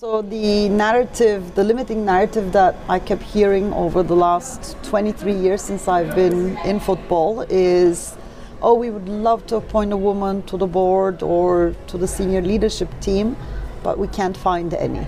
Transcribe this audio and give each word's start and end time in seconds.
So 0.00 0.22
the 0.22 0.68
narrative, 0.68 1.56
the 1.56 1.64
limiting 1.64 2.04
narrative 2.04 2.52
that 2.52 2.76
I 2.88 3.00
kept 3.00 3.20
hearing 3.20 3.72
over 3.72 4.04
the 4.04 4.14
last 4.14 4.76
23 4.84 5.32
years 5.32 5.60
since 5.60 5.88
I've 5.88 6.14
been 6.14 6.56
in 6.58 6.78
football 6.78 7.40
is, 7.48 8.16
oh, 8.62 8.74
we 8.74 8.90
would 8.90 9.08
love 9.08 9.44
to 9.48 9.56
appoint 9.56 9.92
a 9.92 9.96
woman 9.96 10.42
to 10.42 10.56
the 10.56 10.68
board 10.68 11.20
or 11.24 11.74
to 11.88 11.98
the 11.98 12.06
senior 12.06 12.42
leadership 12.42 12.88
team, 13.00 13.36
but 13.82 13.98
we 13.98 14.06
can't 14.06 14.36
find 14.36 14.72
any. 14.72 15.04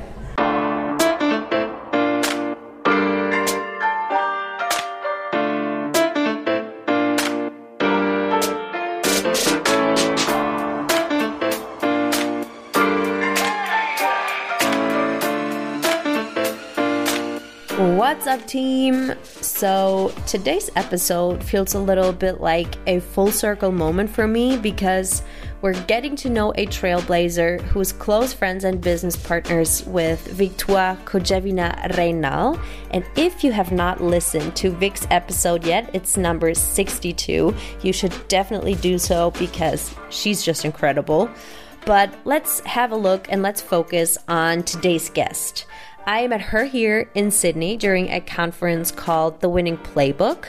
What's 18.20 18.42
up, 18.42 18.46
team? 18.46 19.14
So, 19.40 20.12
today's 20.26 20.68
episode 20.76 21.42
feels 21.42 21.72
a 21.72 21.78
little 21.78 22.12
bit 22.12 22.38
like 22.38 22.76
a 22.86 23.00
full 23.00 23.32
circle 23.32 23.72
moment 23.72 24.10
for 24.10 24.28
me 24.28 24.58
because 24.58 25.22
we're 25.62 25.82
getting 25.84 26.16
to 26.16 26.28
know 26.28 26.50
a 26.50 26.66
trailblazer 26.66 27.62
who's 27.62 27.94
close 27.94 28.34
friends 28.34 28.64
and 28.64 28.78
business 28.78 29.16
partners 29.16 29.86
with 29.86 30.20
Victoire 30.32 30.98
Cogevina 31.06 31.96
Reynal. 31.96 32.60
And 32.90 33.06
if 33.16 33.42
you 33.42 33.52
have 33.52 33.72
not 33.72 34.02
listened 34.02 34.54
to 34.56 34.70
Vic's 34.70 35.06
episode 35.10 35.64
yet, 35.64 35.88
it's 35.94 36.18
number 36.18 36.52
62. 36.52 37.54
You 37.80 37.92
should 37.94 38.12
definitely 38.28 38.74
do 38.74 38.98
so 38.98 39.30
because 39.30 39.94
she's 40.10 40.42
just 40.42 40.66
incredible. 40.66 41.30
But 41.86 42.14
let's 42.26 42.60
have 42.60 42.92
a 42.92 42.96
look 42.96 43.28
and 43.30 43.42
let's 43.42 43.62
focus 43.62 44.18
on 44.28 44.64
today's 44.64 45.08
guest. 45.08 45.64
I 46.06 46.26
met 46.26 46.40
her 46.40 46.64
here 46.64 47.08
in 47.14 47.30
Sydney 47.30 47.76
during 47.76 48.10
a 48.10 48.20
conference 48.20 48.90
called 48.90 49.40
The 49.40 49.48
Winning 49.48 49.76
Playbook. 49.78 50.46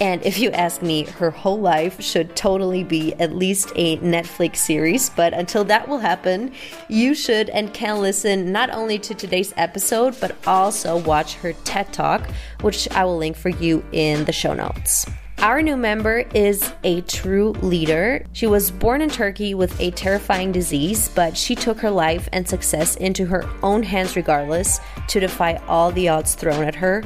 And 0.00 0.24
if 0.24 0.38
you 0.38 0.50
ask 0.50 0.82
me, 0.82 1.04
her 1.04 1.30
whole 1.30 1.60
life 1.60 2.00
should 2.00 2.36
totally 2.36 2.84
be 2.84 3.14
at 3.14 3.34
least 3.34 3.72
a 3.76 3.98
Netflix 3.98 4.56
series. 4.56 5.10
But 5.10 5.34
until 5.34 5.64
that 5.64 5.88
will 5.88 5.98
happen, 5.98 6.52
you 6.88 7.14
should 7.14 7.50
and 7.50 7.72
can 7.74 8.00
listen 8.00 8.52
not 8.52 8.70
only 8.70 8.98
to 8.98 9.14
today's 9.14 9.52
episode, 9.56 10.16
but 10.20 10.36
also 10.46 10.98
watch 10.98 11.34
her 11.36 11.52
TED 11.64 11.92
Talk, 11.92 12.28
which 12.60 12.88
I 12.92 13.04
will 13.04 13.18
link 13.18 13.36
for 13.36 13.50
you 13.50 13.84
in 13.92 14.24
the 14.24 14.32
show 14.32 14.54
notes. 14.54 15.06
Our 15.42 15.62
new 15.62 15.78
member 15.78 16.18
is 16.34 16.70
a 16.84 17.00
true 17.00 17.52
leader. 17.62 18.26
She 18.34 18.46
was 18.46 18.70
born 18.70 19.00
in 19.00 19.08
Turkey 19.08 19.54
with 19.54 19.80
a 19.80 19.90
terrifying 19.92 20.52
disease, 20.52 21.08
but 21.08 21.34
she 21.34 21.54
took 21.54 21.78
her 21.78 21.90
life 21.90 22.28
and 22.34 22.46
success 22.46 22.96
into 22.96 23.24
her 23.24 23.48
own 23.62 23.82
hands 23.82 24.16
regardless 24.16 24.80
to 25.08 25.18
defy 25.18 25.54
all 25.66 25.92
the 25.92 26.10
odds 26.10 26.34
thrown 26.34 26.64
at 26.64 26.74
her. 26.74 27.02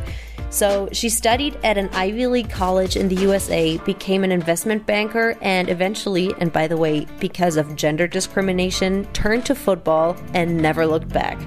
So 0.50 0.88
she 0.90 1.10
studied 1.10 1.56
at 1.62 1.78
an 1.78 1.88
Ivy 1.92 2.26
League 2.26 2.50
college 2.50 2.96
in 2.96 3.06
the 3.06 3.14
USA, 3.22 3.78
became 3.78 4.24
an 4.24 4.32
investment 4.32 4.84
banker, 4.84 5.36
and 5.40 5.68
eventually, 5.68 6.34
and 6.40 6.52
by 6.52 6.66
the 6.66 6.76
way, 6.76 7.06
because 7.20 7.56
of 7.56 7.76
gender 7.76 8.08
discrimination, 8.08 9.04
turned 9.12 9.46
to 9.46 9.54
football 9.54 10.16
and 10.32 10.56
never 10.56 10.88
looked 10.88 11.08
back, 11.08 11.40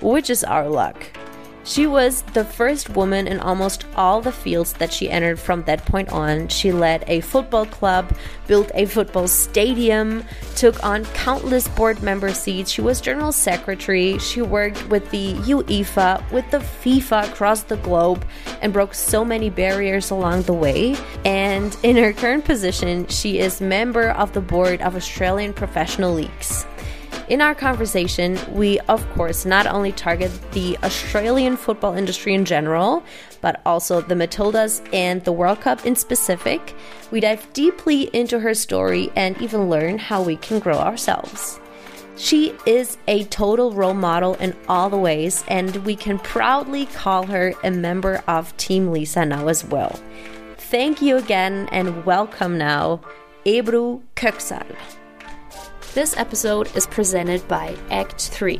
which 0.00 0.28
is 0.28 0.42
our 0.42 0.68
luck. 0.68 1.06
She 1.64 1.86
was 1.86 2.22
the 2.34 2.44
first 2.44 2.90
woman 2.90 3.28
in 3.28 3.38
almost 3.38 3.86
all 3.94 4.20
the 4.20 4.32
fields 4.32 4.72
that 4.74 4.92
she 4.92 5.08
entered 5.08 5.38
from 5.38 5.62
that 5.64 5.84
point 5.84 6.08
on. 6.10 6.48
She 6.48 6.72
led 6.72 7.04
a 7.06 7.20
football 7.20 7.66
club, 7.66 8.16
built 8.48 8.72
a 8.74 8.86
football 8.86 9.28
stadium, 9.28 10.24
took 10.56 10.82
on 10.82 11.04
countless 11.14 11.68
board 11.68 12.02
member 12.02 12.34
seats. 12.34 12.70
She 12.70 12.80
was 12.80 13.00
general 13.00 13.30
secretary. 13.30 14.18
She 14.18 14.42
worked 14.42 14.88
with 14.88 15.08
the 15.10 15.34
UEFA, 15.34 16.28
with 16.32 16.50
the 16.50 16.58
FIFA 16.58 17.28
across 17.30 17.62
the 17.62 17.76
globe, 17.76 18.26
and 18.60 18.72
broke 18.72 18.92
so 18.92 19.24
many 19.24 19.48
barriers 19.48 20.10
along 20.10 20.42
the 20.42 20.52
way. 20.52 20.96
And 21.24 21.76
in 21.84 21.96
her 21.96 22.12
current 22.12 22.44
position, 22.44 23.06
she 23.06 23.38
is 23.38 23.60
member 23.60 24.10
of 24.10 24.32
the 24.32 24.40
board 24.40 24.82
of 24.82 24.96
Australian 24.96 25.52
professional 25.52 26.12
leagues. 26.12 26.66
In 27.28 27.40
our 27.40 27.54
conversation, 27.54 28.36
we 28.52 28.80
of 28.80 29.08
course 29.10 29.44
not 29.46 29.66
only 29.66 29.92
target 29.92 30.30
the 30.52 30.76
Australian 30.82 31.56
football 31.56 31.94
industry 31.94 32.34
in 32.34 32.44
general, 32.44 33.04
but 33.40 33.60
also 33.64 34.00
the 34.00 34.16
Matildas 34.16 34.82
and 34.92 35.24
the 35.24 35.32
World 35.32 35.60
Cup 35.60 35.86
in 35.86 35.94
specific. 35.94 36.74
We 37.10 37.20
dive 37.20 37.50
deeply 37.52 38.02
into 38.14 38.40
her 38.40 38.54
story 38.54 39.10
and 39.14 39.40
even 39.40 39.70
learn 39.70 39.98
how 39.98 40.22
we 40.22 40.36
can 40.36 40.58
grow 40.58 40.78
ourselves. 40.78 41.60
She 42.16 42.54
is 42.66 42.98
a 43.08 43.24
total 43.24 43.72
role 43.72 43.94
model 43.94 44.34
in 44.34 44.54
all 44.68 44.90
the 44.90 44.98
ways, 44.98 45.44
and 45.48 45.76
we 45.86 45.96
can 45.96 46.18
proudly 46.18 46.86
call 46.86 47.26
her 47.26 47.54
a 47.64 47.70
member 47.70 48.22
of 48.28 48.54
Team 48.58 48.90
Lisa 48.90 49.24
now 49.24 49.48
as 49.48 49.64
well. 49.64 49.98
Thank 50.56 51.00
you 51.00 51.16
again, 51.16 51.68
and 51.72 52.04
welcome 52.04 52.58
now, 52.58 53.00
Ebru 53.46 54.02
Köksal. 54.14 54.66
This 55.94 56.16
episode 56.16 56.74
is 56.74 56.86
presented 56.86 57.46
by 57.48 57.76
Act 57.90 58.18
3. 58.18 58.58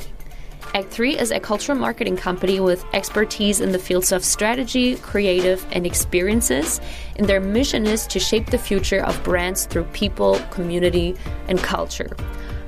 Act 0.74 0.90
3 0.90 1.18
is 1.18 1.30
a 1.30 1.40
cultural 1.40 1.78
marketing 1.78 2.14
company 2.14 2.60
with 2.60 2.84
expertise 2.92 3.58
in 3.58 3.72
the 3.72 3.78
fields 3.78 4.12
of 4.12 4.22
strategy, 4.22 4.96
creative, 4.96 5.66
and 5.72 5.86
experiences, 5.86 6.78
and 7.16 7.26
their 7.26 7.40
mission 7.40 7.86
is 7.86 8.06
to 8.08 8.20
shape 8.20 8.50
the 8.50 8.58
future 8.58 9.02
of 9.02 9.24
brands 9.24 9.64
through 9.64 9.84
people, 9.94 10.40
community, 10.50 11.16
and 11.48 11.58
culture. 11.58 12.14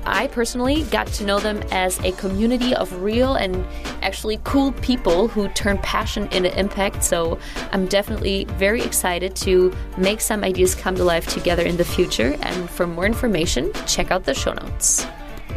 I 0.05 0.27
personally 0.27 0.83
got 0.83 1.07
to 1.07 1.25
know 1.25 1.39
them 1.39 1.63
as 1.71 1.99
a 1.99 2.11
community 2.13 2.75
of 2.75 3.01
real 3.01 3.35
and 3.35 3.65
actually 4.01 4.39
cool 4.43 4.71
people 4.73 5.27
who 5.27 5.49
turn 5.49 5.77
passion 5.79 6.27
into 6.31 6.57
impact. 6.57 7.03
So 7.03 7.39
I'm 7.71 7.87
definitely 7.87 8.45
very 8.51 8.81
excited 8.81 9.35
to 9.37 9.73
make 9.97 10.21
some 10.21 10.43
ideas 10.43 10.75
come 10.75 10.95
to 10.95 11.03
life 11.03 11.27
together 11.27 11.63
in 11.63 11.77
the 11.77 11.85
future. 11.85 12.37
And 12.41 12.69
for 12.69 12.85
more 12.87 13.05
information, 13.05 13.71
check 13.87 14.11
out 14.11 14.23
the 14.23 14.33
show 14.33 14.53
notes. 14.53 15.07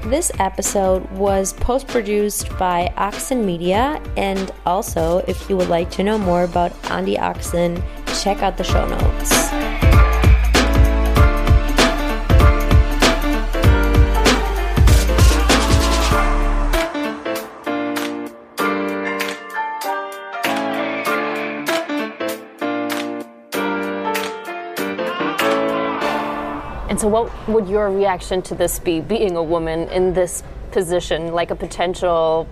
This 0.04 0.30
episode 0.38 1.10
was 1.10 1.52
post 1.52 1.86
produced 1.88 2.56
by 2.56 2.92
Oxen 2.96 3.44
Media. 3.44 4.00
And 4.16 4.50
also, 4.64 5.18
if 5.26 5.50
you 5.50 5.56
would 5.56 5.68
like 5.68 5.90
to 5.92 6.02
know 6.02 6.18
more 6.18 6.44
about 6.44 6.72
Andy 6.90 7.18
Oxen, 7.18 7.82
check 8.22 8.42
out 8.42 8.56
the 8.56 8.64
show 8.64 8.86
notes. 8.86 9.77
And 26.98 27.02
so, 27.02 27.06
what 27.10 27.48
would 27.48 27.68
your 27.68 27.92
reaction 27.92 28.42
to 28.42 28.56
this 28.56 28.80
be, 28.80 28.98
being 28.98 29.36
a 29.36 29.42
woman 29.42 29.88
in 29.90 30.14
this 30.14 30.42
position, 30.72 31.32
like 31.32 31.52
a 31.52 31.54
potential 31.54 32.48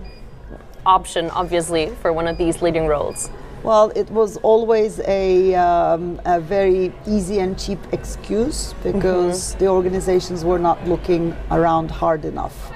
option, 0.85 1.29
obviously, 1.31 1.89
for 2.01 2.13
one 2.13 2.29
of 2.29 2.37
these 2.37 2.61
leading 2.61 2.87
roles? 2.87 3.29
Well, 3.61 3.91
it 3.93 4.09
was 4.09 4.37
always 4.37 5.01
a, 5.01 5.53
um, 5.55 6.21
a 6.23 6.39
very 6.39 6.93
easy 7.05 7.39
and 7.39 7.59
cheap 7.59 7.77
excuse 7.91 8.73
because 8.83 9.49
mm-hmm. 9.49 9.59
the 9.59 9.67
organizations 9.67 10.45
were 10.45 10.59
not 10.59 10.81
looking 10.87 11.35
around 11.51 11.91
hard 11.91 12.23
enough. 12.23 12.71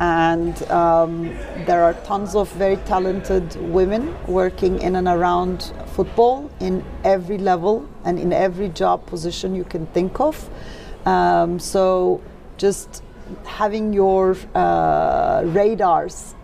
And 0.00 0.62
um, 0.70 1.26
there 1.66 1.84
are 1.84 1.92
tons 2.04 2.34
of 2.34 2.50
very 2.52 2.78
talented 2.78 3.54
women 3.70 4.16
working 4.26 4.80
in 4.80 4.96
and 4.96 5.08
around 5.08 5.74
football 5.88 6.50
in 6.58 6.82
every 7.04 7.36
level 7.36 7.86
and 8.02 8.18
in 8.18 8.32
every 8.32 8.70
job 8.70 9.04
position 9.04 9.54
you 9.54 9.64
can 9.64 9.84
think 9.88 10.18
of. 10.18 10.48
Um, 11.06 11.58
so 11.58 12.20
just 12.56 13.02
having 13.44 13.92
your 13.92 14.36
uh, 14.54 15.42
radars 15.46 16.34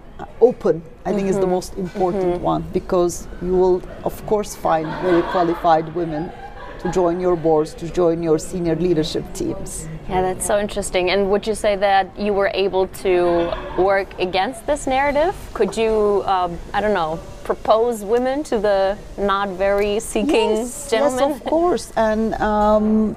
open, 0.41 0.83
I 1.05 1.11
think, 1.11 1.21
mm-hmm. 1.21 1.29
is 1.29 1.37
the 1.37 1.43
mm-hmm. 1.43 1.51
most 1.51 1.75
important 1.75 2.35
mm-hmm. 2.35 2.43
one 2.43 2.63
because 2.73 3.29
you 3.43 3.55
will, 3.57 3.83
of 4.05 4.25
course, 4.27 4.55
find 4.55 4.87
very 5.03 5.23
qualified 5.23 5.95
women 5.95 6.33
to 6.81 6.91
join 6.93 7.21
your 7.21 7.37
boards, 7.37 7.75
to 7.75 7.91
join 7.91 8.23
your 8.23 8.39
senior 8.39 8.77
leadership 8.77 9.25
teams. 9.35 9.89
Yeah, 10.09 10.23
that's 10.23 10.47
so 10.47 10.59
interesting. 10.59 11.11
And 11.11 11.31
would 11.31 11.47
you 11.47 11.55
say 11.55 11.77
that 11.77 12.19
you 12.19 12.33
were 12.33 12.51
able 12.55 12.87
to 13.05 13.53
work 13.77 14.19
against 14.19 14.67
this 14.67 14.87
narrative? 14.87 15.35
Could 15.55 15.77
you, 15.77 16.23
um, 16.25 16.59
I 16.73 16.81
don't 16.81 16.95
know, 16.95 17.19
propose 17.45 18.05
women 18.05 18.43
to 18.45 18.59
the 18.59 18.97
not 19.17 19.49
very 19.51 20.01
seeking 20.01 20.51
yes, 20.51 20.91
gentlemen? 20.91 21.31
Yes, 21.31 21.41
of 21.41 21.45
course. 21.45 21.93
And 21.97 22.35
um, 22.35 23.17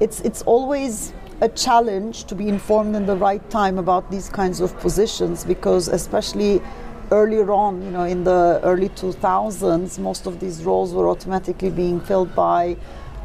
it's 0.00 0.20
it's 0.20 0.42
always 0.42 1.12
a 1.40 1.48
challenge 1.48 2.24
to 2.24 2.34
be 2.34 2.48
informed 2.48 2.94
in 2.94 3.04
the 3.04 3.16
right 3.16 3.48
time 3.50 3.78
about 3.78 4.10
these 4.10 4.28
kinds 4.28 4.60
of 4.60 4.78
positions 4.78 5.44
because 5.44 5.88
especially 5.88 6.62
earlier 7.10 7.50
on, 7.52 7.82
you 7.82 7.90
know, 7.90 8.04
in 8.04 8.24
the 8.24 8.60
early 8.62 8.88
2000s, 8.90 9.98
most 9.98 10.26
of 10.26 10.40
these 10.40 10.64
roles 10.64 10.94
were 10.94 11.08
automatically 11.08 11.70
being 11.70 12.00
filled 12.00 12.34
by 12.34 12.76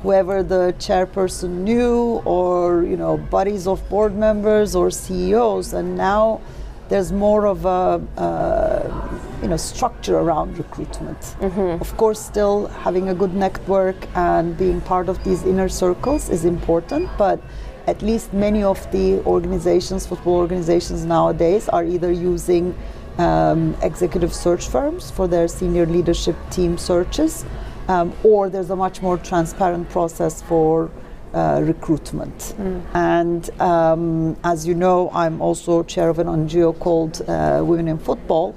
whoever 0.01 0.43
the 0.43 0.75
chairperson 0.77 1.49
knew 1.61 2.21
or, 2.25 2.83
you 2.83 2.97
know, 2.97 3.17
buddies 3.17 3.65
of 3.65 3.87
board 3.89 4.15
members 4.15 4.75
or 4.75 4.91
CEOs. 4.91 5.73
And 5.73 5.95
now 5.95 6.41
there's 6.89 7.11
more 7.11 7.47
of 7.47 7.65
a, 7.65 8.01
uh, 8.17 9.19
you 9.41 9.47
know 9.47 9.57
structure 9.57 10.17
around 10.17 10.57
recruitment. 10.57 11.35
Of 11.81 11.95
course, 11.97 12.19
still 12.19 12.67
having 12.67 13.09
a 13.09 13.13
good 13.13 13.33
network 13.33 13.95
and 14.15 14.57
being 14.57 14.81
part 14.81 15.09
of 15.09 15.23
these 15.23 15.43
inner 15.43 15.69
circles 15.69 16.29
is 16.29 16.45
important, 16.45 17.09
but 17.17 17.39
at 17.87 18.01
least 18.01 18.33
many 18.33 18.63
of 18.63 18.79
the 18.91 19.23
organizations, 19.25 20.05
football 20.05 20.35
organizations 20.35 21.05
nowadays, 21.05 21.69
are 21.69 21.85
either 21.85 22.11
using 22.11 22.75
um, 23.17 23.75
executive 23.81 24.33
search 24.33 24.67
firms 24.67 25.09
for 25.09 25.27
their 25.27 25.47
senior 25.47 25.85
leadership 25.85 26.35
team 26.51 26.77
searches, 26.77 27.45
um, 27.87 28.13
or 28.23 28.49
there's 28.49 28.69
a 28.69 28.75
much 28.75 29.01
more 29.01 29.17
transparent 29.17 29.89
process 29.89 30.41
for 30.41 30.91
uh, 31.33 31.61
recruitment. 31.63 32.53
And 32.93 33.49
um, 33.61 34.37
as 34.43 34.67
you 34.67 34.75
know, 34.75 35.09
I'm 35.13 35.41
also 35.41 35.83
chair 35.83 36.09
of 36.09 36.19
an 36.19 36.27
NGO 36.27 36.77
called 36.79 37.21
uh, 37.27 37.61
Women 37.63 37.87
in 37.87 37.97
Football, 37.97 38.53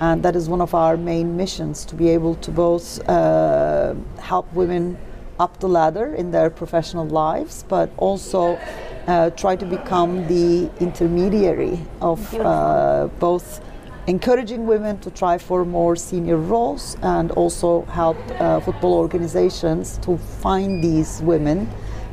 and 0.00 0.22
that 0.22 0.34
is 0.34 0.48
one 0.48 0.60
of 0.60 0.74
our 0.74 0.96
main 0.96 1.36
missions 1.36 1.84
to 1.84 1.94
be 1.94 2.08
able 2.08 2.34
to 2.36 2.50
both 2.50 3.06
uh, 3.08 3.94
help 4.18 4.52
women 4.52 4.98
up 5.38 5.60
the 5.60 5.68
ladder 5.68 6.14
in 6.14 6.30
their 6.30 6.50
professional 6.50 7.06
lives, 7.06 7.64
but 7.68 7.90
also 7.96 8.58
uh, 9.06 9.30
try 9.30 9.56
to 9.56 9.66
become 9.66 10.26
the 10.28 10.70
intermediary 10.80 11.78
of 12.00 12.34
uh, 12.34 13.08
both 13.18 13.60
encouraging 14.06 14.66
women 14.66 14.98
to 14.98 15.10
try 15.10 15.38
for 15.38 15.64
more 15.64 15.96
senior 15.96 16.36
roles 16.36 16.96
and 17.02 17.30
also 17.32 17.82
help 17.86 18.16
uh, 18.40 18.60
football 18.60 18.94
organizations 18.94 19.98
to 19.98 20.18
find 20.18 20.82
these 20.84 21.22
women 21.22 21.68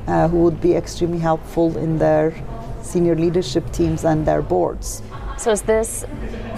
uh, 0.08 0.28
who 0.28 0.38
would 0.38 0.62
be 0.62 0.74
extremely 0.74 1.20
helpful 1.20 1.78
in 1.78 1.98
their 1.98 2.34
senior 2.82 3.16
leadership 3.16 3.70
teams 3.72 4.06
and 4.06 4.26
their 4.26 4.42
boards. 4.42 5.02
So 5.42 5.50
is 5.50 5.64
this 5.64 6.06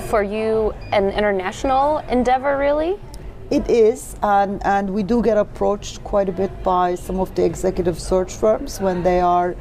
for 0.09 0.23
you 0.23 0.73
an 0.91 1.09
international 1.11 1.99
endeavor, 2.09 2.57
really? 2.57 2.99
It 3.49 3.69
is, 3.69 4.17
and, 4.21 4.61
and 4.65 4.89
we 4.89 5.03
do 5.03 5.23
get 5.23 5.37
approached 5.37 6.03
quite 6.03 6.27
a 6.27 6.33
bit 6.33 6.51
by 6.63 6.95
some 6.95 7.17
of 7.21 7.33
the 7.33 7.45
executive 7.45 7.97
search 7.97 8.33
firms 8.33 8.81
when 8.81 9.01
they 9.01 9.21
are, 9.21 9.55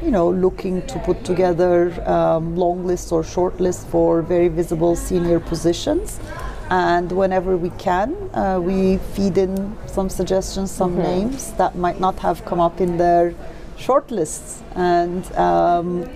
you 0.00 0.12
know, 0.12 0.30
looking 0.30 0.86
to 0.86 1.00
put 1.00 1.24
together 1.24 1.90
um, 2.08 2.54
long 2.54 2.86
lists 2.86 3.10
or 3.10 3.24
short 3.24 3.58
lists 3.58 3.84
for 3.86 4.22
very 4.22 4.46
visible 4.46 4.94
senior 4.94 5.40
positions. 5.40 6.20
And 6.70 7.10
whenever 7.10 7.56
we 7.56 7.70
can, 7.70 8.14
uh, 8.32 8.60
we 8.60 8.98
feed 8.98 9.38
in 9.38 9.76
some 9.86 10.08
suggestions, 10.08 10.70
some 10.70 10.96
names 10.96 11.52
that 11.54 11.74
might 11.74 11.98
not 11.98 12.20
have 12.20 12.44
come 12.44 12.60
up 12.60 12.80
in 12.80 12.96
their 12.96 13.34
short 13.76 14.12
lists. 14.12 14.62
And 14.76 15.26
um, 15.32 16.08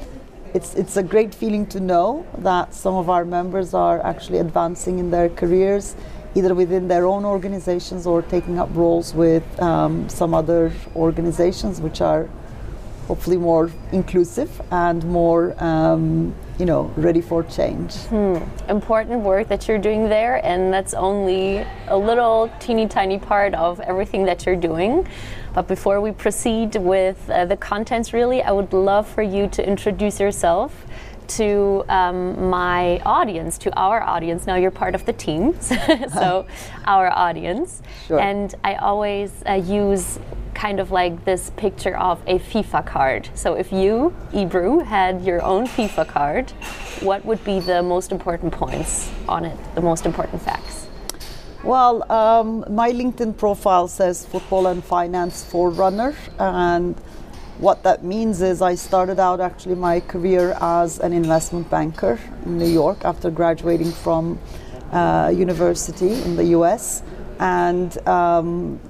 it's, 0.54 0.74
it's 0.74 0.96
a 0.96 1.02
great 1.02 1.34
feeling 1.34 1.66
to 1.66 1.80
know 1.80 2.26
that 2.38 2.74
some 2.74 2.94
of 2.94 3.08
our 3.08 3.24
members 3.24 3.72
are 3.72 4.04
actually 4.04 4.38
advancing 4.38 4.98
in 4.98 5.10
their 5.10 5.28
careers, 5.30 5.96
either 6.34 6.54
within 6.54 6.88
their 6.88 7.06
own 7.06 7.24
organizations 7.24 8.06
or 8.06 8.22
taking 8.22 8.58
up 8.58 8.68
roles 8.72 9.14
with 9.14 9.42
um, 9.62 10.08
some 10.08 10.34
other 10.34 10.72
organizations 10.94 11.80
which 11.80 12.00
are 12.00 12.28
hopefully 13.08 13.36
more 13.36 13.70
inclusive 13.92 14.60
and 14.70 15.04
more, 15.04 15.54
um, 15.62 16.34
you 16.58 16.66
know, 16.66 16.92
ready 16.96 17.20
for 17.20 17.42
change. 17.42 17.94
Important 18.68 19.20
work 19.20 19.48
that 19.48 19.66
you're 19.66 19.78
doing 19.78 20.08
there, 20.08 20.44
and 20.44 20.72
that's 20.72 20.94
only 20.94 21.66
a 21.88 21.96
little 21.96 22.50
teeny 22.60 22.86
tiny 22.86 23.18
part 23.18 23.54
of 23.54 23.80
everything 23.80 24.24
that 24.24 24.46
you're 24.46 24.56
doing. 24.56 25.06
But 25.54 25.68
before 25.68 26.00
we 26.00 26.12
proceed 26.12 26.76
with 26.76 27.28
uh, 27.28 27.44
the 27.44 27.56
contents, 27.56 28.12
really, 28.12 28.42
I 28.42 28.52
would 28.52 28.72
love 28.72 29.06
for 29.06 29.22
you 29.22 29.48
to 29.48 29.66
introduce 29.66 30.18
yourself 30.18 30.86
to 31.28 31.84
um, 31.88 32.50
my 32.50 32.98
audience, 33.00 33.58
to 33.58 33.74
our 33.78 34.02
audience. 34.02 34.46
Now 34.46 34.56
you're 34.56 34.70
part 34.70 34.94
of 34.94 35.04
the 35.06 35.12
team, 35.12 35.60
so 35.60 36.46
our 36.84 37.10
audience. 37.10 37.82
Sure. 38.06 38.20
And 38.20 38.54
I 38.64 38.74
always 38.76 39.42
uh, 39.48 39.54
use 39.54 40.18
kind 40.54 40.80
of 40.80 40.90
like 40.90 41.24
this 41.24 41.50
picture 41.56 41.96
of 41.96 42.20
a 42.26 42.38
FIFA 42.38 42.86
card. 42.86 43.30
So 43.34 43.54
if 43.54 43.72
you, 43.72 44.14
Ebru, 44.32 44.84
had 44.84 45.24
your 45.24 45.42
own 45.42 45.66
FIFA 45.66 46.08
card, 46.08 46.50
what 47.00 47.24
would 47.24 47.42
be 47.44 47.60
the 47.60 47.82
most 47.82 48.12
important 48.12 48.52
points 48.52 49.10
on 49.28 49.44
it, 49.44 49.58
the 49.74 49.80
most 49.80 50.06
important 50.06 50.42
facts? 50.42 50.86
Well, 51.64 52.10
um, 52.10 52.64
my 52.68 52.90
LinkedIn 52.90 53.36
profile 53.36 53.86
says 53.86 54.26
football 54.26 54.66
and 54.66 54.82
finance 54.82 55.44
forerunner, 55.44 56.14
and 56.38 56.96
what 57.58 57.84
that 57.84 58.02
means 58.02 58.42
is 58.42 58.60
I 58.60 58.74
started 58.74 59.20
out 59.20 59.40
actually 59.40 59.76
my 59.76 60.00
career 60.00 60.56
as 60.60 60.98
an 60.98 61.12
investment 61.12 61.70
banker 61.70 62.18
in 62.44 62.58
New 62.58 62.66
York 62.66 63.04
after 63.04 63.30
graduating 63.30 63.92
from 63.92 64.40
uh, 64.90 65.32
university 65.32 66.14
in 66.22 66.34
the 66.34 66.46
US, 66.46 67.04
and 67.38 67.96
um, 68.08 68.80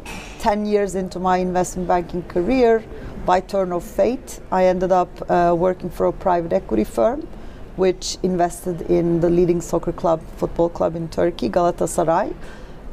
10 0.42 0.66
years 0.66 0.96
into 0.96 1.20
my 1.20 1.36
investment 1.36 1.86
banking 1.86 2.24
career, 2.24 2.82
by 3.24 3.38
turn 3.38 3.70
of 3.70 3.84
fate, 3.84 4.40
I 4.50 4.64
ended 4.64 4.90
up 4.90 5.30
uh, 5.30 5.54
working 5.56 5.88
for 5.88 6.06
a 6.06 6.12
private 6.12 6.52
equity 6.52 6.82
firm 6.82 7.28
which 7.76 8.18
invested 8.24 8.82
in 8.90 9.20
the 9.20 9.30
leading 9.30 9.60
soccer 9.60 9.92
club, 9.92 10.20
football 10.38 10.68
club 10.68 10.96
in 10.96 11.08
Turkey, 11.08 11.48
Galatasaray. 11.48 12.34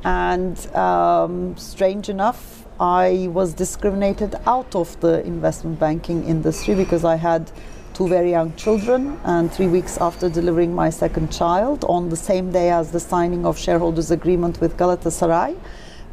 And 0.03 0.75
um, 0.75 1.57
strange 1.57 2.07
enough, 2.07 2.67
I 2.79 3.27
was 3.31 3.55
discriminated 3.55 4.35
out 4.45 4.75
of 4.75 4.99
the 4.99 5.25
investment 5.25 5.79
banking 5.79 6.25
industry 6.25 6.75
because 6.75 7.03
I 7.03 7.15
had 7.15 7.51
two 7.95 8.07
very 8.07 8.29
young 8.29 8.55
children. 8.57 9.19
And 9.23 9.51
three 9.51 9.67
weeks 9.67 9.97
after 9.97 10.29
delivering 10.29 10.75
my 10.75 10.91
second 10.91 11.31
child, 11.31 11.83
on 11.89 12.09
the 12.09 12.15
same 12.15 12.51
day 12.51 12.69
as 12.69 12.91
the 12.91 12.99
signing 12.99 13.43
of 13.43 13.57
shareholders' 13.57 14.11
agreement 14.11 14.61
with 14.61 14.77
Galatasaray, 14.77 15.57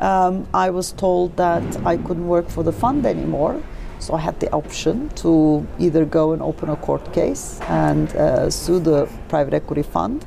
um, 0.00 0.46
I 0.52 0.70
was 0.70 0.92
told 0.92 1.36
that 1.36 1.64
I 1.86 1.96
couldn't 1.96 2.28
work 2.28 2.48
for 2.48 2.62
the 2.62 2.72
fund 2.72 3.06
anymore. 3.06 3.62
So 3.98 4.14
I 4.14 4.20
had 4.20 4.38
the 4.40 4.50
option 4.52 5.08
to 5.16 5.66
either 5.78 6.04
go 6.04 6.32
and 6.32 6.42
open 6.42 6.68
a 6.68 6.76
court 6.76 7.12
case 7.14 7.58
and 7.62 8.14
uh, 8.14 8.50
sue 8.50 8.78
the 8.78 9.08
private 9.28 9.54
equity 9.54 9.82
fund, 9.82 10.24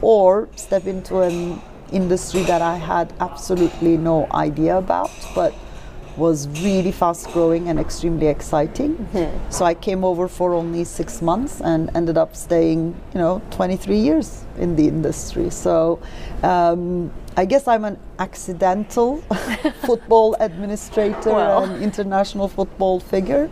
or 0.00 0.48
step 0.54 0.86
into 0.86 1.20
an 1.20 1.60
industry 1.90 2.42
that 2.44 2.62
I 2.62 2.76
had 2.76 3.12
absolutely 3.18 3.96
no 3.96 4.28
idea 4.32 4.78
about, 4.78 5.10
but 5.34 5.52
was 6.16 6.48
really 6.62 6.92
fast 6.92 7.28
growing 7.32 7.68
and 7.68 7.78
extremely 7.78 8.26
exciting. 8.26 9.08
So 9.50 9.64
I 9.64 9.74
came 9.74 10.04
over 10.04 10.28
for 10.28 10.52
only 10.52 10.84
six 10.84 11.22
months 11.22 11.60
and 11.60 11.90
ended 11.94 12.18
up 12.18 12.34
staying, 12.34 12.94
you 13.14 13.18
know, 13.20 13.40
23 13.52 13.96
years 13.96 14.44
in 14.58 14.74
the 14.76 14.88
industry. 14.88 15.50
So 15.50 16.00
um, 16.42 17.12
I 17.38 17.44
guess 17.44 17.68
I'm 17.68 17.84
an 17.84 17.98
accidental 18.18 19.18
football 19.86 20.34
administrator 20.40 21.30
Wow. 21.30 21.62
and 21.62 21.80
international 21.84 22.48
football 22.48 22.98
figure. 22.98 23.48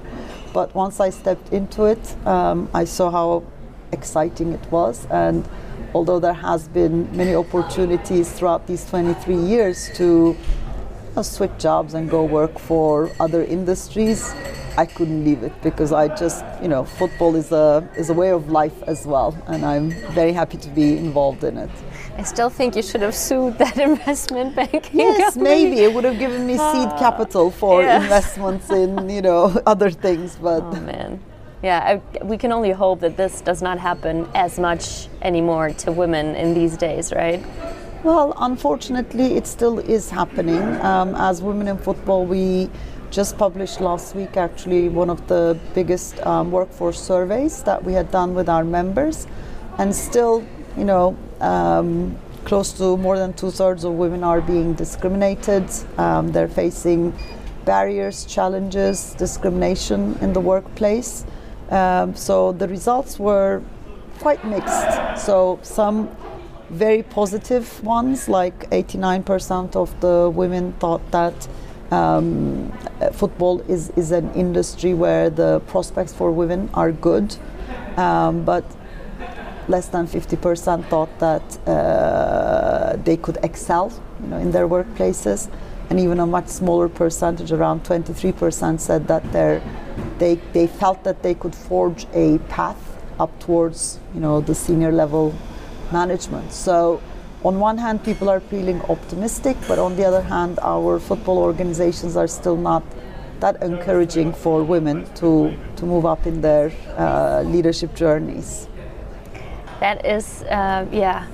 But 0.52 0.74
once 0.74 0.98
I 0.98 1.10
stepped 1.10 1.52
into 1.52 1.84
it, 1.84 2.26
um, 2.26 2.68
I 2.74 2.84
saw 2.84 3.12
how 3.12 3.44
exciting 3.92 4.52
it 4.54 4.72
was. 4.72 5.06
And 5.08 5.48
although 5.94 6.18
there 6.18 6.32
has 6.32 6.66
been 6.66 7.16
many 7.16 7.36
opportunities 7.36 8.32
throughout 8.32 8.66
these 8.66 8.84
23 8.90 9.36
years 9.36 9.88
to 9.94 10.36
switch 11.24 11.52
jobs 11.58 11.94
and 11.94 12.10
go 12.10 12.24
work 12.24 12.58
for 12.58 13.10
other 13.20 13.42
industries, 13.44 14.34
I 14.76 14.84
couldn't 14.86 15.24
leave 15.24 15.42
it 15.42 15.52
because 15.62 15.92
I 15.92 16.08
just, 16.16 16.44
you 16.62 16.68
know, 16.68 16.84
football 16.84 17.34
is 17.36 17.50
a 17.52 17.88
is 17.96 18.10
a 18.10 18.14
way 18.14 18.30
of 18.30 18.50
life 18.50 18.82
as 18.86 19.06
well, 19.06 19.34
and 19.46 19.64
I'm 19.64 19.90
very 20.14 20.32
happy 20.32 20.58
to 20.58 20.68
be 20.70 20.96
involved 20.98 21.44
in 21.44 21.56
it. 21.56 21.70
I 22.18 22.22
still 22.22 22.50
think 22.50 22.76
you 22.76 22.82
should 22.82 23.02
have 23.02 23.14
sued 23.14 23.58
that 23.58 23.78
investment 23.90 24.54
banking 24.56 25.00
Yes, 25.00 25.34
company. 25.34 25.44
maybe 25.64 25.82
it 25.84 25.92
would 25.92 26.04
have 26.04 26.18
given 26.18 26.46
me 26.46 26.54
seed 26.58 26.88
ah, 26.92 26.98
capital 26.98 27.50
for 27.50 27.82
Yeah. 27.82 28.02
investments 28.02 28.70
in, 28.70 29.08
you 29.10 29.22
know, 29.22 29.42
other 29.66 29.90
things, 29.90 30.36
but. 30.36 30.62
Oh 30.62 30.80
man. 30.80 31.20
Yeah, 31.62 32.00
I, 32.20 32.24
we 32.24 32.36
can 32.36 32.52
only 32.52 32.70
hope 32.70 33.00
that 33.00 33.16
this 33.16 33.40
does 33.40 33.60
not 33.62 33.78
happen 33.78 34.28
as 34.34 34.58
much 34.58 35.08
anymore 35.22 35.70
to 35.84 35.90
women 35.90 36.36
in 36.36 36.54
these 36.54 36.76
days, 36.76 37.12
right? 37.12 37.42
Well, 38.04 38.34
unfortunately, 38.36 39.36
it 39.36 39.46
still 39.46 39.78
is 39.78 40.10
happening. 40.10 40.62
Um, 40.82 41.14
as 41.16 41.42
women 41.42 41.66
in 41.66 41.78
football, 41.78 42.24
we 42.24 42.70
just 43.10 43.38
published 43.38 43.80
last 43.80 44.14
week 44.14 44.36
actually 44.36 44.88
one 44.88 45.10
of 45.10 45.26
the 45.28 45.58
biggest 45.74 46.24
um, 46.26 46.50
workforce 46.50 47.00
surveys 47.00 47.62
that 47.62 47.82
we 47.82 47.94
had 47.94 48.10
done 48.10 48.34
with 48.34 48.48
our 48.48 48.64
members, 48.64 49.26
and 49.78 49.94
still, 49.94 50.44
you 50.76 50.84
know, 50.84 51.16
um, 51.40 52.16
close 52.44 52.72
to 52.74 52.96
more 52.98 53.18
than 53.18 53.32
two 53.32 53.50
thirds 53.50 53.82
of 53.84 53.92
women 53.92 54.22
are 54.22 54.40
being 54.40 54.74
discriminated. 54.74 55.64
Um, 55.98 56.30
they're 56.30 56.48
facing 56.48 57.12
barriers, 57.64 58.24
challenges, 58.24 59.14
discrimination 59.14 60.16
in 60.20 60.32
the 60.32 60.40
workplace. 60.40 61.24
Um, 61.70 62.14
so 62.14 62.52
the 62.52 62.68
results 62.68 63.18
were 63.18 63.62
quite 64.20 64.44
mixed. 64.44 65.20
So 65.24 65.58
some 65.62 66.08
very 66.70 67.02
positive 67.02 67.82
ones, 67.84 68.28
like 68.28 68.68
89% 68.70 69.76
of 69.76 69.98
the 70.00 70.30
women 70.30 70.72
thought 70.74 71.10
that 71.12 71.48
um, 71.90 72.72
football 73.12 73.60
is, 73.62 73.90
is 73.90 74.10
an 74.10 74.32
industry 74.34 74.94
where 74.94 75.30
the 75.30 75.60
prospects 75.66 76.12
for 76.12 76.30
women 76.32 76.68
are 76.74 76.92
good, 76.92 77.36
um, 77.96 78.44
but 78.44 78.64
less 79.68 79.88
than 79.88 80.06
50% 80.06 80.88
thought 80.88 81.18
that 81.18 81.68
uh, 81.68 82.96
they 83.04 83.16
could 83.16 83.38
excel, 83.42 83.92
you 84.22 84.28
know, 84.28 84.38
in 84.38 84.50
their 84.50 84.68
workplaces, 84.68 85.50
and 85.90 86.00
even 86.00 86.18
a 86.18 86.26
much 86.26 86.48
smaller 86.48 86.88
percentage, 86.88 87.52
around 87.52 87.84
23%, 87.84 88.80
said 88.80 89.06
that 89.06 89.32
they 90.18 90.40
they 90.52 90.66
felt 90.66 91.04
that 91.04 91.22
they 91.22 91.34
could 91.34 91.54
forge 91.54 92.06
a 92.12 92.38
path 92.48 92.98
up 93.18 93.38
towards, 93.38 93.98
you 94.14 94.20
know, 94.20 94.40
the 94.40 94.54
senior 94.54 94.92
level 94.92 95.34
management. 95.92 96.52
So. 96.52 97.00
On 97.44 97.60
one 97.60 97.78
hand, 97.78 98.02
people 98.02 98.28
are 98.28 98.40
feeling 98.40 98.80
optimistic, 98.88 99.56
but 99.68 99.78
on 99.78 99.94
the 99.94 100.04
other 100.04 100.22
hand, 100.22 100.58
our 100.62 100.98
football 100.98 101.38
organizations 101.38 102.16
are 102.16 102.26
still 102.26 102.56
not 102.56 102.82
that 103.40 103.62
encouraging 103.62 104.32
for 104.32 104.64
women 104.64 105.04
to, 105.14 105.56
to 105.76 105.86
move 105.86 106.06
up 106.06 106.26
in 106.26 106.40
their 106.40 106.72
uh, 106.96 107.42
leadership 107.42 107.94
journeys. 107.94 108.68
That 109.80 110.04
is, 110.06 110.42
uh, 110.44 110.86
yeah, 110.90 111.26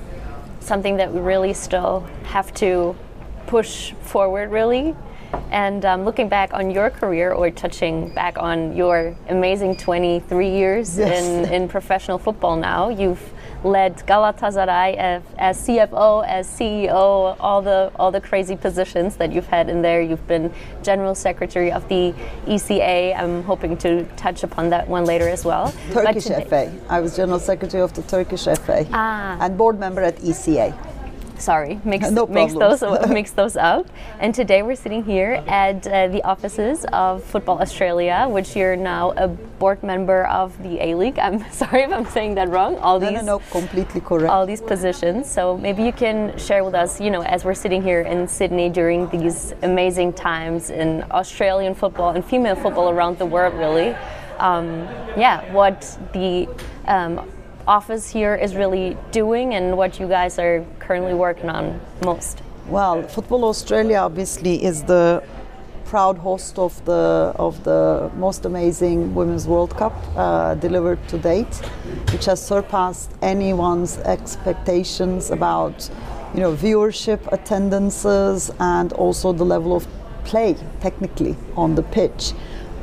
something 0.61 0.97
that 0.97 1.13
we 1.13 1.21
really 1.21 1.55
still 1.55 2.01
have 2.25 2.53
to 2.55 2.97
push 3.47 3.93
forward, 4.03 4.51
really. 4.51 4.97
And 5.51 5.85
um, 5.85 6.05
looking 6.05 6.29
back 6.29 6.53
on 6.53 6.71
your 6.71 6.91
career 6.91 7.33
or 7.33 7.51
touching 7.51 8.13
back 8.15 8.37
on 8.37 8.77
your 8.77 9.17
amazing 9.29 9.77
23 9.77 10.51
years 10.51 10.99
yes. 10.99 11.25
in, 11.25 11.53
in 11.53 11.69
professional 11.69 12.19
football 12.19 12.57
now, 12.57 12.89
you've 12.89 13.33
led 13.65 13.97
Galatasaray 14.07 14.97
as, 14.97 15.23
as, 15.39 15.67
CFO, 15.67 16.27
as 16.27 16.47
CEO, 16.49 17.37
all 17.39 17.63
the 17.63 17.93
all 17.97 18.11
the 18.11 18.21
crazy 18.21 18.57
positions 18.57 19.17
that 19.17 19.33
you've 19.33 19.47
had 19.47 19.69
in 19.69 19.83
there. 19.83 20.01
You've 20.01 20.27
been 20.27 20.53
general 20.83 21.15
secretary 21.15 21.71
of 21.71 21.89
the 21.89 22.15
ECA. 22.47 23.19
I'm 23.19 23.43
hoping 23.45 23.77
to 23.79 24.05
touch 24.17 24.43
upon 24.43 24.71
that 24.71 24.89
one 24.89 25.05
later 25.05 25.29
as 25.29 25.45
well. 25.45 25.73
Turkish 25.93 26.25
FA. 26.25 26.73
I 26.89 27.01
was 27.01 27.17
general 27.17 27.39
secretary 27.39 27.83
of 27.83 27.93
the 27.93 28.03
Turkish 28.03 28.45
FA 28.45 28.87
ah. 28.93 29.39
and 29.41 29.57
board 29.57 29.79
member 29.79 30.03
at 30.03 30.17
ECA 30.19 30.77
sorry, 31.43 31.81
mix, 31.85 32.11
no 32.11 32.27
mix 32.27 32.55
those 32.55 32.83
mix 33.09 33.33
those 33.33 33.57
up. 33.57 33.87
And 34.21 34.35
today 34.35 34.63
we're 34.63 34.77
sitting 34.77 35.05
here 35.05 35.43
at 35.47 35.87
uh, 35.87 36.09
the 36.09 36.23
offices 36.23 36.87
of 36.93 37.23
Football 37.25 37.59
Australia, 37.59 38.27
which 38.31 38.55
you're 38.57 38.77
now 38.77 39.11
a 39.17 39.29
board 39.29 39.83
member 39.83 40.25
of 40.27 40.57
the 40.63 40.81
A 40.81 40.95
League. 40.95 41.19
I'm 41.19 41.39
sorry 41.63 41.83
if 41.83 41.93
I'm 41.93 42.07
saying 42.07 42.37
that 42.37 42.49
wrong. 42.49 42.77
All 42.79 42.99
no, 43.01 43.07
these, 43.07 43.19
no, 43.19 43.39
no, 43.39 43.39
completely 43.51 44.01
correct. 44.01 44.31
All 44.31 44.47
these 44.47 44.61
positions. 44.61 45.31
So 45.31 45.59
maybe 45.59 45.83
you 45.83 45.93
can 45.93 46.37
share 46.39 46.65
with 46.65 46.75
us, 46.75 47.01
you 47.01 47.11
know, 47.11 47.23
as 47.23 47.45
we're 47.45 47.55
sitting 47.55 47.83
here 47.83 48.03
in 48.03 48.29
Sydney 48.29 48.71
during 48.71 49.09
these 49.11 49.53
amazing 49.63 50.13
times 50.13 50.71
in 50.71 51.05
Australian 51.11 51.75
football 51.75 52.11
and 52.11 52.25
female 52.25 52.55
football 52.55 52.91
around 52.91 53.19
the 53.19 53.27
world, 53.27 53.55
really. 53.55 53.95
Um, 54.39 54.89
yeah, 55.17 55.53
what 55.53 55.99
the 56.13 56.49
um, 56.87 57.29
office 57.67 58.11
here 58.11 58.35
is 58.35 58.55
really 58.55 58.97
doing 59.11 59.55
and 59.55 59.77
what 59.77 60.01
you 60.01 60.09
guys 60.09 60.39
are 60.39 60.65
currently 60.79 61.15
working 61.15 61.51
on 61.51 61.81
most? 62.05 62.43
Well, 62.67 63.03
Football 63.03 63.45
Australia 63.45 63.99
obviously 63.99 64.63
is 64.65 64.83
the 64.85 65.23
proud 65.85 66.17
host 66.17 66.59
of 66.59 66.83
the 66.87 67.35
of 67.37 67.65
the 67.65 68.11
most 68.17 68.47
amazing 68.47 69.15
Women's 69.15 69.47
World 69.47 69.77
Cup 69.77 69.95
uh, 70.17 70.55
delivered 70.55 71.01
to 71.09 71.19
date, 71.19 71.55
which 72.13 72.25
has 72.25 72.41
surpassed 72.41 73.11
anyone's 73.21 73.99
expectations 73.99 75.31
about 75.31 75.91
you 76.35 76.41
know 76.41 76.55
viewership, 76.55 77.21
attendances, 77.31 78.51
and 78.59 78.93
also 78.95 79.33
the 79.33 79.45
level 79.45 79.77
of 79.77 79.87
play 80.25 80.57
technically 80.81 81.37
on 81.57 81.75
the 81.75 81.83
pitch. 81.83 82.33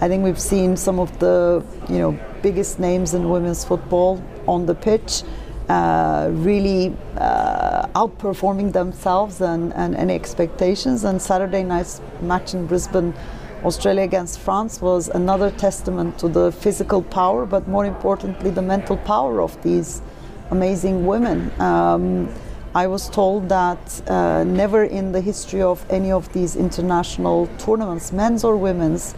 I 0.02 0.08
think 0.08 0.24
we've 0.24 0.46
seen 0.54 0.78
some 0.78 1.00
of 1.00 1.18
the 1.20 1.64
you 1.90 1.98
know 1.98 2.20
biggest 2.42 2.80
names 2.80 3.14
in 3.14 3.30
women's 3.30 3.66
football 3.66 4.22
on 4.50 4.66
the 4.66 4.76
pitch, 4.76 5.24
uh, 5.70 6.30
really 6.32 6.96
uh, 7.18 7.86
outperforming 7.94 8.74
themselves 8.74 9.40
and, 9.42 9.74
and 9.74 9.96
any 9.96 10.16
expectations. 10.16 11.04
And 11.04 11.22
Saturday 11.22 11.64
night's 11.64 12.02
match 12.22 12.54
in 12.56 12.66
Brisbane, 12.66 13.14
Australia 13.64 14.04
against 14.04 14.40
France, 14.40 14.82
was 14.82 15.10
another 15.10 15.52
testament 15.52 16.18
to 16.20 16.28
the 16.28 16.52
physical 16.52 17.02
power, 17.04 17.46
but 17.46 17.68
more 17.68 17.86
importantly, 17.86 18.50
the 18.50 18.62
mental 18.64 18.98
power 18.98 19.42
of 19.42 19.62
these 19.62 20.02
amazing 20.50 21.06
women. 21.06 21.52
Um, 21.62 22.34
I 22.74 22.88
was 22.88 23.10
told 23.10 23.50
that 23.50 24.02
uh, 24.08 24.44
never 24.44 24.84
in 24.84 25.12
the 25.12 25.22
history 25.22 25.62
of 25.62 25.86
any 25.90 26.12
of 26.12 26.32
these 26.34 26.56
international 26.56 27.48
tournaments, 27.58 28.12
men's 28.12 28.44
or 28.44 28.58
women's, 28.58 29.16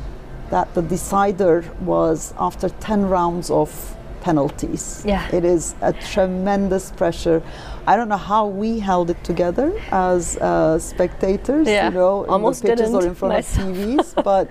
that 0.50 0.74
the 0.74 0.82
decider 0.82 1.64
was 1.80 2.34
after 2.38 2.70
10 2.70 3.06
rounds 3.06 3.50
of 3.50 3.96
penalties. 4.22 5.04
Yeah. 5.06 5.28
It 5.36 5.44
is 5.44 5.76
a 5.82 5.94
tremendous 5.94 6.92
pressure. 6.92 7.42
I 7.88 7.96
don't 7.96 8.10
know 8.10 8.18
how 8.18 8.48
we 8.48 8.80
held 8.80 9.10
it 9.10 9.24
together 9.24 9.74
as 9.92 10.38
uh, 10.38 10.80
spectators, 10.80 11.68
yeah. 11.68 11.90
you 11.90 11.96
know, 11.96 12.26
Almost 12.26 12.64
in 12.64 12.72
the 12.72 12.76
pitches 12.78 12.94
or 12.94 13.06
in 13.06 13.16
front 13.16 13.34
myself. 13.34 13.70
of 13.70 13.76
TVs, 13.76 14.24
but 14.24 14.50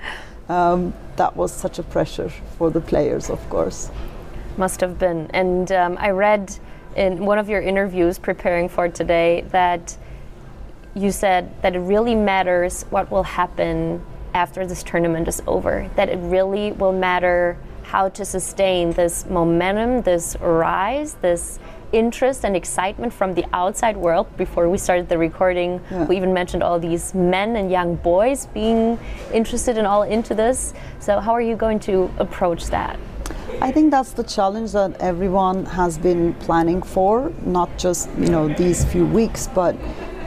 um, 0.53 0.93
that 1.17 1.37
was 1.37 1.53
such 1.53 1.79
a 1.79 1.83
pressure 1.83 2.31
for 2.59 2.71
the 2.71 2.81
players, 2.81 3.31
of 3.31 3.41
course. 3.49 3.91
Must 4.57 4.81
have 4.81 4.99
been. 4.99 5.31
And 5.33 5.71
um, 5.73 5.97
I 5.99 6.11
read 6.11 6.59
in 6.97 7.25
one 7.25 7.39
of 7.39 7.49
your 7.49 7.61
interviews 7.63 8.19
preparing 8.19 8.69
for 8.69 8.89
today 8.89 9.43
that 9.51 9.97
you 10.95 11.13
said 11.13 11.51
that 11.63 11.77
it 11.77 11.79
really 11.79 12.17
matters 12.17 12.83
what 12.91 13.11
will 13.11 13.23
happen 13.23 14.05
after 14.35 14.67
this 14.67 14.83
tournament 14.83 15.29
is 15.29 15.41
over, 15.47 15.89
that 15.97 16.09
it 16.09 16.19
really 16.19 16.73
will 16.73 16.93
matter 16.93 17.57
how 17.91 18.09
to 18.09 18.25
sustain 18.25 18.93
this 18.93 19.27
momentum, 19.27 20.03
this 20.03 20.37
rise, 20.41 21.15
this 21.23 21.59
interest 21.93 22.45
and 22.45 22.55
excitement 22.55 23.13
from 23.13 23.35
the 23.35 23.45
outside 23.53 23.97
world. 23.97 24.27
Before 24.37 24.69
we 24.69 24.79
started 24.79 25.09
the 25.09 25.19
recording, 25.19 25.81
yeah. 25.91 26.05
we 26.05 26.17
even 26.17 26.33
mentioned 26.33 26.63
all 26.63 26.79
these 26.79 27.15
men 27.15 27.57
and 27.57 27.69
young 27.69 27.97
boys 27.97 28.47
being 28.55 28.97
interested 29.35 29.77
and 29.77 29.89
all 29.89 30.05
into 30.05 30.37
this. 30.37 30.73
So, 31.01 31.19
how 31.19 31.33
are 31.33 31.43
you 31.43 31.57
going 31.57 31.81
to 31.81 32.09
approach 32.19 32.67
that? 32.67 32.97
I 33.61 33.73
think 33.73 33.91
that's 33.91 34.13
the 34.13 34.23
challenge 34.23 34.71
that 34.73 34.93
everyone 35.01 35.67
has 35.67 35.99
been 35.99 36.35
planning 36.35 36.83
for, 36.83 37.33
not 37.45 37.69
just 37.77 38.09
you 38.19 38.31
know 38.31 38.47
these 38.55 38.85
few 38.85 39.05
weeks, 39.05 39.49
but 39.49 39.75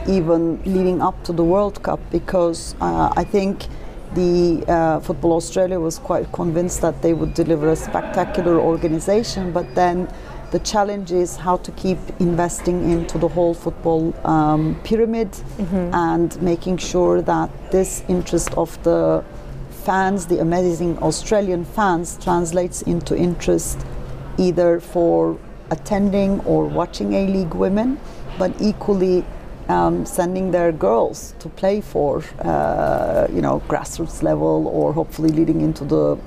even 0.06 0.62
leading 0.64 1.00
up 1.00 1.16
to 1.24 1.32
the 1.32 1.42
World 1.42 1.82
Cup, 1.82 2.00
because 2.10 2.76
uh, 2.82 3.10
I 3.16 3.24
think 3.24 3.66
the 4.14 4.64
uh, 4.68 5.00
Football 5.00 5.34
Australia 5.34 5.80
was 5.80 5.98
quite 5.98 6.30
convinced 6.32 6.80
that 6.80 7.02
they 7.02 7.14
would 7.14 7.34
deliver 7.34 7.70
a 7.70 7.76
spectacular 7.76 8.58
organization, 8.58 9.52
but 9.52 9.74
then 9.74 10.08
the 10.50 10.60
challenge 10.60 11.10
is 11.10 11.36
how 11.36 11.56
to 11.58 11.72
keep 11.72 11.98
investing 12.20 12.88
into 12.90 13.18
the 13.18 13.26
whole 13.26 13.54
football 13.54 14.14
um, 14.24 14.80
pyramid 14.84 15.30
mm-hmm. 15.32 15.92
and 15.92 16.40
making 16.40 16.76
sure 16.76 17.20
that 17.22 17.50
this 17.72 18.04
interest 18.08 18.54
of 18.54 18.80
the 18.84 19.24
fans, 19.84 20.26
the 20.26 20.40
amazing 20.40 20.96
Australian 20.98 21.64
fans, 21.64 22.18
translates 22.22 22.82
into 22.82 23.16
interest 23.16 23.84
either 24.38 24.80
for 24.80 25.38
attending 25.70 26.40
or 26.40 26.66
watching 26.66 27.14
A 27.14 27.26
League 27.26 27.54
women, 27.54 27.98
but 28.38 28.52
equally 28.60 29.24
um, 29.68 30.04
sending 30.04 30.50
their 30.50 30.72
girls 30.72 31.34
to 31.38 31.48
play 31.48 31.80
for, 31.80 32.22
uh, 32.40 33.26
you 33.32 33.40
know, 33.40 33.62
grassroots 33.68 34.22
level 34.22 34.68
or 34.68 34.92
hopefully 34.92 35.30
leading 35.30 35.60
into 35.60 35.84
the 35.84 36.18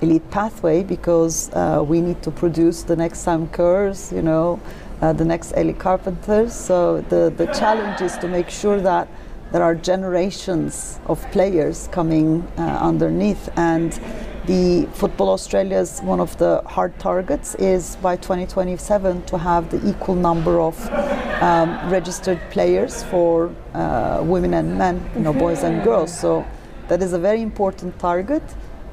elite 0.00 0.28
pathway 0.30 0.82
because 0.82 1.50
uh, 1.54 1.82
we 1.86 2.00
need 2.00 2.22
to 2.22 2.30
produce 2.30 2.82
the 2.82 2.96
next 2.96 3.20
Sam 3.20 3.48
Kerrs, 3.48 4.12
you 4.12 4.22
know, 4.22 4.60
uh, 5.00 5.12
the 5.12 5.24
next 5.24 5.52
Ellie 5.56 5.72
Carpenter. 5.72 6.48
So 6.48 7.00
the, 7.08 7.32
the 7.36 7.46
challenge 7.46 8.00
is 8.00 8.16
to 8.18 8.28
make 8.28 8.50
sure 8.50 8.80
that 8.80 9.08
there 9.52 9.62
are 9.62 9.74
generations 9.74 10.98
of 11.06 11.22
players 11.30 11.88
coming 11.92 12.42
uh, 12.58 12.62
underneath 12.62 13.48
and 13.56 13.98
the 14.46 14.86
Football 14.92 15.30
Australia's 15.30 16.00
one 16.00 16.20
of 16.20 16.36
the 16.36 16.62
hard 16.66 16.98
targets 16.98 17.54
is 17.54 17.96
by 17.96 18.16
2027 18.16 19.22
to 19.22 19.38
have 19.38 19.70
the 19.70 19.88
equal 19.88 20.14
number 20.14 20.60
of 20.60 20.78
um, 21.40 21.90
registered 21.90 22.38
players 22.50 23.02
for 23.04 23.54
uh, 23.72 24.20
women 24.22 24.52
and 24.54 24.76
men, 24.76 25.02
you 25.14 25.22
know, 25.22 25.32
boys 25.32 25.62
and 25.62 25.82
girls. 25.82 26.16
So 26.16 26.44
that 26.88 27.02
is 27.02 27.14
a 27.14 27.18
very 27.18 27.40
important 27.40 27.98
target 27.98 28.42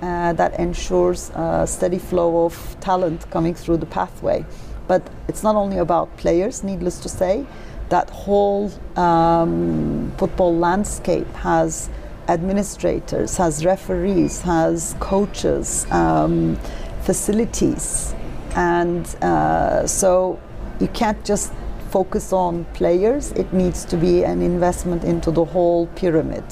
uh, 0.02 0.34
that 0.34 0.58
ensures 0.58 1.32
a 1.36 1.68
steady 1.68 2.00
flow 2.00 2.46
of 2.46 2.78
talent 2.80 3.30
coming 3.30 3.54
through 3.54 3.78
the 3.78 3.86
pathway. 3.86 4.46
But 4.88 5.06
it's 5.28 5.44
not 5.44 5.56
only 5.56 5.78
about 5.78 6.16
players, 6.18 6.64
needless 6.64 7.00
to 7.00 7.10
say. 7.10 7.46
That 7.90 8.10
whole 8.10 8.72
um, 8.96 10.14
football 10.18 10.56
landscape 10.56 11.32
has 11.34 11.90
administrators, 12.32 13.38
has 13.38 13.66
referees, 13.66 14.42
has 14.42 14.96
coaches, 15.00 15.86
um, 15.92 16.56
facilities. 17.02 18.16
And 18.56 19.06
uh, 19.22 19.86
so 19.86 20.40
you 20.80 20.88
can't 20.88 21.24
just 21.26 21.54
focus 21.90 22.32
on 22.32 22.66
players, 22.74 23.34
it 23.34 23.52
needs 23.52 23.84
to 23.86 23.98
be 23.98 24.24
an 24.24 24.42
investment 24.42 25.04
into 25.04 25.30
the 25.30 25.44
whole 25.44 25.88
pyramid. 25.88 26.44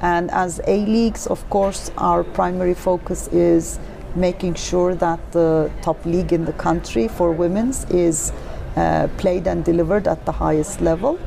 And 0.00 0.30
as 0.30 0.60
A 0.66 0.86
leagues, 0.86 1.26
of 1.26 1.48
course, 1.50 1.90
our 1.98 2.22
primary 2.22 2.74
focus 2.74 3.28
is 3.28 3.78
making 4.14 4.54
sure 4.54 4.94
that 4.94 5.20
the 5.32 5.70
top 5.82 6.04
league 6.06 6.32
in 6.32 6.44
the 6.44 6.52
country 6.52 7.08
for 7.08 7.32
women's 7.32 7.84
is 7.90 8.32
uh, 8.76 9.08
played 9.18 9.46
and 9.46 9.64
delivered 9.64 10.06
at 10.06 10.24
the 10.24 10.32
highest 10.32 10.80
level. 10.80 11.18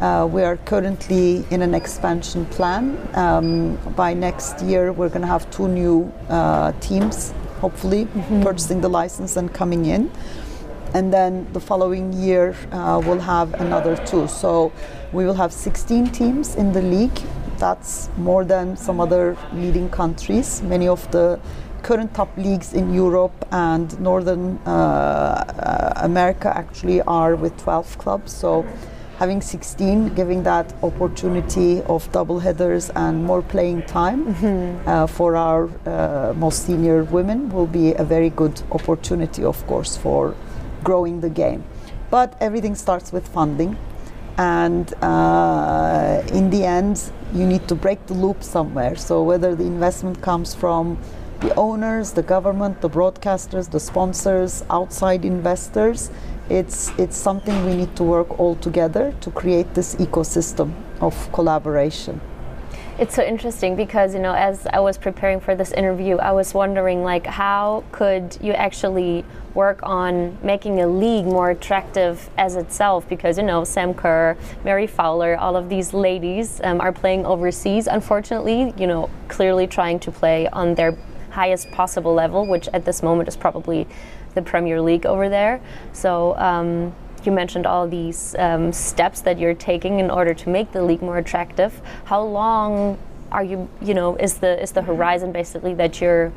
Uh, 0.00 0.26
we 0.32 0.42
are 0.42 0.56
currently 0.56 1.44
in 1.50 1.60
an 1.60 1.74
expansion 1.74 2.46
plan. 2.46 2.96
Um, 3.12 3.76
by 3.94 4.14
next 4.14 4.62
year, 4.62 4.94
we're 4.94 5.10
going 5.10 5.20
to 5.20 5.26
have 5.26 5.50
two 5.50 5.68
new 5.68 6.10
uh, 6.30 6.72
teams, 6.80 7.34
hopefully, 7.60 8.08
purchasing 8.42 8.80
the 8.80 8.88
license 8.88 9.36
and 9.36 9.52
coming 9.52 9.84
in. 9.84 10.10
And 10.94 11.12
then 11.12 11.46
the 11.52 11.60
following 11.60 12.14
year, 12.14 12.56
uh, 12.72 13.02
we'll 13.04 13.20
have 13.20 13.52
another 13.60 13.94
two. 14.06 14.26
So 14.26 14.72
we 15.12 15.26
will 15.26 15.34
have 15.34 15.52
16 15.52 16.06
teams 16.12 16.56
in 16.56 16.72
the 16.72 16.80
league. 16.80 17.20
That's 17.58 18.08
more 18.16 18.42
than 18.42 18.78
some 18.78 19.00
other 19.00 19.36
leading 19.52 19.90
countries. 19.90 20.62
Many 20.62 20.88
of 20.88 21.10
the 21.10 21.38
current 21.82 22.14
top 22.14 22.34
leagues 22.38 22.72
in 22.72 22.94
Europe 22.94 23.46
and 23.52 24.00
Northern 24.00 24.58
uh, 24.64 24.70
uh, 24.70 25.92
America 25.96 26.50
actually 26.56 27.02
are 27.02 27.36
with 27.36 27.54
12 27.58 27.98
clubs. 27.98 28.32
So 28.32 28.64
having 29.20 29.42
16, 29.42 30.14
giving 30.14 30.42
that 30.44 30.72
opportunity 30.82 31.82
of 31.82 32.10
double 32.10 32.38
headers 32.38 32.88
and 32.96 33.22
more 33.22 33.42
playing 33.42 33.82
time 33.82 34.34
uh, 34.86 35.06
for 35.06 35.36
our 35.36 35.68
uh, 35.84 36.32
most 36.36 36.64
senior 36.66 37.04
women 37.04 37.50
will 37.50 37.66
be 37.66 37.92
a 37.92 38.02
very 38.02 38.30
good 38.30 38.62
opportunity, 38.72 39.44
of 39.44 39.64
course, 39.66 39.94
for 39.94 40.34
growing 40.82 41.20
the 41.20 41.28
game. 41.28 41.62
But 42.08 42.34
everything 42.40 42.74
starts 42.74 43.12
with 43.12 43.28
funding. 43.28 43.76
And 44.38 44.90
uh, 45.02 46.22
in 46.32 46.48
the 46.48 46.64
end, 46.64 47.12
you 47.34 47.44
need 47.44 47.68
to 47.68 47.74
break 47.74 48.06
the 48.06 48.14
loop 48.14 48.42
somewhere. 48.42 48.96
So, 48.96 49.22
whether 49.22 49.54
the 49.54 49.64
investment 49.64 50.22
comes 50.22 50.54
from 50.54 50.96
the 51.40 51.54
owners, 51.56 52.12
the 52.12 52.22
government, 52.22 52.80
the 52.80 52.88
broadcasters, 52.88 53.70
the 53.70 53.80
sponsors, 53.80 54.64
outside 54.70 55.26
investors, 55.26 56.10
it's, 56.50 56.90
it's 56.98 57.16
something 57.16 57.64
we 57.64 57.74
need 57.74 57.94
to 57.96 58.02
work 58.02 58.38
all 58.38 58.56
together 58.56 59.14
to 59.20 59.30
create 59.30 59.72
this 59.74 59.94
ecosystem 59.96 60.74
of 61.00 61.32
collaboration. 61.32 62.20
It's 62.98 63.14
so 63.14 63.22
interesting 63.24 63.76
because 63.76 64.12
you 64.12 64.20
know, 64.20 64.34
as 64.34 64.66
I 64.66 64.80
was 64.80 64.98
preparing 64.98 65.40
for 65.40 65.54
this 65.54 65.72
interview, 65.72 66.16
I 66.16 66.32
was 66.32 66.52
wondering 66.52 67.02
like, 67.02 67.24
how 67.24 67.82
could 67.92 68.36
you 68.42 68.52
actually 68.52 69.24
work 69.54 69.80
on 69.82 70.36
making 70.42 70.80
a 70.80 70.86
league 70.86 71.24
more 71.24 71.50
attractive 71.50 72.28
as 72.36 72.56
itself? 72.56 73.08
Because 73.08 73.38
you 73.38 73.44
know, 73.44 73.64
Sam 73.64 73.94
Kerr, 73.94 74.36
Mary 74.64 74.86
Fowler, 74.86 75.36
all 75.38 75.56
of 75.56 75.70
these 75.70 75.94
ladies 75.94 76.60
um, 76.62 76.78
are 76.82 76.92
playing 76.92 77.24
overseas. 77.24 77.86
Unfortunately, 77.86 78.74
you 78.76 78.86
know, 78.86 79.08
clearly 79.28 79.66
trying 79.66 79.98
to 80.00 80.10
play 80.10 80.46
on 80.48 80.74
their 80.74 80.94
highest 81.30 81.70
possible 81.70 82.12
level, 82.12 82.46
which 82.46 82.68
at 82.74 82.84
this 82.84 83.02
moment 83.02 83.28
is 83.28 83.36
probably 83.36 83.86
the 84.34 84.42
Premier 84.42 84.80
League 84.80 85.06
over 85.06 85.28
there. 85.28 85.60
So. 85.92 86.36
Um, 86.36 86.92
you 87.22 87.32
mentioned 87.32 87.66
all 87.66 87.86
these 87.86 88.34
um, 88.38 88.72
steps 88.72 89.20
that 89.20 89.38
you're 89.38 89.52
taking 89.52 90.00
in 90.00 90.10
order 90.10 90.32
to 90.32 90.48
make 90.48 90.72
the 90.72 90.82
league 90.82 91.02
more 91.02 91.18
attractive. 91.18 91.78
How 92.04 92.22
long 92.22 92.96
are 93.30 93.44
you, 93.44 93.68
you 93.82 93.92
know, 93.92 94.16
is 94.16 94.38
the 94.38 94.58
is 94.62 94.72
the 94.72 94.80
horizon 94.80 95.30
basically 95.30 95.74
that 95.74 96.00
you're 96.00 96.32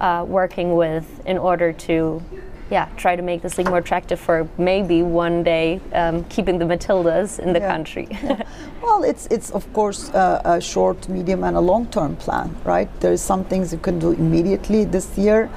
uh, 0.00 0.24
working 0.26 0.74
with 0.74 1.04
in 1.26 1.36
order 1.36 1.70
to, 1.74 2.22
yeah, 2.70 2.88
try 2.96 3.14
to 3.14 3.20
make 3.20 3.42
this 3.42 3.58
league 3.58 3.68
more 3.68 3.76
attractive 3.80 4.18
for 4.18 4.48
maybe 4.56 5.02
one 5.02 5.42
day 5.42 5.82
um, 5.92 6.24
keeping 6.30 6.58
the 6.58 6.64
Matildas 6.64 7.38
in 7.38 7.52
the 7.52 7.60
Yeah. 7.60 7.70
country? 7.70 8.08
Well, 8.82 9.04
it's 9.04 9.26
it's 9.30 9.50
of 9.50 9.70
course 9.74 10.10
uh, 10.14 10.40
a 10.44 10.60
short, 10.62 11.08
medium, 11.10 11.44
and 11.44 11.56
a 11.56 11.60
long-term 11.60 12.16
plan, 12.16 12.56
right? 12.64 12.88
There 13.00 13.12
is 13.12 13.20
some 13.20 13.44
things 13.44 13.70
you 13.70 13.78
can 13.78 13.98
do 13.98 14.12
immediately 14.12 14.84
this 14.86 15.16
year, 15.18 15.50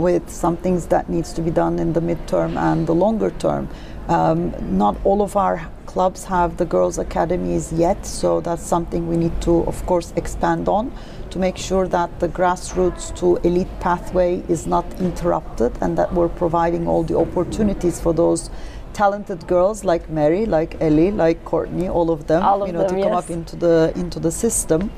with 0.00 0.28
some 0.30 0.56
things 0.56 0.86
that 0.86 1.08
needs 1.08 1.32
to 1.34 1.42
be 1.42 1.50
done 1.50 1.78
in 1.78 1.92
the 1.92 2.00
midterm 2.00 2.56
and 2.56 2.86
the 2.86 2.94
longer 2.94 3.30
term. 3.30 3.68
Um, 4.08 4.52
not 4.76 4.96
all 5.04 5.22
of 5.22 5.36
our 5.36 5.68
clubs 5.86 6.24
have 6.24 6.56
the 6.56 6.64
girls' 6.64 6.98
academies 6.98 7.72
yet, 7.72 8.06
so 8.06 8.40
that's 8.40 8.62
something 8.62 9.08
we 9.08 9.16
need 9.16 9.40
to, 9.42 9.62
of 9.64 9.84
course, 9.86 10.12
expand 10.16 10.68
on 10.68 10.92
to 11.30 11.38
make 11.38 11.56
sure 11.56 11.86
that 11.88 12.18
the 12.20 12.28
grassroots 12.28 13.14
to 13.16 13.36
elite 13.48 13.80
pathway 13.80 14.42
is 14.48 14.66
not 14.66 14.84
interrupted 15.00 15.72
and 15.80 15.96
that 15.96 16.12
we're 16.12 16.28
providing 16.28 16.88
all 16.88 17.02
the 17.04 17.16
opportunities 17.16 18.00
for 18.00 18.12
those 18.12 18.50
talented 18.92 19.46
girls 19.46 19.84
like 19.84 20.08
Mary, 20.10 20.46
like 20.46 20.76
Ellie, 20.80 21.10
like 21.12 21.44
Courtney, 21.44 21.88
all 21.88 22.10
of 22.10 22.26
them, 22.26 22.42
All 22.42 22.62
of 22.62 22.68
you 22.68 22.72
know, 22.72 22.80
them, 22.80 22.96
to 22.96 23.02
come 23.02 23.12
yes. 23.12 23.24
up 23.24 23.30
into 23.30 23.56
the 23.56 23.92
into 23.94 24.18
the 24.20 24.30
system. 24.32 24.90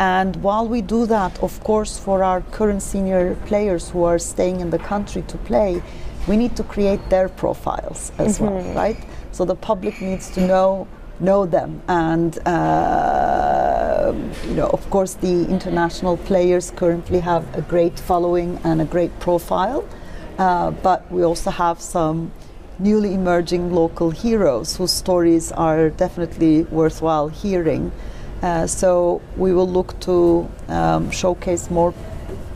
And 0.00 0.36
while 0.42 0.66
we 0.66 0.80
do 0.80 1.06
that, 1.06 1.38
of 1.42 1.62
course, 1.62 1.98
for 1.98 2.24
our 2.24 2.40
current 2.40 2.82
senior 2.82 3.36
players 3.46 3.90
who 3.90 4.04
are 4.04 4.18
staying 4.18 4.60
in 4.60 4.70
the 4.70 4.78
country 4.78 5.22
to 5.28 5.36
play, 5.38 5.82
we 6.26 6.36
need 6.38 6.56
to 6.56 6.64
create 6.64 7.10
their 7.10 7.28
profiles 7.28 8.10
as 8.18 8.38
Mm-hmm. 8.38 8.46
well, 8.46 8.74
right? 8.74 8.96
So 9.32 9.44
the 9.44 9.54
public 9.56 10.00
needs 10.00 10.30
to 10.30 10.40
know 10.40 10.86
know 11.22 11.44
them, 11.44 11.82
and 11.86 12.38
uh, 12.48 14.14
you 14.48 14.54
know, 14.54 14.68
of 14.72 14.88
course, 14.90 15.14
the 15.14 15.44
international 15.50 16.16
players 16.16 16.70
currently 16.70 17.20
have 17.20 17.44
a 17.54 17.60
great 17.60 17.98
following 18.00 18.58
and 18.64 18.80
a 18.80 18.86
great 18.86 19.12
profile, 19.20 19.84
uh, 20.38 20.70
but 20.70 21.00
we 21.12 21.22
also 21.22 21.50
have 21.50 21.78
some 21.78 22.32
newly 22.78 23.12
emerging 23.12 23.70
local 23.70 24.10
heroes 24.10 24.76
whose 24.78 24.90
stories 24.92 25.52
are 25.52 25.90
definitely 25.90 26.62
worthwhile 26.70 27.28
hearing. 27.28 27.92
Uh, 28.42 28.66
so 28.66 29.20
we 29.36 29.52
will 29.52 29.68
look 29.68 29.98
to 30.00 30.48
um, 30.68 31.10
showcase 31.10 31.70
more 31.70 31.92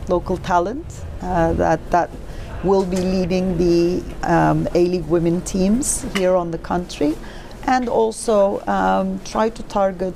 local 0.07 0.37
talent 0.37 0.85
uh, 1.21 1.53
that 1.53 1.79
that 1.91 2.09
will 2.63 2.85
be 2.85 2.97
leading 2.97 3.57
the 3.57 4.03
um, 4.23 4.67
A-League 4.73 5.05
women 5.05 5.41
teams 5.41 6.03
here 6.15 6.35
on 6.35 6.49
the 6.49 6.57
country, 6.57 7.15
and 7.67 7.87
also 7.87 8.65
um, 8.65 9.19
try 9.23 9.49
to 9.49 9.61
target 9.63 10.15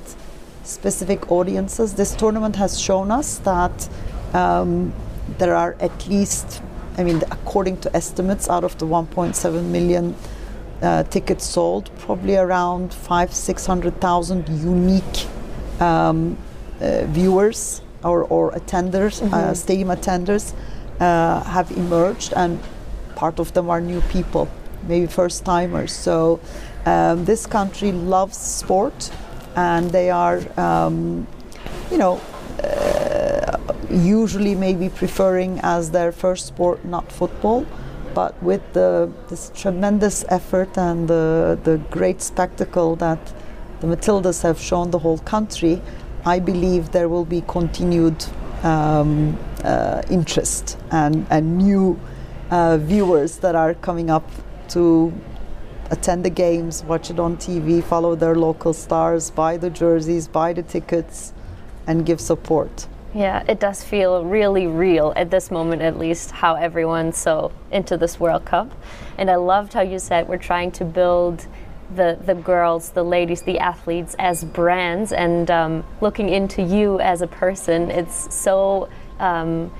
specific 0.64 1.30
audiences. 1.30 1.94
This 1.94 2.14
tournament 2.16 2.56
has 2.56 2.80
shown 2.80 3.10
us 3.12 3.38
that 3.38 3.88
um, 4.34 4.92
there 5.38 5.54
are 5.54 5.76
at 5.78 6.08
least, 6.08 6.62
I 6.98 7.04
mean, 7.04 7.22
according 7.30 7.78
to 7.82 7.96
estimates, 7.96 8.48
out 8.48 8.64
of 8.64 8.76
the 8.78 8.86
1.7 8.86 9.64
million 9.66 10.16
uh, 10.82 11.04
tickets 11.04 11.44
sold, 11.44 11.90
probably 11.98 12.36
around 12.36 12.92
five, 12.92 13.32
six 13.32 13.66
hundred 13.66 14.00
thousand 14.00 14.48
unique 14.48 15.26
um, 15.80 16.36
uh, 16.80 17.04
viewers 17.06 17.82
or, 18.04 18.24
or 18.24 18.52
attenders, 18.52 19.22
uh, 19.32 19.54
stadium 19.54 19.88
attenders, 19.88 20.54
uh, 21.00 21.42
have 21.44 21.70
emerged, 21.72 22.32
and 22.36 22.58
part 23.14 23.38
of 23.38 23.52
them 23.52 23.68
are 23.70 23.80
new 23.80 24.00
people, 24.12 24.48
maybe 24.88 25.06
first 25.06 25.44
timers. 25.44 25.92
So 25.92 26.40
um, 26.86 27.24
this 27.24 27.46
country 27.46 27.92
loves 27.92 28.36
sport, 28.36 29.10
and 29.56 29.90
they 29.90 30.10
are, 30.10 30.40
um, 30.58 31.26
you 31.90 31.98
know, 31.98 32.20
uh, 32.62 33.58
usually 33.90 34.54
maybe 34.54 34.88
preferring 34.88 35.60
as 35.62 35.90
their 35.90 36.12
first 36.12 36.46
sport 36.46 36.84
not 36.84 37.10
football. 37.10 37.66
But 38.14 38.42
with 38.42 38.72
the, 38.72 39.12
this 39.28 39.52
tremendous 39.54 40.24
effort 40.28 40.76
and 40.76 41.06
the, 41.06 41.58
the 41.62 41.78
great 41.90 42.20
spectacle 42.20 42.96
that 42.96 43.18
the 43.80 43.86
Matildas 43.86 44.42
have 44.42 44.60
shown 44.60 44.90
the 44.90 44.98
whole 44.98 45.18
country, 45.18 45.80
I 46.24 46.38
believe 46.38 46.92
there 46.92 47.08
will 47.08 47.24
be 47.24 47.42
continued 47.42 48.24
um, 48.62 49.38
uh, 49.64 50.02
interest 50.10 50.78
and, 50.90 51.26
and 51.30 51.56
new 51.56 51.98
uh, 52.50 52.76
viewers 52.78 53.38
that 53.38 53.54
are 53.54 53.74
coming 53.74 54.10
up 54.10 54.28
to 54.68 55.12
attend 55.90 56.24
the 56.24 56.30
games, 56.30 56.84
watch 56.84 57.10
it 57.10 57.18
on 57.18 57.36
TV, 57.36 57.82
follow 57.82 58.14
their 58.14 58.34
local 58.34 58.72
stars, 58.72 59.30
buy 59.30 59.56
the 59.56 59.70
jerseys, 59.70 60.28
buy 60.28 60.52
the 60.52 60.62
tickets, 60.62 61.32
and 61.86 62.06
give 62.06 62.20
support. 62.20 62.86
Yeah, 63.12 63.42
it 63.48 63.58
does 63.58 63.82
feel 63.82 64.24
really 64.24 64.68
real 64.68 65.12
at 65.16 65.30
this 65.30 65.50
moment, 65.50 65.82
at 65.82 65.98
least, 65.98 66.30
how 66.30 66.54
everyone's 66.54 67.18
so 67.18 67.50
into 67.72 67.96
this 67.96 68.20
World 68.20 68.44
Cup. 68.44 68.72
And 69.18 69.28
I 69.28 69.34
loved 69.34 69.72
how 69.72 69.80
you 69.80 69.98
said 69.98 70.28
we're 70.28 70.38
trying 70.38 70.70
to 70.72 70.84
build 70.84 71.46
the, 71.94 72.18
the 72.24 72.34
girls, 72.34 72.90
the 72.90 73.02
ladies, 73.02 73.42
the 73.42 73.58
athletes 73.58 74.14
as 74.18 74.44
brands 74.44 75.12
and 75.12 75.50
um, 75.50 75.84
looking 76.00 76.28
into 76.28 76.62
you 76.62 77.00
as 77.00 77.22
a 77.22 77.26
person. 77.26 77.90
It's 77.90 78.32
so 78.34 78.88
um, 79.18 79.72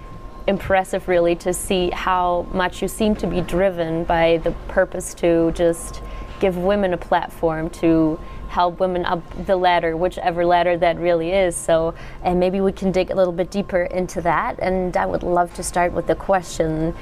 impressive, 0.46 1.08
really, 1.08 1.36
to 1.36 1.52
see 1.52 1.90
how 1.90 2.46
much 2.52 2.82
you 2.82 2.88
seem 2.88 3.14
to 3.16 3.26
be 3.26 3.40
driven 3.40 4.04
by 4.04 4.38
the 4.38 4.52
purpose 4.68 5.14
to 5.14 5.52
just 5.52 6.02
give 6.40 6.56
women 6.56 6.92
a 6.94 6.96
platform 6.98 7.70
to 7.70 8.18
help 8.48 8.80
women 8.80 9.04
up 9.04 9.22
the 9.46 9.56
ladder, 9.56 9.96
whichever 9.96 10.44
ladder 10.44 10.76
that 10.76 10.98
really 10.98 11.30
is. 11.30 11.54
So, 11.54 11.94
and 12.24 12.40
maybe 12.40 12.60
we 12.60 12.72
can 12.72 12.90
dig 12.90 13.10
a 13.10 13.14
little 13.14 13.32
bit 13.32 13.50
deeper 13.50 13.84
into 13.84 14.20
that. 14.22 14.58
And 14.58 14.96
I 14.96 15.06
would 15.06 15.22
love 15.22 15.54
to 15.54 15.62
start 15.62 15.92
with 15.92 16.08
the 16.08 16.16
question 16.16 16.94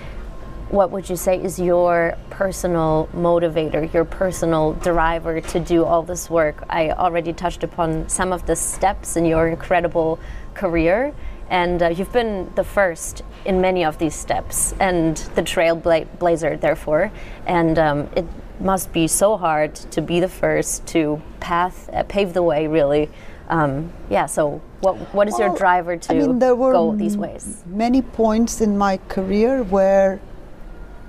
what 0.71 0.91
would 0.91 1.09
you 1.09 1.17
say 1.17 1.43
is 1.43 1.59
your 1.59 2.17
personal 2.31 3.09
motivator, 3.15 3.93
your 3.93 4.05
personal 4.05 4.75
driver 4.75 5.41
to 5.41 5.61
do 5.61 5.85
all 5.85 6.03
this 6.03 6.29
work? 6.29 6.65
I 6.69 6.91
already 6.91 7.33
touched 7.33 7.65
upon 7.65 8.09
some 8.09 8.33
of 8.33 8.47
the 8.47 8.55
steps 8.55 9.17
in 9.17 9.25
your 9.25 9.49
incredible 9.49 10.19
career, 10.55 11.15
and 11.49 11.83
uh, 11.83 11.89
you've 11.89 12.13
been 12.13 12.53
the 12.55 12.65
first 12.65 13.23
in 13.47 13.61
many 13.61 13.85
of 13.85 13.99
these 13.99 14.15
steps, 14.15 14.75
and 14.79 15.17
the 15.35 15.43
trailblazer, 15.43 16.61
therefore. 16.61 17.11
And 17.47 17.79
um, 17.79 18.11
it 18.15 18.27
must 18.61 18.93
be 18.93 19.09
so 19.09 19.37
hard 19.37 19.75
to 19.75 20.03
be 20.03 20.21
the 20.21 20.29
first 20.29 20.87
to 20.89 21.23
path 21.41 21.89
uh, 21.93 22.03
pave 22.03 22.35
the 22.35 22.43
way, 22.43 22.67
really. 22.67 23.09
Um, 23.49 23.91
yeah. 24.11 24.27
So, 24.27 24.61
what 24.81 24.97
what 25.15 25.29
is 25.29 25.39
your 25.39 25.57
driver 25.57 25.97
to 25.97 26.13
I 26.13 26.19
mean, 26.19 26.39
there 26.39 26.55
were 26.55 26.73
go 26.73 26.95
these 26.95 27.17
ways? 27.17 27.65
Many 27.67 28.03
points 28.03 28.61
in 28.61 28.77
my 28.77 28.99
career 29.09 29.63
where 29.63 30.21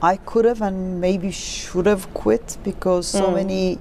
I 0.01 0.15
could 0.17 0.45
have 0.45 0.61
and 0.61 1.01
maybe 1.01 1.31
should 1.31 1.85
have 1.85 2.13
quit 2.13 2.57
because 2.63 3.07
so 3.07 3.25
Mm. 3.29 3.33
many, 3.33 3.79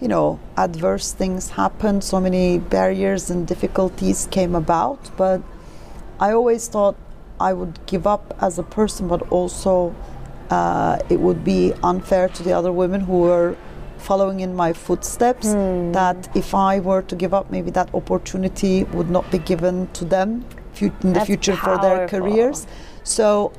you 0.00 0.08
know, 0.08 0.38
adverse 0.56 1.12
things 1.12 1.50
happened, 1.50 2.04
so 2.04 2.20
many 2.20 2.58
barriers 2.58 3.30
and 3.30 3.46
difficulties 3.46 4.28
came 4.30 4.54
about. 4.54 5.10
But 5.16 5.40
I 6.20 6.32
always 6.32 6.68
thought 6.68 6.96
I 7.40 7.52
would 7.52 7.78
give 7.86 8.06
up 8.06 8.34
as 8.40 8.58
a 8.58 8.62
person, 8.62 9.08
but 9.08 9.22
also 9.30 9.92
uh, 10.50 10.98
it 11.08 11.18
would 11.20 11.42
be 11.44 11.72
unfair 11.82 12.28
to 12.28 12.42
the 12.42 12.52
other 12.52 12.70
women 12.72 13.00
who 13.00 13.18
were 13.18 13.56
following 13.98 14.40
in 14.40 14.54
my 14.54 14.72
footsteps. 14.72 15.52
That 15.92 16.28
if 16.36 16.54
I 16.54 16.78
were 16.80 17.02
to 17.02 17.16
give 17.16 17.34
up, 17.34 17.50
maybe 17.50 17.70
that 17.72 17.88
opportunity 17.94 18.84
would 18.92 19.10
not 19.10 19.28
be 19.32 19.38
given 19.38 19.88
to 19.94 20.04
them 20.04 20.44
in 20.80 20.92
the 21.00 21.12
That's 21.14 21.26
future 21.26 21.56
for 21.56 21.78
their 21.78 22.06
careers. 22.06 22.66
So 23.02 23.50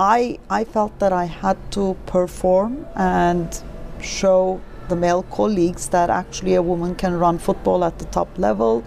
I 0.00 0.40
I 0.50 0.64
felt 0.64 0.98
that 0.98 1.12
I 1.12 1.26
had 1.26 1.56
to 1.72 1.96
perform 2.06 2.86
and 2.96 3.62
show 4.00 4.60
the 4.88 4.96
male 4.96 5.22
colleagues 5.24 5.88
that 5.90 6.10
actually 6.10 6.54
a 6.54 6.62
woman 6.62 6.94
can 6.96 7.18
run 7.18 7.38
football 7.38 7.84
at 7.84 7.98
the 7.98 8.04
top 8.06 8.28
level 8.36 8.82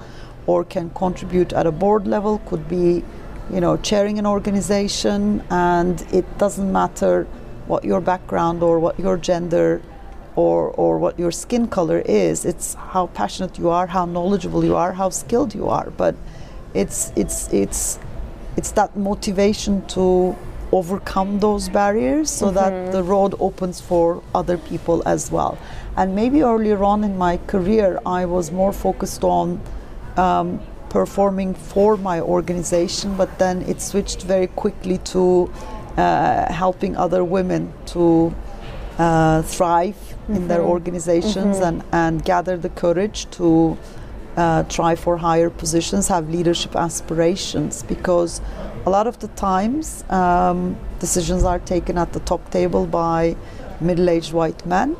or 0.45 0.63
can 0.63 0.89
contribute 0.91 1.53
at 1.53 1.65
a 1.65 1.71
board 1.71 2.07
level 2.07 2.39
could 2.45 2.67
be 2.67 3.03
you 3.49 3.61
know 3.61 3.77
chairing 3.77 4.19
an 4.19 4.25
organization. 4.25 5.41
And 5.49 6.01
it 6.11 6.25
doesn't 6.37 6.71
matter 6.71 7.25
what 7.67 7.85
your 7.85 8.01
background 8.01 8.61
or 8.61 8.77
what 8.79 8.99
your 8.99 9.17
gender 9.17 9.81
or, 10.35 10.69
or 10.71 10.99
what 10.99 11.17
your 11.17 11.31
skin 11.31 11.67
color 11.67 11.99
is. 12.05 12.45
It's 12.45 12.73
how 12.75 13.07
passionate 13.07 13.57
you 13.57 13.69
are 13.69 13.87
how 13.87 14.05
knowledgeable 14.05 14.65
you 14.65 14.75
are 14.75 14.91
how 14.91 15.09
skilled 15.09 15.55
you 15.55 15.69
are. 15.69 15.89
But 15.91 16.15
it's 16.73 17.13
it's 17.15 17.51
it's 17.53 17.97
it's 18.57 18.71
that 18.71 18.97
motivation 18.97 19.85
to 19.87 20.35
overcome 20.71 21.39
those 21.39 21.69
barriers 21.69 22.30
so 22.30 22.51
that 22.51 22.91
the 22.91 23.03
road 23.03 23.34
opens 23.39 23.80
for 23.80 24.21
other 24.36 24.58
people 24.58 25.01
as 25.06 25.32
well. 25.32 25.58
And 25.95 26.15
maybe 26.15 26.41
earlier 26.43 26.84
on 26.84 27.03
in 27.03 27.17
my 27.17 27.38
career 27.47 27.99
i 28.06 28.25
was 28.25 28.51
more 28.51 28.73
focused 28.73 29.23
on 29.23 29.60
um, 30.17 30.60
performing 30.89 31.53
for 31.53 31.97
my 31.97 32.19
organization 32.21 33.15
but 33.17 33.39
then 33.39 33.62
it 33.63 33.82
switched 33.82 34.23
very 34.23 34.47
quickly 34.47 34.97
to 34.99 35.51
uh, 35.97 36.51
helping 36.51 36.95
other 36.95 37.23
women 37.23 37.73
to 37.86 38.34
uh, 38.97 39.41
thrive 39.41 39.97
in 40.30 40.47
their 40.47 40.62
organizations 40.62 41.60
and, 41.60 41.84
and 41.91 42.23
gather 42.25 42.58
the 42.58 42.69
courage 42.69 43.30
to 43.32 43.77
uh, 44.36 44.63
try 44.63 44.95
for 44.95 45.17
higher 45.17 45.49
positions, 45.49 46.08
have 46.08 46.30
leadership 46.30 46.75
aspirations, 46.75 47.84
because 47.84 48.41
a 48.88 48.89
lot 48.89 49.06
of 49.06 49.19
the 49.19 49.28
times 49.50 50.06
um, 50.10 50.78
decisions 51.00 51.43
are 51.43 51.60
taken 51.60 51.97
at 51.97 52.13
the 52.13 52.21
top 52.21 52.50
table 52.52 52.86
by 52.86 53.36
middle 53.82 54.10
aged 54.10 54.32
white 54.32 54.65
men. 54.65 54.95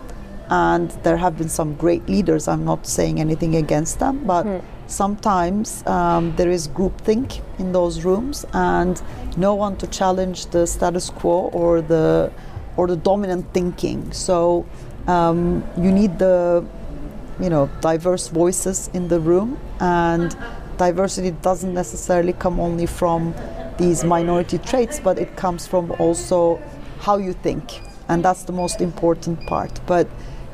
And 0.50 0.91
there 1.04 1.17
have 1.17 1.38
been 1.38 1.50
some 1.50 1.76
great 1.76 2.08
leaders. 2.08 2.47
I'm 2.47 2.65
not 2.65 2.86
saying 2.86 3.19
anything 3.19 3.56
against 3.56 4.00
them, 4.00 4.26
but 4.26 4.45
sometimes 4.88 5.86
um, 5.88 6.36
there 6.38 6.50
is 6.50 6.67
groupthink 6.67 7.41
in 7.60 7.71
those 7.73 8.06
rooms, 8.06 8.45
and 8.54 9.02
no 9.36 9.54
one 9.56 9.76
to 9.78 9.88
challenge 9.88 10.45
the 10.47 10.65
status 10.65 11.10
quo 11.10 11.50
or 11.62 11.82
the 11.82 12.32
or 12.78 12.88
the 12.88 12.95
dominant 12.95 13.45
thinking. 13.54 14.00
So 14.13 14.65
um, 15.08 15.63
you 15.78 15.91
need 15.91 16.17
the 16.17 16.65
you 17.41 17.50
know 17.50 17.69
diverse 17.82 18.30
voices 18.30 18.89
in 18.93 19.10
the 19.10 19.19
room 19.19 19.60
and 19.80 20.36
diversity 20.78 21.32
doesn't 21.32 21.73
necessarily 21.73 22.34
come 22.34 22.60
only 22.60 22.86
from 22.86 23.34
these 23.77 24.03
minority 24.03 24.57
traits 24.57 24.99
but 24.99 25.17
it 25.17 25.35
comes 25.35 25.67
from 25.67 25.91
also 25.99 26.61
how 26.99 27.17
you 27.17 27.33
think 27.33 27.81
and 28.09 28.23
that's 28.23 28.43
the 28.43 28.53
most 28.53 28.81
important 28.81 29.45
part. 29.47 29.79
But 29.85 30.07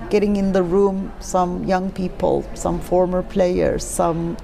getting 0.09 0.36
in 0.36 0.51
the 0.51 0.63
room 0.63 1.13
some 1.19 1.63
young 1.63 1.91
people 1.91 2.45
some 2.53 2.79
former 2.79 3.23
players 3.23 3.83
some 3.83 4.38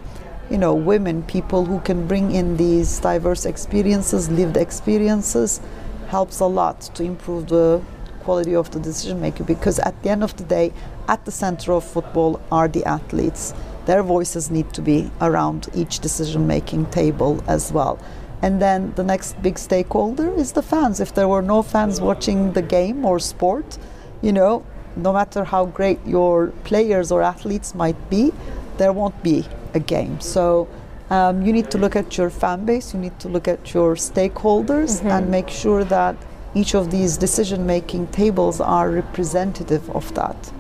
you 0.49 0.57
know 0.57 0.73
women 0.73 1.21
people 1.23 1.65
who 1.65 1.79
can 1.81 2.07
bring 2.07 2.31
in 2.31 2.55
these 2.55 2.99
diverse 2.99 3.45
experiences 3.45 4.29
lived 4.29 4.55
experiences 4.55 5.59
helps 6.07 6.39
a 6.39 6.45
lot 6.45 6.79
to 6.95 7.03
improve 7.03 7.47
the 7.49 7.81
quality 8.21 8.55
of 8.55 8.71
the 8.71 8.79
decision 8.79 9.19
maker 9.19 9.43
because 9.43 9.79
at 9.79 10.01
the 10.01 10.09
end 10.09 10.23
of 10.23 10.35
the 10.37 10.43
day 10.45 10.71
at 11.07 11.23
the 11.25 11.31
center 11.31 11.73
of 11.73 11.83
football 11.83 12.39
are 12.51 12.67
the 12.67 12.85
athletes. 12.85 13.53
Their 13.85 14.03
voices 14.03 14.51
need 14.51 14.71
to 14.73 14.81
be 14.81 15.09
around 15.19 15.67
each 15.73 15.99
decision 15.99 16.45
making 16.45 16.85
table 16.87 17.43
as 17.47 17.71
well 17.71 17.99
and 18.41 18.62
then 18.62 18.93
the 18.95 19.04
next 19.04 19.41
big 19.41 19.58
stakeholder 19.58 20.34
is 20.36 20.54
the 20.54 20.62
fans. 20.62 20.99
If 20.99 21.13
there 21.13 21.28
were 21.28 21.41
no 21.41 21.62
fans 21.62 21.99
watching 21.99 22.54
the 22.54 22.62
game 22.62 23.06
or 23.06 23.19
sport 23.19 23.78
you 24.21 24.32
know 24.32 24.65
no 24.95 25.13
matter 25.13 25.43
how 25.43 25.65
great 25.65 25.99
your 26.06 26.47
players 26.63 27.12
or 27.12 27.21
athletes 27.21 27.73
might 27.73 28.10
be 28.10 28.34
there 28.78 28.93
won't 28.93 29.21
be 29.23 29.45
a 29.73 29.80
game. 29.80 30.19
So 30.19 30.67
um, 31.10 31.45
you 31.45 31.52
need 31.52 31.69
to 31.71 31.78
look 31.78 31.95
at 31.95 32.17
your 32.17 32.30
fan 32.30 32.65
base 32.65 32.93
you 32.93 32.99
need 32.99 33.19
to 33.19 33.28
look 33.28 33.47
at 33.47 33.73
your 33.73 33.95
stakeholders 33.95 35.04
and 35.04 35.30
make 35.30 35.49
sure 35.49 35.84
that 35.86 36.15
each 36.56 36.73
of 36.75 36.89
these 36.91 37.17
decision 37.17 37.65
making 37.65 38.08
tables 38.08 38.60
are 38.60 38.89
representative 38.89 39.89
of 39.91 40.13
that. 40.15 40.52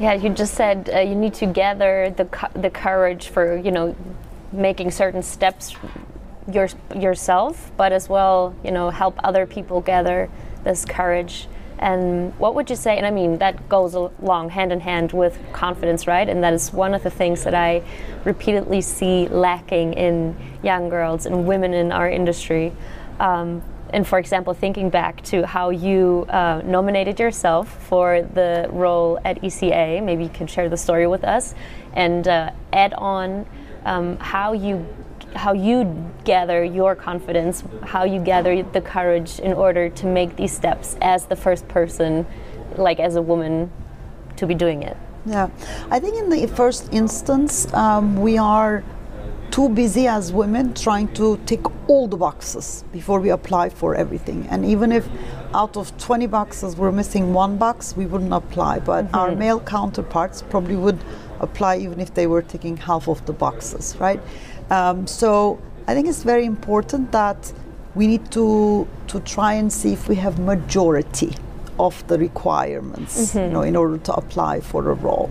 Yeah, 0.00 0.14
you 0.14 0.30
just 0.30 0.54
said 0.54 0.90
uh, 0.94 1.00
you 1.00 1.14
need 1.14 1.34
to 1.34 1.46
gather 1.46 2.14
the 2.16 2.24
cu- 2.26 2.60
the 2.60 2.70
courage 2.70 3.28
for 3.28 3.56
you 3.56 3.70
know 3.70 3.96
making 4.52 4.90
certain 4.90 5.22
steps 5.22 5.74
your, 6.50 6.68
yourself, 6.96 7.70
but 7.76 7.92
as 7.92 8.08
well 8.08 8.54
you 8.64 8.70
know 8.70 8.90
help 8.90 9.18
other 9.22 9.46
people 9.46 9.80
gather 9.80 10.30
this 10.64 10.84
courage. 10.84 11.48
And 11.78 12.36
what 12.40 12.56
would 12.56 12.68
you 12.70 12.76
say? 12.76 12.96
And 12.96 13.06
I 13.06 13.10
mean 13.10 13.38
that 13.38 13.68
goes 13.68 13.94
along 13.94 14.50
hand 14.50 14.72
in 14.72 14.80
hand 14.80 15.12
with 15.12 15.38
confidence, 15.52 16.06
right? 16.06 16.28
And 16.28 16.42
that 16.42 16.52
is 16.52 16.72
one 16.72 16.92
of 16.92 17.02
the 17.02 17.10
things 17.10 17.44
that 17.44 17.54
I 17.54 17.82
repeatedly 18.24 18.80
see 18.80 19.28
lacking 19.28 19.94
in 19.94 20.36
young 20.62 20.88
girls 20.88 21.26
and 21.26 21.46
women 21.46 21.74
in 21.74 21.92
our 21.92 22.10
industry. 22.10 22.72
Um, 23.20 23.62
and 23.90 24.06
for 24.06 24.18
example, 24.18 24.52
thinking 24.54 24.90
back 24.90 25.22
to 25.24 25.46
how 25.46 25.70
you 25.70 26.26
uh, 26.28 26.62
nominated 26.64 27.18
yourself 27.18 27.82
for 27.84 28.22
the 28.22 28.68
role 28.70 29.18
at 29.24 29.40
ECA, 29.40 30.02
maybe 30.04 30.24
you 30.24 30.28
can 30.28 30.46
share 30.46 30.68
the 30.68 30.76
story 30.76 31.06
with 31.06 31.24
us, 31.24 31.54
and 31.94 32.28
uh, 32.28 32.50
add 32.72 32.92
on 32.94 33.46
um, 33.84 34.18
how 34.18 34.52
you 34.52 34.86
how 35.34 35.52
you 35.52 36.12
gather 36.24 36.64
your 36.64 36.94
confidence, 36.94 37.64
how 37.82 38.04
you 38.04 38.20
gather 38.20 38.62
the 38.62 38.80
courage 38.80 39.38
in 39.40 39.52
order 39.52 39.88
to 39.88 40.06
make 40.06 40.36
these 40.36 40.52
steps 40.52 40.96
as 41.00 41.26
the 41.26 41.36
first 41.36 41.66
person, 41.68 42.26
like 42.76 43.00
as 43.00 43.16
a 43.16 43.22
woman, 43.22 43.70
to 44.36 44.46
be 44.46 44.54
doing 44.54 44.82
it. 44.82 44.96
Yeah, 45.26 45.50
I 45.90 46.00
think 46.00 46.16
in 46.16 46.30
the 46.30 46.46
first 46.46 46.92
instance, 46.92 47.72
um, 47.74 48.16
we 48.16 48.38
are 48.38 48.82
too 49.50 49.68
busy 49.68 50.06
as 50.06 50.32
women 50.32 50.74
trying 50.74 51.08
to 51.14 51.36
tick 51.46 51.60
all 51.88 52.06
the 52.06 52.16
boxes 52.16 52.84
before 52.92 53.20
we 53.20 53.30
apply 53.30 53.68
for 53.68 53.94
everything. 53.94 54.46
And 54.50 54.64
even 54.64 54.92
if 54.92 55.08
out 55.54 55.76
of 55.76 55.96
20 55.98 56.26
boxes 56.26 56.76
we're 56.76 56.92
missing 56.92 57.32
one 57.32 57.56
box, 57.56 57.96
we 57.96 58.06
wouldn't 58.06 58.32
apply. 58.32 58.80
But 58.80 59.12
our 59.14 59.34
male 59.34 59.60
counterparts 59.60 60.42
probably 60.42 60.76
would 60.76 60.98
apply 61.40 61.78
even 61.78 62.00
if 62.00 62.14
they 62.14 62.26
were 62.26 62.42
ticking 62.42 62.76
half 62.76 63.08
of 63.08 63.24
the 63.26 63.32
boxes, 63.32 63.96
right? 63.98 64.20
Um, 64.70 65.06
so 65.06 65.58
I 65.86 65.94
think 65.94 66.08
it's 66.08 66.22
very 66.22 66.44
important 66.44 67.12
that 67.12 67.52
we 67.94 68.06
need 68.06 68.30
to 68.32 68.86
to 69.08 69.20
try 69.20 69.54
and 69.54 69.72
see 69.72 69.92
if 69.92 70.08
we 70.08 70.16
have 70.16 70.38
majority 70.38 71.34
of 71.78 72.06
the 72.08 72.18
requirements, 72.18 73.34
you 73.34 73.52
know, 73.52 73.62
in 73.62 73.76
order 73.76 73.98
to 73.98 74.12
apply 74.14 74.60
for 74.60 74.90
a 74.90 74.94
role. 74.94 75.30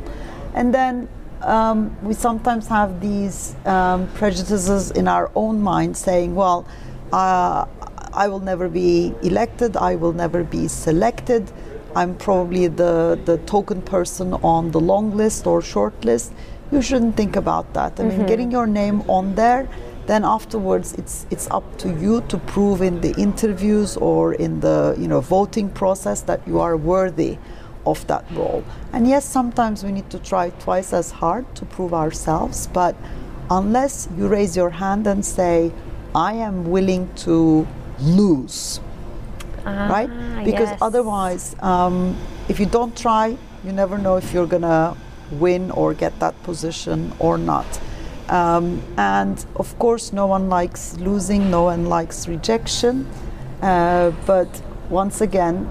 And 0.54 0.74
then 0.74 1.08
um, 1.42 1.96
we 2.02 2.14
sometimes 2.14 2.68
have 2.68 3.00
these 3.02 3.56
um, 3.66 4.08
prejudices 4.16 4.92
in 4.92 5.08
our 5.08 5.30
own 5.36 5.62
mind 5.62 5.96
saying, 5.96 6.34
well, 6.36 6.66
uh, 7.14 7.66
I 8.14 8.28
will 8.28 8.40
never 8.40 8.68
be 8.70 9.14
elected, 9.22 9.78
I 9.78 9.96
will 9.96 10.14
never 10.14 10.44
be 10.44 10.68
selected, 10.68 11.52
I'm 11.96 12.16
probably 12.16 12.68
the, 12.68 13.20
the 13.26 13.38
token 13.40 13.82
person 13.82 14.34
on 14.34 14.72
the 14.72 14.80
long 14.80 15.16
list 15.16 15.46
or 15.48 15.62
short 15.62 16.06
list. 16.06 16.32
You 16.72 16.82
shouldn't 16.82 17.16
think 17.16 17.36
about 17.36 17.74
that. 17.74 18.00
I 18.00 18.04
mean, 18.04 18.26
getting 18.26 18.52
your 18.52 18.68
name 18.68 19.02
on 19.10 19.36
there, 19.36 19.70
then 20.08 20.24
afterwards 20.24 20.94
it's 20.94 21.26
it's 21.30 21.48
up 21.52 21.78
to 21.78 21.90
you 21.90 22.22
to 22.30 22.38
prove 22.38 22.82
in 22.82 23.02
the 23.02 23.14
interviews 23.16 23.98
or 23.98 24.34
in 24.34 24.62
the 24.62 24.96
you 24.98 25.08
know 25.08 25.22
voting 25.22 25.70
process 25.70 26.22
that 26.22 26.40
you 26.48 26.60
are 26.60 26.76
worthy 26.76 27.38
of 27.86 28.06
that 28.08 28.26
role. 28.32 28.64
And 28.94 29.08
yes, 29.08 29.26
sometimes 29.26 29.84
we 29.84 29.92
need 29.92 30.10
to 30.10 30.20
try 30.20 30.50
twice 30.52 30.94
as 30.94 31.12
hard 31.12 31.46
to 31.56 31.66
prove 31.66 31.94
ourselves, 31.94 32.68
but 32.68 32.96
unless 33.50 34.10
you 34.18 34.28
raise 34.28 34.58
your 34.58 34.70
hand 34.70 35.08
and 35.08 35.26
say, 35.26 35.72
I 36.14 36.34
am 36.34 36.70
willing 36.70 37.10
to 37.28 37.66
lose, 38.00 38.82
right? 39.66 40.10
Because 40.44 40.70
yes. 40.70 40.80
otherwise, 40.82 41.56
um, 41.62 42.18
if 42.50 42.60
you 42.60 42.66
don't 42.66 42.96
try, 42.96 43.38
you 43.64 43.72
never 43.72 43.98
know 43.98 44.18
if 44.18 44.34
you're 44.34 44.48
gonna 44.48 44.96
win 45.32 45.72
or 45.72 45.94
get 45.94 46.20
that 46.20 46.42
position 46.44 47.14
or 47.20 47.38
not. 47.38 47.66
Um, 48.30 48.82
and 48.98 49.46
of 49.56 49.78
course, 49.80 50.12
no 50.12 50.28
one 50.28 50.50
likes 50.50 50.98
losing, 50.98 51.50
no 51.50 51.64
one 51.64 51.86
likes 51.86 52.28
rejection. 52.28 53.08
Uh, 53.62 54.12
but 54.26 54.62
once 54.90 55.22
again, 55.22 55.70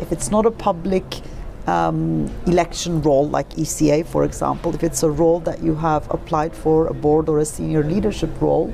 if 0.00 0.12
it's 0.12 0.30
not 0.30 0.46
a 0.46 0.50
public 0.50 1.04
um, 1.66 2.30
election 2.46 3.02
role 3.02 3.28
like 3.28 3.48
ECA, 3.50 4.06
for 4.06 4.24
example, 4.24 4.74
if 4.74 4.84
it's 4.84 5.02
a 5.02 5.10
role 5.10 5.40
that 5.40 5.62
you 5.62 5.74
have 5.74 6.08
applied 6.10 6.54
for, 6.54 6.86
a 6.86 6.94
board 6.94 7.28
or 7.28 7.40
a 7.40 7.44
senior 7.44 7.82
leadership 7.82 8.30
role, 8.40 8.72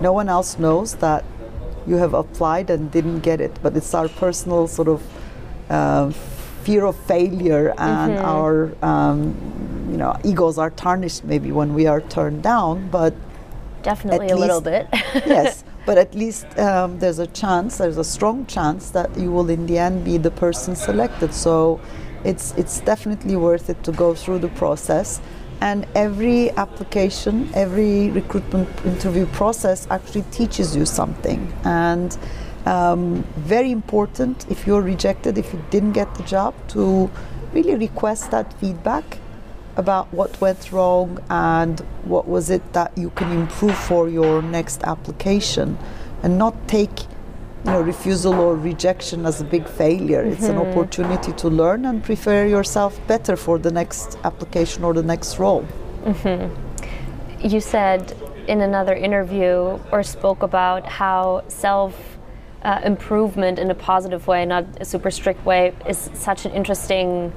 no 0.00 0.12
one 0.12 0.28
else 0.28 0.58
knows 0.58 0.96
that 0.96 1.24
you 1.86 1.96
have 1.96 2.14
applied 2.14 2.70
and 2.70 2.90
didn't 2.90 3.20
get 3.20 3.40
it. 3.40 3.56
But 3.62 3.76
it's 3.76 3.94
our 3.94 4.08
personal 4.08 4.66
sort 4.66 4.88
of 4.88 5.02
uh, 5.70 6.10
fear 6.64 6.84
of 6.86 6.96
failure 6.96 7.74
and 7.78 8.14
mm-hmm. 8.14 8.24
our 8.24 8.74
um, 8.82 9.36
you 9.90 9.96
know 9.96 10.16
egos 10.24 10.58
are 10.58 10.70
tarnished 10.70 11.24
maybe 11.24 11.52
when 11.52 11.74
we 11.74 11.86
are 11.86 12.00
turned 12.00 12.42
down, 12.42 12.88
but 12.90 13.14
definitely 13.82 14.28
a 14.30 14.36
least, 14.36 14.40
little 14.40 14.60
bit. 14.60 14.88
yes, 15.26 15.62
but 15.86 15.98
at 15.98 16.14
least 16.14 16.46
um, 16.58 16.98
there's 16.98 17.18
a 17.18 17.26
chance, 17.28 17.78
there's 17.78 17.98
a 17.98 18.04
strong 18.04 18.46
chance 18.46 18.90
that 18.90 19.16
you 19.16 19.30
will 19.30 19.50
in 19.50 19.66
the 19.66 19.78
end 19.78 20.04
be 20.04 20.16
the 20.16 20.30
person 20.30 20.74
selected. 20.74 21.34
So 21.34 21.80
it's 22.24 22.52
it's 22.56 22.80
definitely 22.80 23.36
worth 23.36 23.68
it 23.70 23.82
to 23.84 23.92
go 23.92 24.14
through 24.14 24.40
the 24.40 24.52
process. 24.62 25.20
And 25.60 25.86
every 25.94 26.50
application, 26.50 27.48
every 27.54 28.10
recruitment 28.10 28.68
interview 28.84 29.26
process 29.26 29.86
actually 29.90 30.24
teaches 30.30 30.76
you 30.76 30.84
something. 30.84 31.40
And 31.64 32.18
um, 32.66 33.22
very 33.36 33.70
important 33.70 34.46
if 34.50 34.66
you're 34.66 34.82
rejected, 34.82 35.38
if 35.38 35.52
you 35.52 35.62
didn't 35.70 35.92
get 35.92 36.14
the 36.14 36.22
job, 36.22 36.54
to 36.68 37.10
really 37.52 37.74
request 37.74 38.30
that 38.30 38.52
feedback 38.54 39.18
about 39.76 40.12
what 40.12 40.40
went 40.40 40.70
wrong 40.72 41.18
and 41.30 41.80
what 42.04 42.28
was 42.28 42.50
it 42.50 42.72
that 42.72 42.96
you 42.96 43.10
can 43.10 43.32
improve 43.32 43.76
for 43.76 44.08
your 44.08 44.40
next 44.40 44.82
application 44.84 45.76
and 46.22 46.38
not 46.38 46.54
take 46.68 47.00
you 47.64 47.70
know, 47.70 47.80
refusal 47.80 48.34
or 48.34 48.56
rejection 48.56 49.26
as 49.26 49.40
a 49.40 49.44
big 49.44 49.66
failure. 49.66 50.22
Mm-hmm. 50.22 50.32
It's 50.32 50.44
an 50.44 50.56
mm-hmm. 50.56 50.78
opportunity 50.78 51.32
to 51.32 51.48
learn 51.48 51.86
and 51.86 52.04
prepare 52.04 52.46
yourself 52.46 53.00
better 53.06 53.36
for 53.36 53.58
the 53.58 53.70
next 53.70 54.18
application 54.24 54.84
or 54.84 54.92
the 54.92 55.02
next 55.02 55.38
role. 55.38 55.66
Mm-hmm. 56.04 57.46
You 57.46 57.60
said 57.60 58.16
in 58.46 58.60
another 58.60 58.94
interview 58.94 59.78
or 59.90 60.02
spoke 60.02 60.42
about 60.42 60.86
how 60.86 61.44
self 61.48 62.13
uh, 62.64 62.80
improvement 62.84 63.58
in 63.58 63.70
a 63.70 63.74
positive 63.74 64.26
way, 64.26 64.44
not 64.46 64.64
a 64.80 64.84
super 64.84 65.10
strict 65.10 65.44
way, 65.44 65.74
is 65.86 66.10
such 66.14 66.46
an 66.46 66.52
interesting 66.52 67.32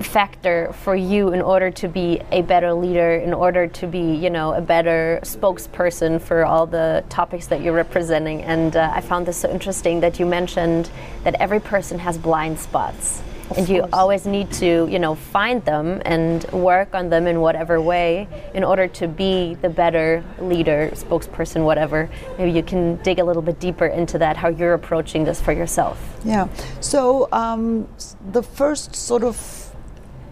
factor 0.00 0.72
for 0.74 0.94
you 0.94 1.32
in 1.32 1.40
order 1.40 1.70
to 1.70 1.88
be 1.88 2.20
a 2.30 2.42
better 2.42 2.74
leader, 2.74 3.14
in 3.14 3.32
order 3.32 3.66
to 3.66 3.86
be, 3.86 4.14
you 4.14 4.28
know, 4.28 4.52
a 4.52 4.60
better 4.60 5.20
spokesperson 5.22 6.20
for 6.20 6.44
all 6.44 6.66
the 6.66 7.02
topics 7.08 7.46
that 7.46 7.62
you're 7.62 7.72
representing. 7.74 8.42
And 8.42 8.76
uh, 8.76 8.92
I 8.94 9.00
found 9.00 9.26
this 9.26 9.38
so 9.38 9.50
interesting 9.50 10.00
that 10.00 10.20
you 10.20 10.26
mentioned 10.26 10.90
that 11.24 11.34
every 11.36 11.60
person 11.60 11.98
has 11.98 12.18
blind 12.18 12.58
spots. 12.58 13.22
Of 13.50 13.58
and 13.58 13.68
you 13.68 13.88
always 13.92 14.26
need 14.26 14.50
to, 14.54 14.88
you 14.90 14.98
know, 14.98 15.14
find 15.14 15.64
them 15.64 16.02
and 16.04 16.44
work 16.52 16.94
on 16.94 17.10
them 17.10 17.26
in 17.26 17.40
whatever 17.40 17.80
way 17.80 18.28
in 18.54 18.64
order 18.64 18.88
to 18.88 19.08
be 19.08 19.54
the 19.62 19.68
better 19.68 20.24
leader, 20.38 20.90
spokesperson, 20.94 21.64
whatever. 21.64 22.08
Maybe 22.38 22.50
you 22.52 22.62
can 22.62 22.96
dig 23.02 23.18
a 23.18 23.24
little 23.24 23.42
bit 23.42 23.60
deeper 23.60 23.86
into 23.86 24.18
that, 24.18 24.36
how 24.36 24.48
you're 24.48 24.74
approaching 24.74 25.24
this 25.24 25.40
for 25.40 25.52
yourself. 25.52 25.98
Yeah. 26.24 26.48
So 26.80 27.28
um, 27.32 27.88
the 28.32 28.42
first 28.42 28.94
sort 28.94 29.22
of 29.22 29.66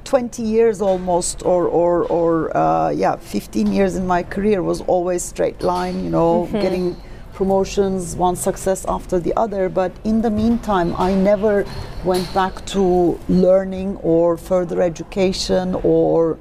20 0.04 0.42
years 0.42 0.80
almost 0.80 1.42
or 1.44 1.66
or, 1.66 2.04
or 2.04 2.56
uh, 2.56 2.90
yeah 2.90 3.16
15 3.16 3.72
years 3.72 3.96
in 3.96 4.06
my 4.06 4.22
career 4.22 4.62
was 4.62 4.82
always 4.82 5.24
straight 5.24 5.62
line 5.62 6.04
you 6.04 6.10
know 6.10 6.44
mm-hmm. 6.44 6.60
getting 6.60 6.96
promotions 7.34 8.16
one 8.16 8.36
success 8.36 8.84
after 8.88 9.18
the 9.18 9.32
other 9.36 9.68
but 9.68 9.92
in 10.04 10.22
the 10.22 10.30
meantime 10.30 10.94
i 10.98 11.14
never 11.14 11.64
went 12.04 12.32
back 12.32 12.64
to 12.66 13.18
learning 13.28 13.96
or 13.96 14.36
further 14.36 14.80
education 14.80 15.74
or 15.82 16.38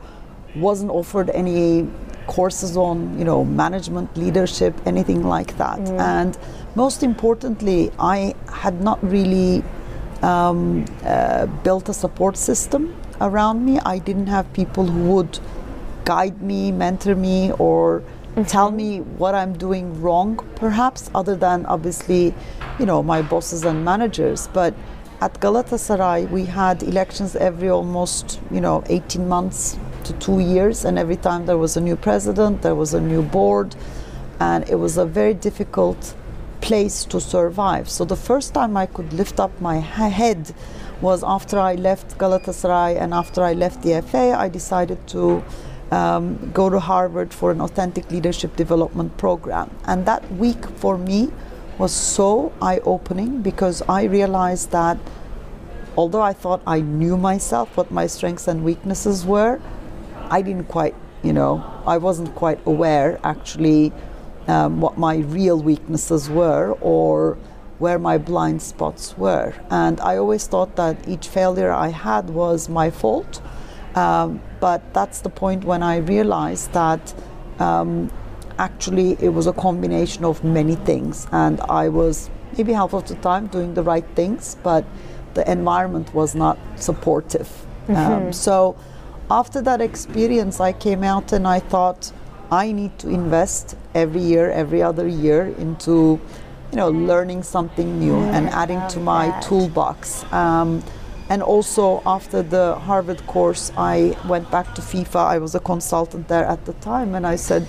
wasn't 0.55 0.89
offered 0.89 1.29
any 1.31 1.87
courses 2.27 2.77
on 2.77 3.17
you 3.19 3.25
know 3.25 3.43
management 3.43 4.15
leadership 4.15 4.73
anything 4.85 5.23
like 5.23 5.57
that 5.57 5.79
mm. 5.79 5.99
and 5.99 6.37
most 6.75 7.03
importantly 7.03 7.91
i 7.99 8.33
had 8.47 8.81
not 8.81 9.03
really 9.03 9.63
um, 10.23 10.85
uh, 11.03 11.45
built 11.63 11.89
a 11.89 11.93
support 11.93 12.37
system 12.37 12.95
around 13.21 13.65
me. 13.65 13.79
I 13.79 13.99
didn't 13.99 14.27
have 14.27 14.51
people 14.53 14.85
who 14.85 15.01
would 15.13 15.39
guide 16.05 16.41
me, 16.41 16.71
mentor 16.71 17.15
me, 17.15 17.51
or 17.53 18.03
mm-hmm. 18.35 18.43
tell 18.43 18.71
me 18.71 18.99
what 19.01 19.35
I'm 19.35 19.53
doing 19.53 20.01
wrong, 20.01 20.37
perhaps, 20.55 21.09
other 21.15 21.35
than 21.35 21.65
obviously, 21.65 22.33
you 22.79 22.85
know, 22.85 23.01
my 23.01 23.21
bosses 23.21 23.63
and 23.63 23.83
managers. 23.83 24.47
But 24.47 24.73
at 25.21 25.39
Galatasaray, 25.39 26.29
we 26.29 26.45
had 26.45 26.83
elections 26.83 27.35
every 27.35 27.69
almost, 27.69 28.39
you 28.51 28.61
know, 28.61 28.83
18 28.87 29.27
months 29.27 29.77
to 30.03 30.13
two 30.13 30.39
years, 30.39 30.85
and 30.85 30.99
every 30.99 31.15
time 31.15 31.45
there 31.45 31.57
was 31.57 31.77
a 31.77 31.81
new 31.81 31.95
president, 31.95 32.61
there 32.61 32.75
was 32.75 32.93
a 32.93 33.01
new 33.01 33.21
board, 33.21 33.75
and 34.39 34.67
it 34.69 34.75
was 34.75 34.97
a 34.97 35.05
very 35.05 35.33
difficult 35.33 36.15
place 36.63 37.03
to 37.05 37.19
survive. 37.19 37.89
So 37.89 38.05
the 38.05 38.15
first 38.15 38.53
time 38.53 38.77
I 38.77 38.85
could 38.85 39.11
lift 39.13 39.39
up 39.39 39.51
my 39.61 39.77
head 39.77 40.53
was 41.01 41.23
after 41.23 41.59
I 41.59 41.75
left 41.75 42.17
Galatasaray 42.17 42.99
and 43.01 43.13
after 43.13 43.43
I 43.43 43.53
left 43.53 43.81
the 43.81 44.01
FA, 44.01 44.33
I 44.37 44.47
decided 44.47 45.05
to 45.07 45.43
um, 45.93 46.51
go 46.51 46.69
to 46.69 46.79
Harvard 46.79 47.33
for 47.33 47.51
an 47.51 47.61
authentic 47.61 48.09
leadership 48.11 48.55
development 48.55 49.15
program. 49.17 49.69
And 49.85 50.05
that 50.05 50.23
week 50.33 50.65
for 50.81 50.97
me 50.97 51.31
was 51.77 51.91
so 51.91 52.51
eye 52.61 52.79
opening 52.83 53.41
because 53.41 53.83
I 53.87 54.03
realized 54.05 54.71
that 54.71 54.97
although 55.95 56.21
I 56.21 56.33
thought 56.33 56.61
I 56.65 56.81
knew 56.81 57.15
myself, 57.17 57.77
what 57.77 57.91
my 57.91 58.07
strengths 58.07 58.47
and 58.47 58.63
weaknesses 58.63 59.25
were, 59.25 59.61
I 60.29 60.41
didn't 60.41 60.67
quite, 60.67 60.95
you 61.21 61.33
know, 61.33 61.63
I 61.85 61.97
wasn't 61.97 62.33
quite 62.33 62.59
aware 62.65 63.19
actually 63.23 63.93
um, 64.47 64.81
what 64.81 64.97
my 64.97 65.17
real 65.17 65.61
weaknesses 65.61 66.29
were 66.29 66.71
or 66.81 67.37
where 67.77 67.99
my 67.99 68.17
blind 68.17 68.61
spots 68.61 69.15
were. 69.17 69.53
And 69.69 69.99
I 70.01 70.17
always 70.17 70.47
thought 70.47 70.75
that 70.75 71.07
each 71.07 71.27
failure 71.27 71.71
I 71.71 71.89
had 71.89 72.29
was 72.29 72.67
my 72.67 72.89
fault. 72.89 73.41
Um, 73.95 74.41
but 74.63 74.81
that's 74.93 75.19
the 75.19 75.29
point 75.29 75.65
when 75.65 75.83
I 75.83 75.97
realized 75.97 76.71
that 76.71 77.13
um, 77.59 78.09
actually 78.57 79.17
it 79.19 79.33
was 79.37 79.45
a 79.45 79.51
combination 79.51 80.23
of 80.23 80.41
many 80.41 80.75
things. 80.75 81.27
And 81.33 81.59
I 81.59 81.89
was 81.89 82.29
maybe 82.55 82.71
half 82.71 82.93
of 82.93 83.05
the 83.09 83.15
time 83.15 83.47
doing 83.47 83.73
the 83.73 83.83
right 83.83 84.05
things, 84.15 84.55
but 84.63 84.85
the 85.33 85.43
environment 85.51 86.13
was 86.13 86.33
not 86.33 86.57
supportive. 86.77 87.49
Um, 87.89 87.95
mm-hmm. 87.95 88.13
Um, 88.13 88.31
so 88.31 88.77
after 89.29 89.61
that 89.63 89.81
experience, 89.81 90.61
I 90.61 90.71
came 90.71 91.03
out 91.03 91.33
and 91.33 91.45
I 91.45 91.59
thought, 91.59 92.13
I 92.49 92.71
need 92.71 92.97
to 92.99 93.09
invest 93.09 93.75
every 93.93 94.21
year, 94.21 94.49
every 94.49 94.81
other 94.81 95.05
year 95.05 95.53
into 95.57 96.21
you 96.71 96.77
know, 96.77 96.89
learning 96.89 97.43
something 97.43 97.99
new 97.99 98.15
and 98.15 98.47
adding 98.49 98.81
to 98.87 98.99
my 99.01 99.27
that. 99.27 99.43
toolbox. 99.43 100.23
Um, 100.31 100.81
and 101.33 101.41
also 101.41 102.03
after 102.05 102.43
the 102.43 102.75
Harvard 102.75 103.25
course, 103.25 103.71
I 103.75 104.15
went 104.27 104.51
back 104.51 104.75
to 104.75 104.81
FIFA. 104.81 105.21
I 105.35 105.37
was 105.39 105.55
a 105.55 105.59
consultant 105.59 106.27
there 106.27 106.45
at 106.45 106.65
the 106.65 106.73
time, 106.73 107.15
and 107.15 107.25
I 107.25 107.37
said, 107.37 107.65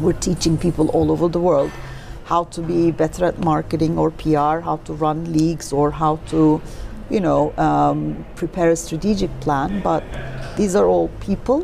"We're 0.00 0.20
teaching 0.28 0.56
people 0.56 0.88
all 0.96 1.12
over 1.14 1.28
the 1.28 1.42
world 1.48 1.70
how 2.30 2.44
to 2.54 2.62
be 2.62 2.90
better 3.02 3.26
at 3.26 3.36
marketing 3.52 3.98
or 3.98 4.08
PR, 4.22 4.56
how 4.68 4.78
to 4.86 4.94
run 4.94 5.18
leagues, 5.30 5.74
or 5.74 5.90
how 5.90 6.12
to, 6.32 6.40
you 7.10 7.20
know, 7.26 7.52
um, 7.68 8.24
prepare 8.34 8.70
a 8.70 8.76
strategic 8.86 9.30
plan. 9.44 9.82
But 9.90 10.02
these 10.56 10.74
are 10.74 10.86
all 10.86 11.08
people, 11.28 11.60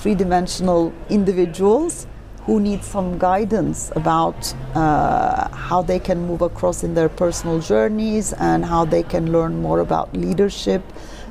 three-dimensional 0.00 0.92
individuals." 1.10 2.06
Who 2.46 2.60
need 2.60 2.84
some 2.84 3.18
guidance 3.18 3.90
about 3.96 4.54
uh, 4.74 5.48
how 5.48 5.80
they 5.80 5.98
can 5.98 6.26
move 6.26 6.42
across 6.42 6.84
in 6.84 6.94
their 6.94 7.08
personal 7.08 7.58
journeys 7.58 8.34
and 8.34 8.64
how 8.64 8.84
they 8.84 9.02
can 9.02 9.32
learn 9.32 9.62
more 9.62 9.80
about 9.80 10.14
leadership 10.14 10.82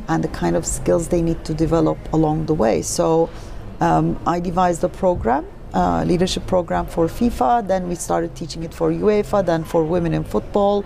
and 0.08 0.23
the 0.23 0.28
kind 0.30 0.56
of 0.56 0.65
skills 0.65 1.10
they 1.10 1.21
need 1.21 1.45
to 1.45 1.54
develop 1.54 1.97
along 2.13 2.47
the 2.47 2.54
way. 2.54 2.82
So 2.82 3.30
um, 3.80 4.19
I 4.26 4.39
devised 4.39 4.84
a 4.84 4.89
program, 4.89 5.45
uh, 5.73 6.04
leadership 6.04 6.47
program 6.47 6.88
for 6.88 7.08
FIFA. 7.08 7.67
Then 7.67 7.88
we 7.88 7.95
started 7.95 8.36
teaching 8.36 8.63
it 8.63 8.73
for 8.73 8.91
UEFA, 8.91 9.45
then 9.45 9.63
for 9.63 9.84
women 9.84 10.13
in 10.13 10.23
football. 10.23 10.84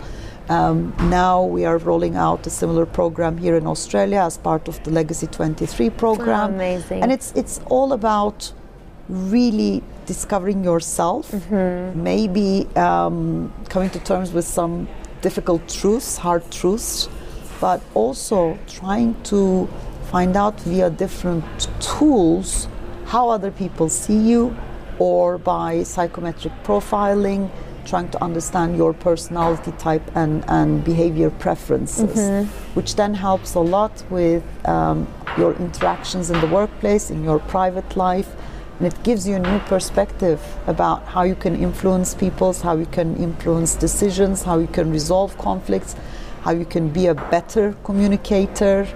Um, 0.50 0.94
now 1.10 1.44
we 1.44 1.66
are 1.66 1.78
rolling 1.78 2.16
out 2.16 2.48
a 2.48 2.50
similar 2.50 2.86
program 2.86 3.38
here 3.38 3.56
in 3.58 3.68
Australia 3.68 4.20
as 4.20 4.38
part 4.38 4.68
of 4.68 4.82
the 4.84 4.92
Legacy 4.92 5.28
23 5.28 5.90
program. 5.90 6.52
Oh, 6.52 6.56
amazing. 6.56 7.02
And 7.04 7.12
it's 7.12 7.34
it's 7.36 7.60
all 7.70 7.92
about 7.92 8.54
really 9.10 9.84
discovering 10.06 10.64
yourself, 10.64 11.32
mm-hmm. 11.32 12.04
maybe 12.04 12.68
um, 12.76 13.54
coming 13.70 13.90
to 13.92 14.00
terms 14.00 14.32
with 14.32 14.46
some 14.46 14.88
difficult 15.22 15.68
truths, 15.68 16.18
hard 16.18 16.50
truths, 16.52 17.10
but 17.60 17.82
also 17.94 18.58
trying 18.68 19.22
to 19.24 19.68
find 20.12 20.36
out 20.36 20.60
via 20.62 20.90
different 20.90 21.46
tools 21.82 22.68
how 23.06 23.30
other 23.30 23.52
people 23.52 23.90
see 23.90 24.18
you 24.18 24.56
or 25.00 25.38
by 25.38 25.84
psychometric 25.84 26.54
profiling 26.64 27.50
trying 27.88 28.10
to 28.10 28.22
understand 28.22 28.76
your 28.76 28.94
personality 28.94 29.72
type 29.80 30.04
and, 30.16 30.44
and 30.50 30.84
behavior 30.84 31.30
preferences, 31.30 32.18
mm-hmm. 32.18 32.48
which 32.76 32.96
then 32.96 33.14
helps 33.14 33.56
a 33.56 33.60
lot 33.60 34.04
with 34.10 34.44
um, 34.68 35.08
your 35.38 35.54
interactions 35.56 36.30
in 36.30 36.40
the 36.42 36.48
workplace, 36.48 37.10
in 37.10 37.24
your 37.24 37.40
private 37.40 37.96
life. 37.96 38.30
And 38.80 38.94
it 38.94 39.04
gives 39.04 39.28
you 39.28 39.36
a 39.36 39.40
new 39.40 39.60
perspective 39.60 40.40
about 40.68 41.04
how 41.06 41.24
you 41.24 41.36
can 41.36 41.56
influence 41.56 42.14
people's, 42.14 42.62
how 42.62 42.78
you 42.78 42.86
can 42.86 43.16
influence 43.18 43.76
decisions, 43.76 44.44
how 44.44 44.60
you 44.60 44.68
can 44.68 44.92
resolve 44.92 45.38
conflicts, 45.38 45.96
how 46.42 46.52
you 46.52 46.66
can 46.66 46.90
be 46.90 47.08
a 47.08 47.16
better 47.16 47.76
communicator. 47.84 48.88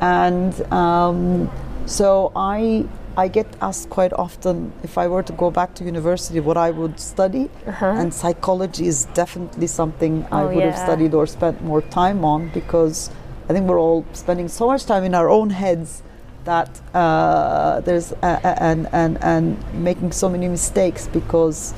And 0.00 0.60
um, 0.72 1.50
so 1.86 2.32
I 2.34 2.86
I 3.18 3.28
get 3.28 3.46
asked 3.62 3.88
quite 3.88 4.12
often 4.12 4.72
if 4.82 4.98
I 4.98 5.08
were 5.08 5.22
to 5.22 5.32
go 5.32 5.50
back 5.50 5.74
to 5.76 5.84
university 5.84 6.38
what 6.38 6.58
I 6.58 6.70
would 6.70 7.00
study, 7.00 7.48
uh-huh. 7.66 7.86
and 7.86 8.12
psychology 8.12 8.86
is 8.86 9.06
definitely 9.14 9.68
something 9.68 10.26
oh, 10.30 10.36
I 10.36 10.44
would 10.44 10.56
yeah. 10.56 10.70
have 10.70 10.78
studied 10.78 11.14
or 11.14 11.26
spent 11.26 11.62
more 11.62 11.80
time 11.80 12.26
on 12.26 12.50
because 12.50 13.10
I 13.48 13.54
think 13.54 13.66
we're 13.68 13.80
all 13.80 14.04
spending 14.12 14.48
so 14.48 14.66
much 14.66 14.84
time 14.84 15.04
in 15.04 15.14
our 15.14 15.30
own 15.30 15.48
heads 15.48 16.02
that 16.46 16.80
uh, 16.94 17.80
there's 17.80 18.12
and 18.22 18.88
and 18.92 19.18
and 19.22 19.56
making 19.74 20.12
so 20.12 20.28
many 20.28 20.48
mistakes 20.48 21.08
because 21.08 21.74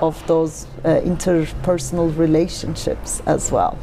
of 0.00 0.26
those 0.26 0.66
uh, 0.84 1.00
interpersonal 1.04 2.16
relationships 2.16 3.22
as 3.26 3.52
well. 3.52 3.76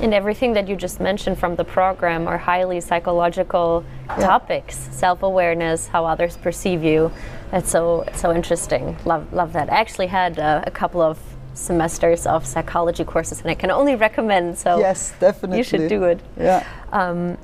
And 0.00 0.14
everything 0.14 0.52
that 0.52 0.68
you 0.68 0.76
just 0.76 1.00
mentioned 1.00 1.38
from 1.38 1.56
the 1.56 1.64
program 1.64 2.28
are 2.28 2.38
highly 2.38 2.80
psychological 2.80 3.84
yeah. 4.06 4.16
topics, 4.16 4.76
self-awareness, 4.76 5.88
how 5.88 6.04
others 6.04 6.36
perceive 6.36 6.84
you. 6.84 7.10
That's 7.50 7.70
so 7.70 8.04
so 8.14 8.32
interesting. 8.32 8.96
Love 9.04 9.32
love 9.32 9.52
that. 9.54 9.72
I 9.72 9.76
actually 9.76 10.08
had 10.08 10.38
uh, 10.38 10.62
a 10.66 10.70
couple 10.70 11.00
of 11.00 11.18
semesters 11.54 12.26
of 12.26 12.46
psychology 12.46 13.04
courses, 13.04 13.40
and 13.40 13.50
I 13.50 13.54
can 13.54 13.70
only 13.70 13.96
recommend. 13.96 14.58
So 14.58 14.78
yes, 14.78 15.12
definitely, 15.18 15.58
you 15.58 15.64
should 15.64 15.88
do 15.88 16.04
it. 16.04 16.20
Yeah. 16.36 16.64
Um, 16.92 17.38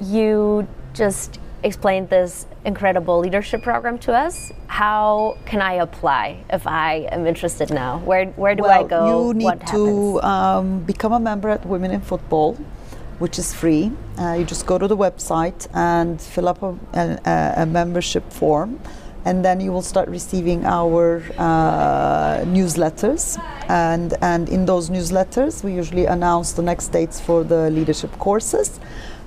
you 0.00 0.66
just 0.92 1.38
explained 1.64 2.10
this 2.10 2.46
incredible 2.64 3.18
leadership 3.18 3.62
program 3.62 3.98
to 3.98 4.12
us. 4.12 4.52
How 4.66 5.36
can 5.46 5.60
I 5.60 5.74
apply 5.74 6.44
if 6.50 6.66
I 6.66 7.08
am 7.10 7.26
interested 7.26 7.70
now? 7.70 7.98
Where 7.98 8.26
where 8.42 8.54
do 8.54 8.62
well, 8.62 8.84
I 8.84 8.86
go? 8.86 9.28
You 9.28 9.34
need 9.34 9.44
what 9.44 9.66
to 9.68 10.20
um, 10.22 10.80
become 10.80 11.12
a 11.12 11.20
member 11.20 11.48
at 11.48 11.66
Women 11.66 11.90
in 11.90 12.02
Football, 12.02 12.54
which 13.18 13.38
is 13.38 13.52
free. 13.54 13.90
Uh, 14.18 14.34
you 14.38 14.44
just 14.44 14.66
go 14.66 14.78
to 14.78 14.86
the 14.86 14.96
website 14.96 15.66
and 15.74 16.20
fill 16.20 16.48
up 16.48 16.62
a, 16.62 16.76
a, 16.94 17.62
a, 17.62 17.66
membership 17.66 18.30
form. 18.30 18.78
And 19.24 19.42
then 19.42 19.58
you 19.58 19.72
will 19.72 19.82
start 19.82 20.08
receiving 20.10 20.66
our 20.66 21.22
uh, 21.38 22.44
newsletters, 22.44 23.38
and 23.70 24.12
and 24.20 24.50
in 24.50 24.66
those 24.66 24.90
newsletters 24.90 25.64
we 25.64 25.72
usually 25.72 26.04
announce 26.04 26.52
the 26.52 26.60
next 26.60 26.88
dates 26.88 27.20
for 27.20 27.42
the 27.42 27.70
leadership 27.70 28.12
courses, 28.18 28.78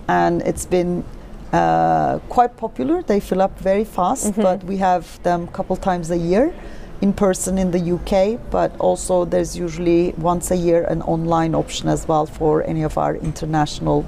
and 0.07 0.43
it's 0.43 0.67
been 0.67 1.03
uh, 1.53 2.19
quite 2.29 2.57
popular. 2.57 3.01
They 3.01 3.19
fill 3.19 3.41
up 3.41 3.57
very 3.59 3.85
fast, 3.85 4.27
mm-hmm. 4.27 4.41
but 4.41 4.63
we 4.63 4.77
have 4.77 5.21
them 5.23 5.43
a 5.43 5.51
couple 5.51 5.75
times 5.75 6.11
a 6.11 6.17
year 6.17 6.53
in 7.01 7.13
person 7.13 7.57
in 7.57 7.71
the 7.71 7.93
UK, 7.93 8.39
but 8.49 8.75
also 8.79 9.25
there's 9.25 9.55
usually 9.55 10.13
once 10.17 10.51
a 10.51 10.55
year 10.55 10.83
an 10.85 11.01
online 11.03 11.53
option 11.53 11.87
as 11.87 12.07
well 12.07 12.25
for 12.25 12.63
any 12.63 12.83
of 12.83 12.97
our 12.97 13.15
international 13.15 14.05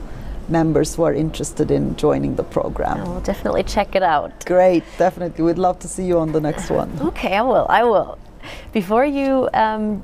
members 0.48 0.96
who 0.96 1.04
are 1.04 1.14
interested 1.14 1.70
in 1.70 1.96
joining 1.96 2.36
the 2.36 2.44
program. 2.44 2.98
I 2.98 3.04
will 3.04 3.22
definitely 3.22 3.64
check 3.64 3.96
it 3.96 4.02
out. 4.02 4.46
Great, 4.46 4.84
definitely. 4.98 5.44
We'd 5.44 5.60
love 5.60 5.78
to 5.80 5.88
see 5.88 6.06
you 6.06 6.18
on 6.18 6.32
the 6.32 6.42
next 6.42 6.70
one. 6.72 6.92
okay, 7.02 7.36
I 7.36 7.42
will. 7.44 7.68
I 7.70 7.84
will. 7.84 8.18
Before 8.74 9.06
you 9.06 9.50
um, 9.54 10.02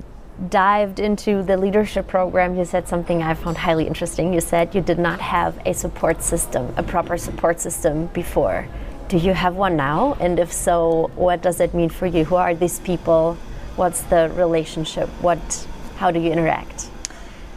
dived 0.50 1.00
into 1.00 1.44
the 1.44 1.58
leadership 1.58 2.08
program, 2.08 2.56
you 2.56 2.66
said 2.66 2.88
something 2.88 3.24
I 3.24 3.34
found 3.34 3.58
highly 3.58 3.88
interesting. 3.88 4.34
You 4.34 4.42
said 4.42 4.76
you 4.76 4.82
did 4.82 5.00
not 5.00 5.22
have 5.22 5.58
a 5.66 5.74
support 5.74 6.22
system, 6.22 6.74
a 6.78 6.84
proper 6.84 7.18
support 7.18 7.60
system 7.60 8.08
before. 8.08 8.68
Do 9.08 9.18
you 9.18 9.34
have 9.34 9.56
one 9.56 9.78
now? 9.78 10.18
And 10.20 10.40
if 10.40 10.52
so, 10.52 11.12
what 11.16 11.42
does 11.42 11.60
it 11.60 11.74
mean 11.74 11.90
for 11.90 12.06
you? 12.06 12.26
Who 12.26 12.36
are 12.36 12.54
these 12.54 12.80
people? 12.80 13.38
What's 13.76 14.02
the 14.04 14.32
relationship? 14.36 15.10
What, 15.22 15.68
how 15.98 16.12
do 16.12 16.20
you 16.20 16.32
interact? 16.32 16.90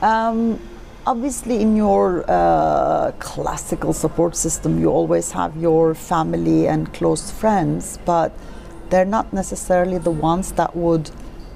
Um, 0.02 0.60
obviously, 1.06 1.60
in 1.60 1.74
your 1.74 2.24
uh, 2.28 3.12
classical 3.18 3.92
support 3.92 4.36
system, 4.36 4.78
you 4.78 4.88
always 4.88 5.32
have 5.32 5.56
your 5.56 5.94
family 5.94 6.68
and 6.68 6.92
close 6.92 7.30
friends, 7.30 7.98
but 8.04 8.32
they're 8.90 9.04
not 9.04 9.32
necessarily 9.32 9.98
the 9.98 10.10
ones 10.10 10.52
that 10.52 10.76
would 10.76 11.10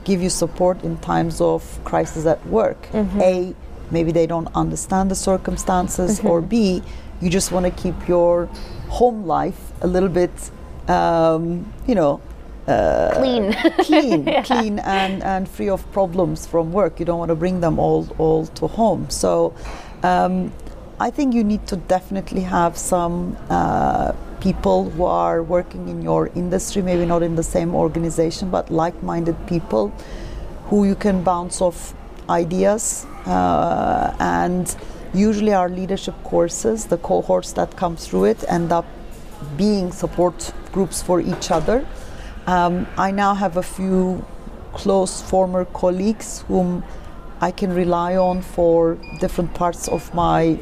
give 0.05 0.23
you 0.23 0.31
support 0.31 0.83
in 0.83 0.99
times 0.99 1.41
of 1.41 1.63
crisis 1.85 2.27
at 2.27 2.45
work. 2.47 2.81
Mm-hmm. 2.93 3.21
A, 3.21 3.55
maybe 3.91 4.13
they 4.13 4.27
don't 4.27 4.49
understand 4.55 5.11
the 5.11 5.15
circumstances, 5.15 6.19
mm-hmm. 6.19 6.29
or 6.29 6.41
B, 6.41 6.83
you 7.21 7.31
just 7.31 7.53
want 7.53 7.67
to 7.67 7.83
keep 7.83 8.09
your 8.09 8.47
home 8.89 9.27
life 9.27 9.73
a 9.81 9.87
little 9.87 10.09
bit, 10.09 10.51
um, 10.89 11.73
you 11.87 11.95
know, 11.95 12.21
uh, 12.67 13.13
clean, 13.15 13.53
clean, 13.79 14.27
yeah. 14.27 14.43
clean, 14.43 14.79
and, 14.81 15.23
and 15.23 15.49
free 15.49 15.69
of 15.69 15.91
problems 15.93 16.47
from 16.47 16.73
work. 16.73 16.99
You 16.99 17.07
don't 17.07 17.19
want 17.19 17.31
to 17.31 17.35
bring 17.35 17.61
them 17.61 17.79
all 17.79 18.09
all 18.19 18.47
to 18.47 18.67
home. 18.67 19.11
So, 19.11 19.55
um, 20.03 20.53
I 21.01 21.11
think 21.11 21.35
you 21.35 21.43
need 21.43 21.67
to 21.67 21.77
definitely 21.77 22.43
have 22.43 22.77
some 22.79 23.37
uh, 23.51 24.13
people 24.43 24.91
who 24.91 25.05
are 25.05 25.41
working 25.41 25.89
in 25.89 26.03
your 26.03 26.27
industry, 26.35 26.83
maybe 26.83 27.07
not 27.07 27.23
in 27.23 27.37
the 27.37 27.43
same 27.45 27.75
organization, 27.77 28.51
but 28.51 28.71
like 28.71 29.01
minded 29.03 29.37
people 29.47 29.93
who 30.65 30.85
you 30.85 30.97
can 30.97 31.23
bounce 31.23 31.61
off 31.61 31.95
ideas. 32.29 33.07
Uh, 33.25 34.15
and 34.19 34.77
usually, 35.15 35.53
our 35.53 35.69
leadership 35.69 36.15
courses, 36.25 36.87
the 36.87 36.99
cohorts 36.99 37.53
that 37.53 37.77
come 37.77 37.97
through 37.97 38.25
it, 38.25 38.45
end 38.49 38.73
up 38.73 38.87
being 39.57 39.93
support 39.93 40.53
groups 40.73 41.01
for 41.03 41.21
each 41.21 41.53
other. 41.53 41.87
Um, 42.47 42.89
I 42.97 43.13
now 43.13 43.35
have 43.35 43.57
a 43.57 43.63
few 43.63 44.25
close 44.73 45.23
former 45.23 45.65
colleagues 45.67 46.45
whom 46.49 46.83
I 47.41 47.53
can 47.53 47.73
rely 47.75 48.17
on 48.17 48.43
for 48.43 48.99
different 49.21 49.55
parts 49.55 49.87
of 49.87 50.13
my 50.15 50.59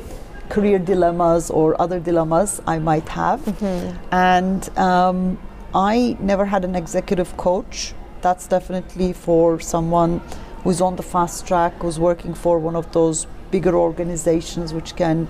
career 0.50 0.78
dilemmas 0.78 1.50
or 1.50 1.80
other 1.80 1.98
dilemmas 1.98 2.60
I 2.66 2.78
might 2.78 3.08
have. 3.08 3.40
Mm-hmm. 3.40 4.14
And 4.14 4.78
um, 4.78 5.38
I 5.74 6.16
never 6.20 6.44
had 6.44 6.64
an 6.64 6.74
executive 6.74 7.36
coach. 7.36 7.94
That's 8.20 8.46
definitely 8.46 9.12
for 9.12 9.60
someone 9.60 10.20
who's 10.62 10.80
on 10.80 10.96
the 10.96 11.02
fast 11.02 11.46
track, 11.46 11.72
who's 11.80 11.98
working 11.98 12.34
for 12.34 12.58
one 12.58 12.76
of 12.76 12.92
those 12.92 13.26
bigger 13.50 13.74
organizations 13.74 14.74
which 14.74 14.94
can 14.96 15.28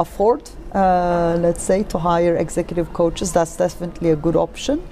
afford, 0.00 0.48
uh, 0.72 1.36
let's 1.38 1.62
say, 1.62 1.82
to 1.84 1.98
hire 1.98 2.36
executive 2.36 2.92
coaches. 2.92 3.32
That's 3.32 3.56
definitely 3.56 4.10
a 4.10 4.16
good 4.16 4.36
option. 4.36 4.82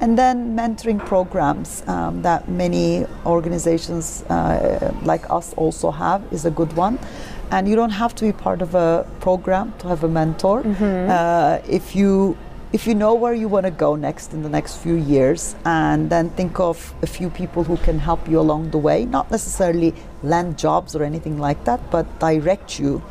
And 0.00 0.16
then 0.16 0.56
mentoring 0.56 1.04
programs 1.04 1.82
um, 1.88 2.22
that 2.22 2.48
many 2.48 3.04
organizations 3.26 4.22
uh, 4.24 4.94
like 5.02 5.28
us 5.28 5.52
also 5.54 5.90
have 5.90 6.22
is 6.32 6.44
a 6.44 6.50
good 6.50 6.72
one 6.74 6.98
and 7.50 7.68
you 7.68 7.76
don't 7.76 7.90
have 7.90 8.14
to 8.16 8.24
be 8.24 8.32
part 8.32 8.62
of 8.62 8.74
a 8.74 9.06
program 9.20 9.72
to 9.78 9.88
have 9.88 10.04
a 10.04 10.08
mentor. 10.08 10.62
Mm-hmm. 10.62 11.10
Uh, 11.10 11.58
if 11.68 11.94
you 11.96 12.36
if 12.70 12.86
you 12.86 12.94
know 12.94 13.14
where 13.14 13.32
you 13.32 13.48
want 13.48 13.64
to 13.64 13.70
go 13.70 13.96
next 13.96 14.34
in 14.34 14.42
the 14.42 14.48
next 14.48 14.76
few 14.76 14.94
years, 14.94 15.56
and 15.64 16.10
then 16.10 16.28
think 16.30 16.60
of 16.60 16.94
a 17.00 17.06
few 17.06 17.30
people 17.30 17.64
who 17.64 17.78
can 17.78 17.98
help 17.98 18.28
you 18.28 18.38
along 18.38 18.70
the 18.70 18.78
way, 18.78 19.06
not 19.06 19.30
necessarily 19.30 19.94
land 20.22 20.58
jobs 20.58 20.94
or 20.94 21.02
anything 21.02 21.38
like 21.38 21.64
that, 21.64 21.80
but 21.90 22.06
direct 22.18 22.78
you, 22.78 23.02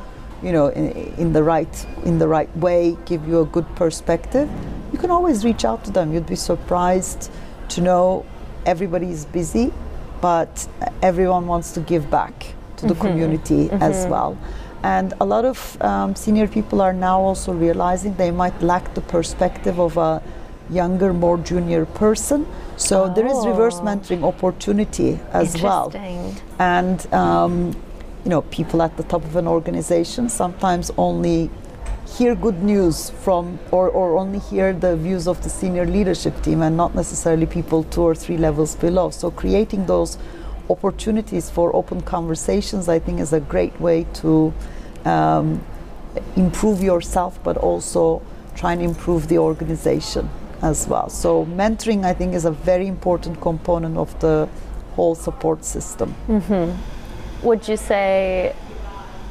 you 0.43 0.51
know, 0.51 0.67
in, 0.67 0.91
in 1.17 1.33
the 1.33 1.41
right 1.41 1.87
in 2.05 2.19
the 2.19 2.27
right 2.27 2.55
way, 2.57 2.95
give 3.05 3.27
you 3.27 3.41
a 3.41 3.45
good 3.45 3.65
perspective. 3.75 4.47
You 4.93 4.99
can 4.99 5.09
always 5.09 5.43
reach 5.43 5.65
out 5.65 5.83
to 5.85 5.91
them. 5.91 6.13
You'd 6.13 6.27
be 6.27 6.35
surprised 6.35 7.31
to 7.69 7.81
know 7.81 8.25
everybody 8.65 9.09
is 9.09 9.25
busy, 9.25 9.73
but 10.21 10.67
everyone 11.01 11.47
wants 11.47 11.71
to 11.71 11.79
give 11.79 12.11
back 12.11 12.53
to 12.77 12.87
the 12.87 12.93
mm-hmm. 12.93 13.07
community 13.07 13.67
mm-hmm. 13.67 13.83
as 13.83 14.07
well. 14.07 14.37
And 14.83 15.13
a 15.19 15.25
lot 15.25 15.43
of 15.45 15.81
um, 15.81 16.15
senior 16.15 16.47
people 16.47 16.81
are 16.81 16.93
now 16.93 17.19
also 17.19 17.51
realizing 17.51 18.15
they 18.15 18.31
might 18.31 18.61
lack 18.61 18.93
the 18.93 19.01
perspective 19.01 19.79
of 19.79 19.97
a 19.97 20.21
younger, 20.69 21.13
more 21.13 21.37
junior 21.37 21.85
person. 21.85 22.45
So 22.75 23.05
oh. 23.05 23.13
there 23.13 23.25
is 23.25 23.45
reverse 23.45 23.77
oh. 23.79 23.83
mentoring 23.83 24.23
opportunity 24.23 25.19
as 25.31 25.61
well. 25.61 25.91
And 26.59 27.13
um, 27.13 27.75
you 28.23 28.29
know, 28.29 28.41
people 28.43 28.81
at 28.81 28.95
the 28.97 29.03
top 29.03 29.23
of 29.23 29.35
an 29.35 29.47
organization 29.47 30.29
sometimes 30.29 30.91
only 30.97 31.49
hear 32.17 32.35
good 32.35 32.63
news 32.63 33.09
from 33.09 33.59
or, 33.71 33.89
or 33.89 34.17
only 34.17 34.39
hear 34.39 34.73
the 34.73 34.95
views 34.95 35.27
of 35.27 35.41
the 35.43 35.49
senior 35.49 35.85
leadership 35.85 36.41
team 36.41 36.61
and 36.61 36.75
not 36.75 36.95
necessarily 36.95 37.45
people 37.45 37.83
two 37.83 38.01
or 38.01 38.15
three 38.15 38.37
levels 38.37 38.75
below. 38.75 39.09
So 39.09 39.31
creating 39.31 39.85
those 39.85 40.17
opportunities 40.69 41.49
for 41.49 41.75
open 41.75 42.01
conversations, 42.01 42.89
I 42.89 42.99
think, 42.99 43.19
is 43.19 43.33
a 43.33 43.39
great 43.39 43.79
way 43.79 44.05
to 44.15 44.53
um, 45.05 45.61
improve 46.35 46.81
yourself, 46.81 47.39
but 47.43 47.57
also 47.57 48.21
try 48.55 48.73
and 48.73 48.81
improve 48.81 49.27
the 49.27 49.37
organization 49.37 50.29
as 50.61 50.87
well. 50.87 51.09
So 51.09 51.45
mentoring, 51.45 52.03
I 52.03 52.13
think, 52.13 52.33
is 52.33 52.45
a 52.45 52.51
very 52.51 52.87
important 52.87 53.39
component 53.41 53.97
of 53.97 54.19
the 54.19 54.49
whole 54.95 55.15
support 55.15 55.63
system. 55.63 56.15
Would 57.43 57.67
you 57.67 57.77
say, 57.77 58.55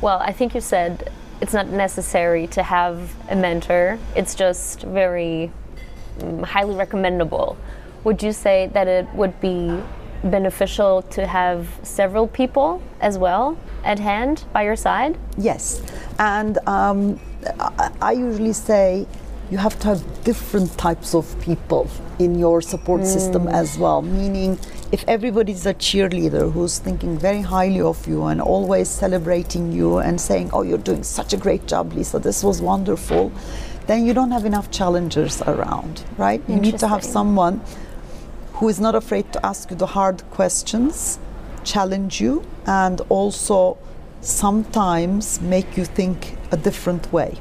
well, 0.01 0.18
I 0.20 0.32
think 0.32 0.55
you 0.55 0.61
said 0.61 1.11
it's 1.41 1.53
not 1.53 1.68
necessary 1.68 2.47
to 2.49 2.62
have 2.62 3.12
a 3.28 3.37
mentor, 3.37 3.99
it's 4.14 4.34
just 4.34 4.82
very 4.82 5.51
um, 6.22 6.43
highly 6.45 6.76
recommendable. 6.76 7.57
Would 8.05 8.22
you 8.22 8.32
say 8.32 8.70
that 8.72 8.87
it 8.87 9.07
would 9.14 9.41
be 9.41 9.82
beneficial 10.31 11.03
to 11.03 11.27
have 11.27 11.68
several 11.83 12.27
people 12.27 12.83
as 13.01 13.18
well 13.18 13.57
at 13.85 13.99
hand 13.99 14.45
by 14.53 14.62
your 14.62 14.77
side? 14.77 15.16
Yes, 15.39 15.83
and 16.18 16.59
um, 16.66 17.20
I, 17.61 17.91
I 18.01 18.12
usually 18.12 18.53
say 18.53 19.07
you 19.51 19.59
have 19.59 19.79
to 19.81 19.89
have 19.89 20.24
different 20.24 20.77
types 20.77 21.14
of 21.14 21.41
people 21.41 21.89
in 22.18 22.39
your 22.39 22.61
support 22.61 23.07
system 23.07 23.47
as 23.47 23.79
well. 23.79 24.03
Meaning, 24.03 24.59
if 24.91 25.05
everybody's 25.07 25.66
a 25.66 25.74
cheerleader 25.74 26.51
who's 26.53 26.79
thinking 26.79 27.16
very 27.18 27.43
highly 27.43 27.81
of 27.81 28.07
you 28.09 28.24
and 28.24 28.41
always 28.41 28.89
celebrating 28.89 29.70
you 29.72 29.99
and 29.99 30.20
saying, 30.20 30.51
"Oh, 30.53 30.62
you're 30.62 30.79
doing 30.79 31.05
such 31.05 31.33
a 31.33 31.37
great 31.37 31.66
job, 31.66 31.93
Lisa. 31.93 32.18
This 32.18 32.43
was 32.43 32.61
wonderful," 32.61 33.31
then 33.87 34.05
you 34.05 34.14
don't 34.14 34.33
have 34.33 34.45
enough 34.45 34.70
challengers 34.70 35.43
around, 35.43 36.03
right? 36.18 36.43
You 36.49 36.57
need 36.57 36.79
to 36.79 36.89
have 36.89 37.05
someone 37.05 37.61
who 38.57 38.68
is 38.68 38.80
not 38.80 38.94
afraid 38.94 39.30
to 39.34 39.44
ask 39.44 39.70
you 39.70 39.76
the 39.76 39.86
hard 39.86 40.22
questions, 40.30 41.18
challenge 41.62 42.20
you, 42.20 42.42
and 42.66 43.02
also 43.11 43.76
sometimes 44.22 45.40
make 45.42 45.76
you 45.76 45.84
think 45.84 46.36
a 46.52 46.57
different 46.57 47.12
way. 47.12 47.36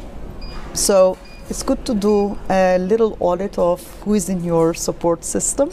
So 0.74 1.18
it's 1.50 1.64
good 1.64 1.86
to 1.86 1.94
do 1.94 2.38
a 2.50 2.78
little 2.78 3.16
audit 3.22 3.58
of 3.58 3.82
who 4.02 4.14
is 4.14 4.28
in 4.28 4.44
your 4.44 4.74
support 4.74 5.24
system 5.24 5.70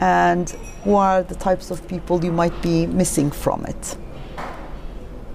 and 0.00 0.50
who 0.84 0.94
are 0.94 1.24
the 1.24 1.34
types 1.34 1.72
of 1.72 1.86
people 1.88 2.24
you 2.24 2.30
might 2.30 2.62
be 2.62 2.86
missing 2.86 3.32
from 3.32 3.64
it. 3.64 3.96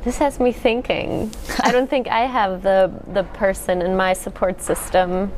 This 0.05 0.19
has 0.19 0.39
me 0.39 0.53
thinking. 0.53 1.31
I 1.59 1.71
don't 1.71 1.89
think 1.89 2.07
I 2.07 2.27
have 2.27 2.61
the 2.61 2.91
the 3.13 3.23
person 3.23 3.81
in 3.81 3.95
my 3.95 4.13
support 4.13 4.61
system 4.61 5.31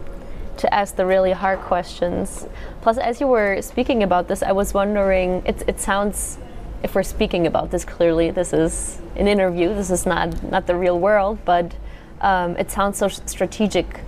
to 0.57 0.73
ask 0.73 0.95
the 0.95 1.05
really 1.05 1.31
hard 1.31 1.59
questions. 1.59 2.47
Plus, 2.81 2.97
as 2.97 3.19
you 3.21 3.27
were 3.27 3.61
speaking 3.61 4.03
about 4.03 4.27
this, 4.27 4.41
I 4.43 4.51
was 4.51 4.73
wondering. 4.73 5.41
It 5.45 5.63
it 5.67 5.79
sounds, 5.79 6.37
if 6.83 6.95
we're 6.95 7.03
speaking 7.03 7.47
about 7.47 7.71
this 7.71 7.85
clearly, 7.85 8.31
this 8.31 8.53
is 8.53 8.99
an 9.15 9.27
interview. 9.27 9.69
This 9.73 9.89
is 9.91 10.05
not 10.05 10.43
not 10.51 10.67
the 10.67 10.75
real 10.75 10.99
world, 10.99 11.37
but 11.45 11.73
um, 12.21 12.55
it 12.57 12.71
sounds 12.71 12.97
so 12.97 13.07
strategic. 13.07 14.01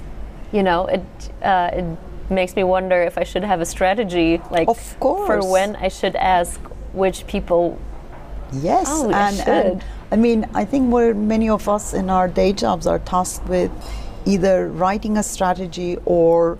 You 0.52 0.64
know, 0.64 0.86
it 0.88 1.06
uh, 1.42 1.70
it 1.74 1.86
makes 2.30 2.56
me 2.56 2.64
wonder 2.64 3.02
if 3.04 3.18
I 3.18 3.24
should 3.24 3.44
have 3.44 3.62
a 3.62 3.66
strategy, 3.66 4.42
like 4.52 4.68
Of 4.68 4.80
for 5.00 5.40
when 5.52 5.76
I 5.76 5.88
should 5.90 6.16
ask 6.16 6.60
which 6.94 7.26
people. 7.28 7.78
Yes, 8.54 8.88
Oh, 8.90 9.12
and, 9.12 9.36
should. 9.36 9.48
and 9.48 9.84
I 10.12 10.16
mean, 10.16 10.48
I 10.54 10.64
think 10.64 10.92
where 10.94 11.14
many 11.14 11.50
of 11.50 11.68
us 11.68 11.94
in 11.94 12.10
our 12.10 12.30
day 12.30 12.54
jobs 12.54 12.88
are 12.88 13.00
tasked 13.00 13.46
with 13.50 13.72
either 14.28 14.68
writing 14.68 15.18
a 15.18 15.24
strategy 15.24 15.98
or 16.06 16.60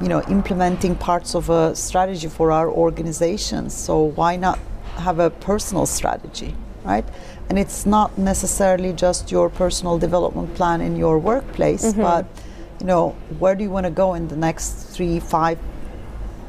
you 0.00 0.08
know 0.08 0.22
implementing 0.28 0.94
parts 0.94 1.34
of 1.34 1.48
a 1.48 1.74
strategy 1.74 2.28
for 2.28 2.52
our 2.52 2.70
organizations. 2.70 3.74
So 3.74 4.02
why 4.02 4.36
not 4.36 4.58
have 4.96 5.18
a 5.18 5.30
personal 5.30 5.86
strategy, 5.86 6.54
right? 6.84 7.04
And 7.48 7.58
it's 7.58 7.86
not 7.86 8.18
necessarily 8.18 8.92
just 8.92 9.30
your 9.30 9.48
personal 9.48 9.98
development 9.98 10.54
plan 10.54 10.80
in 10.80 10.96
your 10.96 11.18
workplace, 11.18 11.84
mm-hmm. 11.84 12.02
but 12.02 12.26
you 12.80 12.86
know 12.86 13.10
where 13.38 13.54
do 13.54 13.64
you 13.64 13.70
want 13.70 13.86
to 13.86 13.92
go 13.92 14.14
in 14.14 14.28
the 14.28 14.36
next 14.36 14.72
three, 14.94 15.18
five 15.18 15.58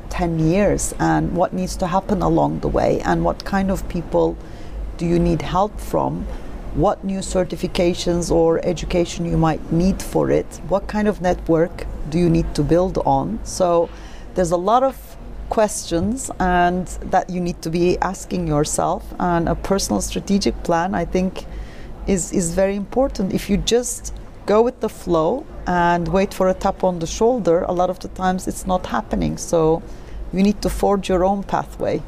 ten 0.09 0.39
years 0.39 0.93
and 0.99 1.35
what 1.35 1.53
needs 1.53 1.75
to 1.77 1.87
happen 1.87 2.21
along 2.21 2.59
the 2.59 2.67
way 2.67 2.99
and 3.01 3.23
what 3.23 3.43
kind 3.45 3.69
of 3.69 3.87
people 3.89 4.37
do 4.97 5.05
you 5.05 5.19
need 5.19 5.41
help 5.41 5.79
from 5.79 6.25
what 6.77 7.03
new 7.03 7.19
certifications 7.19 8.31
or 8.31 8.65
education 8.65 9.25
you 9.25 9.37
might 9.37 9.71
need 9.71 10.01
for 10.01 10.31
it? 10.31 10.45
What 10.69 10.87
kind 10.87 11.07
of 11.07 11.21
network 11.21 11.85
do 12.09 12.17
you 12.17 12.29
need 12.29 12.53
to 12.55 12.63
build 12.63 12.99
on? 12.99 13.39
So 13.43 13.89
there's 14.35 14.51
a 14.51 14.57
lot 14.71 14.83
of 14.83 14.95
questions 15.49 16.31
and 16.39 16.87
that 17.11 17.29
you 17.29 17.41
need 17.41 17.61
to 17.63 17.69
be 17.69 17.97
asking 17.99 18.47
yourself 18.47 19.01
and 19.19 19.47
a 19.47 19.55
personal 19.55 20.01
strategic 20.01 20.53
plan 20.63 20.93
i 20.93 21.05
think 21.05 21.45
is 22.07 22.31
is 22.31 22.53
very 22.53 22.75
important. 22.75 23.33
If 23.33 23.49
you 23.49 23.57
just 23.57 24.13
go 24.45 24.61
with 24.61 24.79
the 24.79 24.89
flow 24.89 25.45
and 25.67 26.07
wait 26.07 26.33
for 26.33 26.47
a 26.47 26.53
tap 26.53 26.83
on 26.83 26.99
the 26.99 27.07
shoulder 27.07 27.63
a 27.63 27.73
lot 27.73 27.89
of 27.89 27.99
the 27.99 28.07
times 28.07 28.47
it's 28.47 28.65
not 28.65 28.85
happening. 28.87 29.37
So 29.37 29.83
you 30.33 30.41
need 30.41 30.61
to 30.61 30.69
forge 30.69 31.09
your 31.09 31.23
own 31.25 31.43
pathway. 31.43 32.01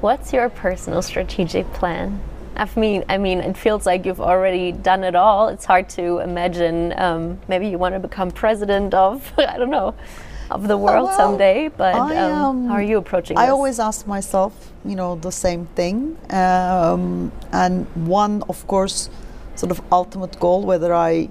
What's 0.00 0.32
your 0.32 0.48
personal 0.48 1.02
strategic 1.02 1.70
plan? 1.72 2.20
I 2.56 2.68
mean, 2.76 3.04
I 3.08 3.18
mean, 3.18 3.40
it 3.40 3.56
feels 3.56 3.86
like 3.86 4.06
you've 4.06 4.20
already 4.20 4.72
done 4.72 5.04
it 5.04 5.14
all. 5.14 5.48
It's 5.48 5.64
hard 5.64 5.88
to 5.90 6.18
imagine. 6.18 6.98
Um, 6.98 7.40
maybe 7.48 7.68
you 7.68 7.78
want 7.78 7.94
to 7.94 7.98
become 7.98 8.30
president 8.30 8.94
of, 8.94 9.32
I 9.38 9.58
don't 9.58 9.70
know, 9.70 9.94
of 10.50 10.68
the 10.68 10.76
world 10.76 11.08
well, 11.08 11.16
someday. 11.16 11.68
But 11.68 11.94
I, 11.94 12.16
um, 12.16 12.32
um, 12.32 12.66
how 12.68 12.74
are 12.74 12.82
you 12.82 12.98
approaching 12.98 13.36
I 13.36 13.46
this? 13.46 13.50
always 13.50 13.80
ask 13.80 14.06
myself, 14.06 14.72
you 14.84 14.94
know, 14.94 15.16
the 15.16 15.32
same 15.32 15.66
thing. 15.74 16.16
Um, 16.30 17.32
and 17.52 17.86
one, 18.06 18.42
of 18.48 18.66
course, 18.66 19.10
sort 19.56 19.72
of 19.72 19.80
ultimate 19.90 20.38
goal, 20.38 20.62
whether 20.62 20.94
I 20.94 21.30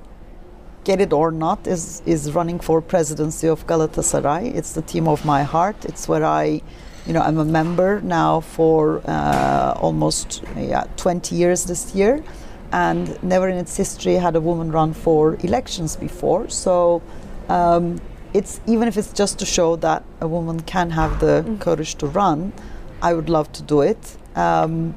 get 0.83 1.01
it 1.01 1.13
or 1.13 1.31
not, 1.31 1.67
is 1.67 2.01
is 2.05 2.31
running 2.33 2.59
for 2.59 2.81
presidency 2.81 3.47
of 3.47 3.65
Galatasaray. 3.67 4.55
It's 4.55 4.73
the 4.73 4.81
team 4.81 5.07
of 5.07 5.25
my 5.25 5.43
heart. 5.43 5.85
It's 5.85 6.07
where 6.07 6.25
I, 6.25 6.61
you 7.07 7.13
know, 7.13 7.21
I'm 7.21 7.37
a 7.37 7.45
member 7.45 8.01
now 8.01 8.41
for 8.41 9.01
uh, 9.05 9.73
almost 9.79 10.43
yeah 10.57 10.85
20 10.97 11.35
years 11.35 11.65
this 11.65 11.95
year, 11.95 12.23
and 12.71 13.21
never 13.23 13.47
in 13.49 13.57
its 13.57 13.75
history 13.77 14.15
had 14.15 14.35
a 14.35 14.41
woman 14.41 14.71
run 14.71 14.93
for 14.93 15.37
elections 15.43 15.95
before. 15.95 16.49
So. 16.49 17.01
Um, 17.49 17.99
it's 18.33 18.59
even 18.65 18.87
if 18.87 18.97
it's 18.97 19.13
just 19.13 19.37
to 19.39 19.45
show 19.45 19.75
that 19.75 20.03
a 20.19 20.27
woman 20.27 20.59
can 20.61 20.89
have 20.89 21.19
the 21.19 21.45
courage 21.59 21.93
to 21.95 22.07
run, 22.07 22.51
I 22.99 23.13
would 23.13 23.29
love 23.29 23.51
to 23.53 23.61
do 23.61 23.81
it. 23.81 24.17
Um, 24.35 24.95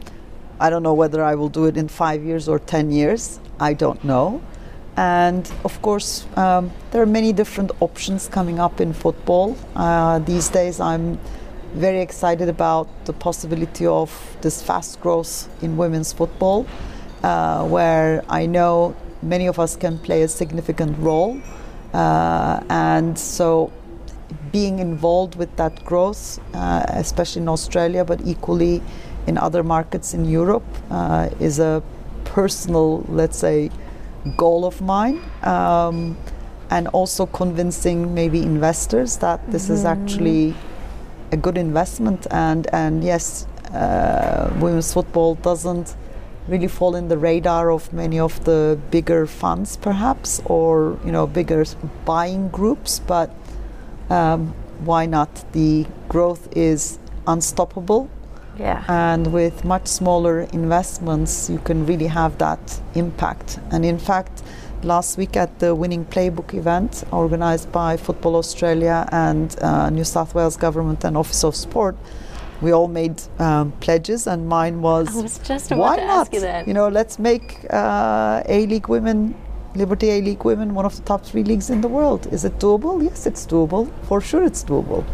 I 0.59 0.71
don't 0.71 0.83
know 0.83 0.95
whether 0.95 1.23
I 1.23 1.35
will 1.35 1.51
do 1.51 1.67
it 1.67 1.77
in 1.77 1.89
five 1.89 2.25
years 2.25 2.49
or 2.49 2.59
ten 2.59 2.91
years. 2.91 3.39
I 3.61 3.75
don't 3.75 4.03
know. 4.05 4.41
And 4.97 5.51
of 5.65 5.81
course, 5.83 6.27
um, 6.37 6.71
there 6.91 7.03
are 7.03 7.07
many 7.07 7.33
different 7.33 7.71
options 7.81 8.29
coming 8.29 8.59
up 8.59 8.81
in 8.81 8.93
football. 8.93 9.57
Uh, 9.75 10.19
these 10.21 10.49
days, 10.49 10.81
I'm 10.81 11.19
very 11.75 12.01
excited 12.01 12.49
about 12.49 12.89
the 13.05 13.13
possibility 13.13 13.87
of 13.87 14.11
this 14.41 14.63
fast 14.63 15.01
growth 15.01 15.49
in 15.63 15.77
women's 15.77 16.13
football, 16.13 16.67
uh, 17.23 17.67
where 17.67 18.25
I 18.29 18.47
know 18.47 18.97
many 19.23 19.47
of 19.47 19.59
us 19.59 19.77
can 19.77 19.99
play 19.99 20.23
a 20.23 20.29
significant 20.29 20.99
role. 20.99 21.41
Uh, 21.93 22.63
and 22.71 23.19
so 23.19 23.71
being 24.53 24.79
involved 24.79 25.35
with 25.37 25.55
that 25.57 25.85
growth, 25.85 26.41
uh, 26.55 26.85
especially 26.89 27.43
in 27.43 27.49
Australia, 27.49 28.05
but 28.05 28.21
equally 28.25 28.83
in 29.27 29.37
other 29.37 29.63
markets 29.63 30.15
in 30.15 30.25
Europe, 30.25 30.65
uh, 30.91 31.29
is 31.41 31.59
a 31.59 31.83
personal, 32.25 33.05
let's 33.09 33.39
say, 33.39 33.71
goal 34.37 34.65
of 34.65 34.81
mine. 34.81 35.23
Um, 35.43 36.17
and 36.71 36.89
also 36.89 37.27
convincing 37.27 38.13
maybe 38.15 38.43
investors 38.43 39.19
that 39.19 39.41
this 39.53 39.71
is 39.71 39.85
actually 39.85 40.55
a 41.31 41.37
good 41.37 41.57
investment. 41.57 42.27
And, 42.31 42.67
and 42.73 43.05
yes, 43.05 43.47
uh, 43.73 44.53
women's 44.61 44.93
football 44.93 45.37
doesn't 45.37 45.95
really 46.49 46.69
fall 46.69 46.95
in 46.95 47.09
the 47.09 47.19
radar 47.19 47.71
of 47.71 47.93
many 47.93 48.19
of 48.19 48.45
the 48.45 48.79
bigger 48.91 49.27
funds 49.27 49.77
perhaps 49.77 50.41
or 50.45 50.99
you 51.05 51.11
know 51.11 51.27
bigger 51.27 51.65
buying 52.05 52.49
groups 52.49 53.01
but 53.01 53.35
um, 54.11 54.55
why 54.85 55.07
not 55.07 55.45
the 55.53 55.85
growth 56.09 56.49
is 56.57 57.01
unstoppable 57.27 58.09
yeah. 58.59 58.85
and 58.89 59.33
with 59.33 59.65
much 59.65 59.87
smaller 59.87 60.43
investments 60.53 61.51
you 61.51 61.59
can 61.59 61.87
really 61.87 62.07
have 62.07 62.39
that 62.39 62.81
impact. 62.95 63.59
And 63.71 63.85
in 63.85 63.99
fact 63.99 64.43
last 64.83 65.17
week 65.19 65.37
at 65.37 65.59
the 65.59 65.75
winning 65.75 66.05
playbook 66.05 66.55
event 66.55 67.05
organized 67.11 67.71
by 67.73 67.97
football 67.97 68.37
australia 68.37 69.09
and 69.11 69.59
uh, 69.63 69.89
new 69.91 70.05
south 70.05 70.35
wales 70.35 70.57
government 70.57 71.03
and 71.05 71.17
office 71.17 71.43
of 71.45 71.57
sport 71.57 71.97
we 72.61 72.73
all 72.73 72.89
made 72.89 73.21
um, 73.39 73.73
pledges 73.81 74.27
and 74.27 74.49
mine 74.49 74.81
was 74.83 75.09
I 75.17 75.23
was 75.23 75.39
why 75.71 75.97
to 75.97 76.07
not? 76.07 76.21
ask 76.21 76.33
you 76.33 76.41
that. 76.41 76.69
you 76.69 76.75
know 76.75 76.89
let's 76.89 77.19
make 77.19 77.67
uh, 77.71 78.43
a 78.47 78.67
league 78.67 78.89
women 78.89 79.35
liberty 79.75 80.11
a 80.11 80.21
league 80.23 80.45
women 80.45 80.75
one 80.75 80.87
of 80.87 80.97
the 80.97 81.03
top 81.03 81.25
three 81.25 81.43
leagues 81.43 81.69
in 81.69 81.83
the 81.83 81.89
world. 81.89 82.27
Is 82.33 82.47
it 82.47 82.59
doable? 82.59 83.03
Yes 83.05 83.27
it's 83.27 83.45
doable. 83.47 83.93
For 84.05 84.23
sure 84.23 84.43
it's 84.43 84.65
doable 84.65 85.05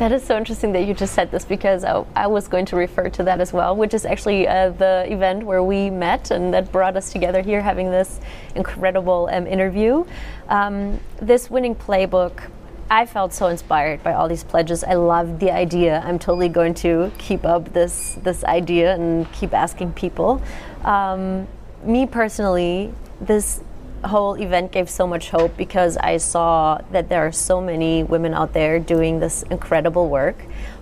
That 0.00 0.12
is 0.12 0.24
so 0.24 0.38
interesting 0.38 0.72
that 0.72 0.86
you 0.86 0.94
just 0.94 1.12
said 1.12 1.30
this 1.30 1.44
because 1.44 1.84
I, 1.84 2.02
I 2.16 2.26
was 2.26 2.48
going 2.48 2.64
to 2.64 2.76
refer 2.76 3.10
to 3.10 3.22
that 3.24 3.38
as 3.38 3.52
well, 3.52 3.76
which 3.76 3.92
is 3.92 4.06
actually 4.06 4.48
uh, 4.48 4.70
the 4.70 5.04
event 5.06 5.42
where 5.42 5.62
we 5.62 5.90
met 5.90 6.30
and 6.30 6.54
that 6.54 6.72
brought 6.72 6.96
us 6.96 7.12
together 7.12 7.42
here 7.42 7.60
having 7.60 7.90
this 7.90 8.18
incredible 8.54 9.28
um, 9.30 9.46
interview. 9.46 10.06
Um, 10.48 10.98
this 11.20 11.50
winning 11.50 11.74
playbook, 11.74 12.48
I 12.90 13.04
felt 13.04 13.34
so 13.34 13.48
inspired 13.48 14.02
by 14.02 14.14
all 14.14 14.26
these 14.26 14.42
pledges. 14.42 14.82
I 14.84 14.94
loved 14.94 15.38
the 15.38 15.50
idea. 15.50 16.02
I'm 16.02 16.18
totally 16.18 16.48
going 16.48 16.72
to 16.76 17.12
keep 17.18 17.44
up 17.44 17.74
this 17.74 18.16
this 18.22 18.42
idea 18.44 18.94
and 18.94 19.30
keep 19.32 19.52
asking 19.52 19.92
people. 19.92 20.40
Um, 20.82 21.46
me 21.84 22.06
personally, 22.06 22.94
this 23.20 23.60
whole 24.08 24.34
event 24.34 24.72
gave 24.72 24.88
so 24.88 25.06
much 25.06 25.30
hope 25.30 25.56
because 25.56 25.96
I 25.96 26.16
saw 26.16 26.80
that 26.92 27.08
there 27.08 27.26
are 27.26 27.32
so 27.32 27.60
many 27.60 28.02
women 28.02 28.34
out 28.34 28.52
there 28.52 28.78
doing 28.78 29.20
this 29.20 29.42
incredible 29.44 30.08
work. 30.08 30.36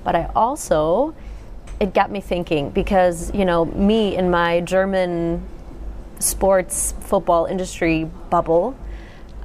But 0.04 0.14
I 0.14 0.30
also, 0.34 1.14
it 1.80 1.94
got 1.94 2.10
me 2.10 2.20
thinking 2.20 2.70
because, 2.70 3.32
you 3.34 3.44
know, 3.44 3.64
me 3.64 4.16
in 4.16 4.30
my 4.30 4.60
German 4.60 5.46
sports 6.18 6.94
football 7.00 7.46
industry 7.46 8.04
bubble, 8.30 8.76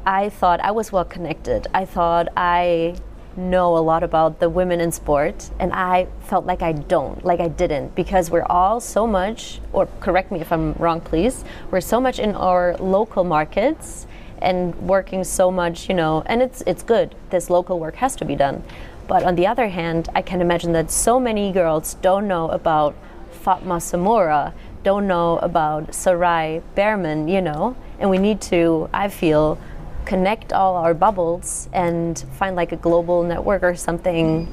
I 0.06 0.30
thought 0.30 0.60
I 0.60 0.72
was 0.72 0.92
well 0.92 1.06
connected. 1.06 1.68
I 1.74 1.86
thought 1.86 2.28
I 2.36 2.96
know 3.36 3.78
a 3.78 3.80
lot 3.80 4.04
about 4.04 4.40
the 4.40 4.50
women 4.50 4.80
in 4.80 4.92
sport 4.92 5.50
and 5.60 5.74
I 5.74 6.08
felt 6.22 6.46
like 6.46 6.62
I 6.62 6.72
don't, 6.72 7.24
like 7.26 7.40
I 7.40 7.48
didn't 7.48 7.96
because 7.96 8.30
we're 8.30 8.46
all 8.50 8.80
so 8.80 9.08
much 9.08 9.60
or 9.72 9.88
correct 10.00 10.32
me 10.32 10.40
if 10.40 10.52
I'm 10.52 10.74
wrong 10.74 11.02
please, 11.02 11.44
we're 11.72 11.82
so 11.82 12.00
much 12.00 12.20
in 12.20 12.36
our 12.36 12.76
local 12.78 13.24
markets 13.24 14.06
and 14.42 14.76
working 14.76 15.24
so 15.24 15.50
much, 15.50 15.88
you 15.90 15.96
know, 15.96 16.22
and 16.26 16.42
it's 16.42 16.62
it's 16.68 16.84
good. 16.84 17.16
This 17.30 17.50
local 17.50 17.80
work 17.80 17.96
has 17.96 18.16
to 18.18 18.26
be 18.26 18.36
done. 18.36 18.64
But 19.08 19.24
on 19.24 19.36
the 19.36 19.48
other 19.48 19.70
hand, 19.70 20.10
I 20.16 20.22
can 20.22 20.42
imagine 20.42 20.74
that 20.74 20.92
so 20.92 21.20
many 21.20 21.52
girls 21.52 21.96
don't 21.96 22.28
know 22.28 22.50
about 22.50 22.96
Fatma 23.32 23.78
Samoura, 23.78 24.54
don't 24.84 25.08
know 25.08 25.38
about 25.40 25.94
Sarai 25.94 26.62
Bareman, 26.76 27.30
you 27.30 27.42
know, 27.42 27.76
and 28.00 28.10
we 28.10 28.18
need 28.18 28.42
to, 28.42 28.90
I 28.94 29.10
feel, 29.10 29.58
connect 30.06 30.54
all 30.54 30.76
our 30.76 30.94
bubbles 30.94 31.70
and 31.74 32.24
find 32.38 32.56
like 32.56 32.72
a 32.72 32.78
global 32.78 33.24
network 33.24 33.64
or 33.64 33.76
something 33.76 34.48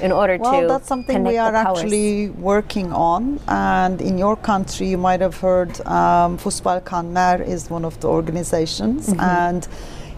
in 0.00 0.12
order 0.12 0.36
well, 0.36 0.52
to 0.52 0.58
Well, 0.58 0.68
that's 0.68 0.88
something 0.88 1.24
we 1.24 1.38
are 1.38 1.54
actually 1.54 2.30
working 2.30 2.92
on. 2.92 3.40
And 3.48 4.00
in 4.00 4.18
your 4.18 4.36
country, 4.36 4.88
you 4.88 4.98
might 4.98 5.20
have 5.20 5.36
heard 5.36 5.80
um, 5.86 6.38
Fußball 6.38 6.84
kann 6.84 7.12
mehr 7.12 7.40
is 7.40 7.70
one 7.70 7.84
of 7.84 7.98
the 8.00 8.08
organizations. 8.08 9.08
Mm-hmm. 9.08 9.20
And 9.20 9.68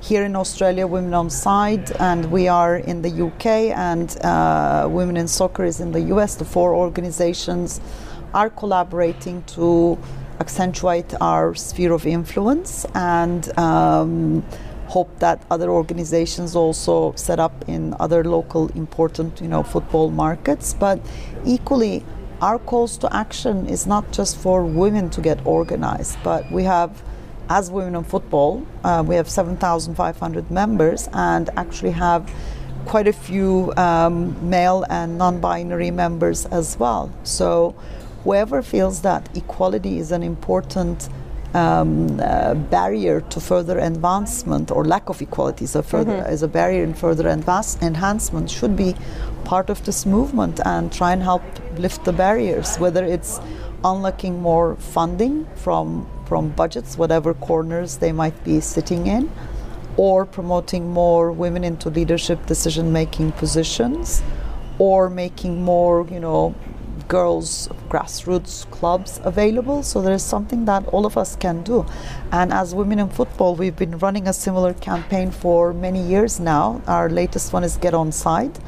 here 0.02 0.24
in 0.24 0.34
Australia, 0.36 0.86
Women 0.86 1.14
on 1.14 1.30
Side, 1.30 1.92
and 2.00 2.30
we 2.30 2.48
are 2.48 2.76
in 2.76 3.02
the 3.02 3.10
UK, 3.26 3.46
and 3.76 4.16
uh, 4.24 4.88
Women 4.90 5.16
in 5.16 5.28
Soccer 5.28 5.64
is 5.64 5.80
in 5.80 5.92
the 5.92 6.00
US. 6.14 6.36
The 6.36 6.44
four 6.44 6.74
organizations 6.74 7.80
are 8.32 8.50
collaborating 8.50 9.42
to 9.54 9.98
accentuate 10.40 11.12
our 11.20 11.54
sphere 11.54 11.92
of 11.92 12.06
influence 12.06 12.86
and 12.94 13.56
um, 13.58 14.42
hope 14.90 15.10
that 15.20 15.42
other 15.50 15.70
organizations 15.70 16.56
also 16.56 17.12
set 17.14 17.38
up 17.38 17.54
in 17.68 17.94
other 18.00 18.22
local 18.24 18.68
important 18.82 19.40
you 19.40 19.48
know 19.48 19.62
football 19.62 20.10
markets. 20.10 20.74
But 20.74 20.98
equally 21.44 22.04
our 22.40 22.58
calls 22.58 22.96
to 22.98 23.06
action 23.14 23.66
is 23.66 23.86
not 23.86 24.04
just 24.12 24.36
for 24.36 24.64
women 24.64 25.10
to 25.10 25.20
get 25.20 25.38
organized 25.44 26.16
but 26.24 26.50
we 26.50 26.64
have 26.64 27.02
as 27.50 27.70
women 27.70 27.94
in 27.94 28.04
football 28.04 28.66
uh, 28.82 29.04
we 29.06 29.14
have 29.14 29.28
7500 29.28 30.50
members 30.50 31.08
and 31.12 31.50
actually 31.58 31.90
have 31.90 32.32
quite 32.86 33.06
a 33.06 33.12
few 33.12 33.72
um, 33.76 34.48
male 34.48 34.84
and 34.88 35.18
non-binary 35.18 35.90
members 35.90 36.46
as 36.46 36.78
well. 36.78 37.12
So 37.24 37.74
whoever 38.24 38.62
feels 38.62 39.02
that 39.02 39.28
equality 39.36 39.98
is 39.98 40.12
an 40.12 40.22
important 40.22 41.08
um, 41.54 42.20
uh, 42.20 42.54
barrier 42.54 43.20
to 43.22 43.40
further 43.40 43.78
advancement 43.78 44.70
or 44.70 44.84
lack 44.84 45.08
of 45.08 45.20
equality 45.20 45.64
is 45.64 45.74
a 45.74 45.82
further 45.82 46.12
mm-hmm. 46.12 46.32
is 46.32 46.42
a 46.42 46.48
barrier 46.48 46.84
in 46.84 46.94
further 46.94 47.28
advance, 47.28 47.76
enhancement 47.82 48.50
should 48.50 48.76
be 48.76 48.94
part 49.44 49.70
of 49.70 49.84
this 49.84 50.06
movement 50.06 50.60
and 50.64 50.92
try 50.92 51.12
and 51.12 51.22
help 51.22 51.42
lift 51.76 52.04
the 52.04 52.12
barriers 52.12 52.76
whether 52.78 53.04
it's 53.04 53.40
unlocking 53.84 54.40
more 54.40 54.76
funding 54.76 55.46
from 55.56 56.08
from 56.26 56.50
budgets 56.50 56.96
whatever 56.96 57.34
corners 57.34 57.96
they 57.96 58.12
might 58.12 58.44
be 58.44 58.60
sitting 58.60 59.06
in 59.06 59.30
or 59.96 60.24
promoting 60.24 60.88
more 60.88 61.32
women 61.32 61.64
into 61.64 61.90
leadership 61.90 62.46
decision 62.46 62.92
making 62.92 63.32
positions 63.32 64.22
or 64.78 65.10
making 65.10 65.62
more 65.62 66.06
you 66.10 66.20
know 66.20 66.54
girls 67.10 67.68
grassroots 67.90 68.70
clubs 68.70 69.20
available. 69.24 69.82
So 69.82 70.00
there 70.00 70.14
is 70.14 70.22
something 70.22 70.64
that 70.64 70.86
all 70.94 71.04
of 71.04 71.18
us 71.18 71.36
can 71.36 71.62
do. 71.62 71.84
And 72.32 72.52
as 72.52 72.74
women 72.74 73.00
in 73.00 73.10
football, 73.10 73.56
we've 73.56 73.76
been 73.76 73.98
running 73.98 74.28
a 74.28 74.32
similar 74.32 74.72
campaign 74.74 75.30
for 75.32 75.74
many 75.74 76.02
years 76.02 76.40
now. 76.40 76.80
Our 76.86 77.10
latest 77.10 77.52
one 77.52 77.64
is 77.64 77.76
Get 77.76 77.94
On 77.94 78.12
Side, 78.12 78.58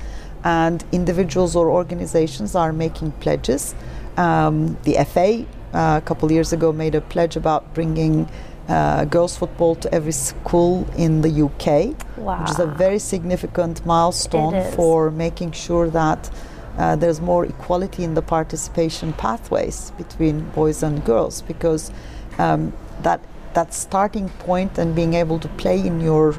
and 0.44 0.84
individuals 0.90 1.54
or 1.56 1.70
organizations 1.70 2.54
are 2.56 2.72
making 2.72 3.12
pledges. 3.12 3.74
Um, 4.16 4.76
the 4.82 4.94
FA 5.12 5.46
uh, 5.72 6.00
a 6.02 6.04
couple 6.04 6.30
years 6.30 6.52
ago 6.52 6.72
made 6.72 6.94
a 6.94 7.00
pledge 7.00 7.36
about 7.36 7.72
bringing 7.74 8.28
uh, 8.68 9.04
girls 9.04 9.36
football 9.36 9.74
to 9.76 9.94
every 9.94 10.12
school 10.12 10.86
in 10.96 11.20
the 11.22 11.32
UK, 11.46 11.94
wow. 12.18 12.40
which 12.40 12.50
is 12.50 12.58
a 12.58 12.66
very 12.66 12.98
significant 12.98 13.86
milestone 13.86 14.54
for 14.72 15.10
making 15.10 15.52
sure 15.52 15.88
that 15.90 16.30
uh, 16.78 16.96
there's 16.96 17.20
more 17.20 17.44
equality 17.44 18.04
in 18.04 18.14
the 18.14 18.22
participation 18.22 19.12
pathways 19.12 19.90
between 19.92 20.48
boys 20.50 20.82
and 20.82 21.04
girls 21.04 21.42
because 21.42 21.90
um, 22.38 22.72
that 23.02 23.20
that 23.54 23.74
starting 23.74 24.30
point 24.30 24.78
and 24.78 24.94
being 24.94 25.12
able 25.14 25.38
to 25.38 25.48
play 25.48 25.78
in 25.78 26.00
your 26.00 26.34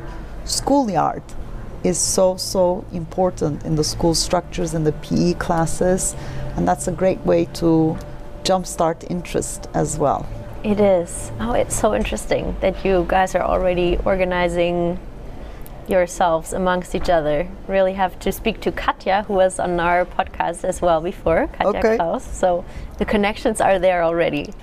schoolyard 0.45 1.21
is 1.83 1.99
so 1.99 2.37
so 2.37 2.83
important 2.91 3.63
in 3.63 3.75
the 3.75 3.83
school 3.83 4.15
structures 4.15 4.73
and 4.73 4.87
the 4.87 4.93
PE 4.93 5.33
classes 5.35 6.15
and 6.55 6.67
that's 6.67 6.87
a 6.87 6.91
great 6.91 7.19
way 7.19 7.45
to 7.45 7.97
jumpstart 8.43 9.09
interest 9.09 9.67
as 9.73 9.97
well. 9.97 10.27
It 10.63 10.79
is. 10.79 11.31
Oh, 11.39 11.51
it's 11.51 11.75
so 11.75 11.93
interesting 11.93 12.55
that 12.61 12.85
you 12.85 13.05
guys 13.07 13.35
are 13.35 13.43
already 13.43 13.97
organizing 14.05 14.97
yourselves 15.87 16.53
amongst 16.53 16.95
each 16.95 17.09
other. 17.09 17.47
Really 17.67 17.93
have 17.93 18.17
to 18.19 18.31
speak 18.31 18.61
to 18.61 18.71
Katja, 18.71 19.23
who 19.23 19.33
was 19.33 19.59
on 19.59 19.79
our 19.79 20.05
podcast 20.05 20.63
as 20.63 20.81
well 20.81 21.01
before, 21.01 21.47
Katja 21.47 21.79
okay. 21.79 21.97
Kraus. 21.97 22.25
So 22.25 22.65
the 22.97 23.05
connections 23.05 23.61
are 23.61 23.79
there 23.79 24.03
already. 24.03 24.53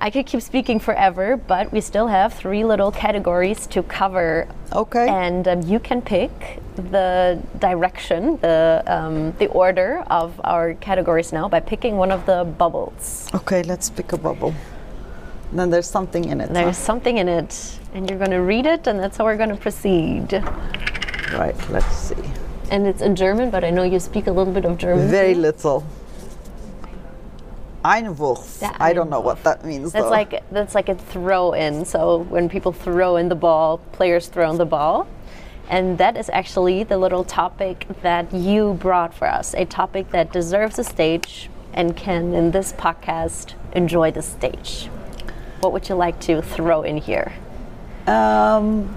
I 0.00 0.10
could 0.10 0.26
keep 0.26 0.42
speaking 0.42 0.78
forever, 0.78 1.36
but 1.36 1.72
we 1.72 1.80
still 1.80 2.06
have 2.06 2.32
three 2.32 2.64
little 2.64 2.92
categories 2.92 3.66
to 3.68 3.82
cover. 3.82 4.46
Okay. 4.72 5.08
And 5.08 5.48
um, 5.48 5.62
you 5.62 5.80
can 5.80 6.00
pick 6.02 6.60
the 6.76 7.42
direction, 7.58 8.36
the 8.36 8.84
um, 8.86 9.32
the 9.38 9.48
order 9.48 10.04
of 10.08 10.40
our 10.44 10.74
categories 10.74 11.32
now 11.32 11.48
by 11.48 11.58
picking 11.58 11.96
one 11.96 12.12
of 12.12 12.26
the 12.26 12.44
bubbles. 12.44 13.28
Okay, 13.34 13.64
let's 13.64 13.90
pick 13.90 14.12
a 14.12 14.18
bubble. 14.18 14.54
Then 15.52 15.70
there's 15.70 15.88
something 15.88 16.24
in 16.26 16.40
it. 16.40 16.52
There's 16.52 16.76
huh? 16.76 16.84
something 16.84 17.18
in 17.18 17.28
it, 17.28 17.78
and 17.94 18.08
you're 18.08 18.18
going 18.18 18.30
to 18.30 18.42
read 18.42 18.66
it, 18.66 18.86
and 18.86 19.00
that's 19.00 19.16
how 19.16 19.24
we're 19.24 19.36
going 19.36 19.48
to 19.48 19.56
proceed. 19.56 20.32
Right, 21.32 21.56
let's 21.70 21.96
see. 21.96 22.16
And 22.70 22.86
it's 22.86 23.00
in 23.00 23.16
German, 23.16 23.50
but 23.50 23.64
I 23.64 23.70
know 23.70 23.82
you 23.82 23.98
speak 23.98 24.26
a 24.26 24.32
little 24.32 24.52
bit 24.52 24.64
of 24.64 24.76
German. 24.76 25.08
Very 25.08 25.34
little. 25.34 25.86
Einwurf. 27.84 28.70
I 28.78 28.92
don't 28.92 29.08
know 29.08 29.20
what 29.20 29.42
that 29.44 29.64
means. 29.64 29.92
That's 29.92 30.04
though. 30.04 30.10
like 30.10 30.42
that's 30.50 30.74
like 30.74 30.88
a 30.88 30.94
throw 30.94 31.52
in. 31.52 31.84
So 31.84 32.18
when 32.24 32.48
people 32.48 32.72
throw 32.72 33.16
in 33.16 33.28
the 33.28 33.34
ball, 33.34 33.78
players 33.92 34.26
throw 34.26 34.50
in 34.50 34.58
the 34.58 34.66
ball. 34.66 35.06
And 35.70 35.98
that 35.98 36.16
is 36.16 36.30
actually 36.30 36.82
the 36.82 36.98
little 36.98 37.24
topic 37.24 37.86
that 38.02 38.32
you 38.32 38.74
brought 38.74 39.14
for 39.14 39.28
us, 39.28 39.54
a 39.54 39.64
topic 39.64 40.10
that 40.10 40.32
deserves 40.32 40.78
a 40.78 40.84
stage 40.84 41.50
and 41.74 41.94
can, 41.96 42.34
in 42.34 42.50
this 42.50 42.72
podcast, 42.72 43.54
enjoy 43.72 44.10
the 44.10 44.22
stage. 44.22 44.88
What 45.60 45.72
would 45.72 45.88
you 45.88 45.94
like 45.94 46.20
to 46.20 46.42
throw 46.42 46.82
in 46.82 46.98
here? 46.98 47.32
Um, 48.06 48.94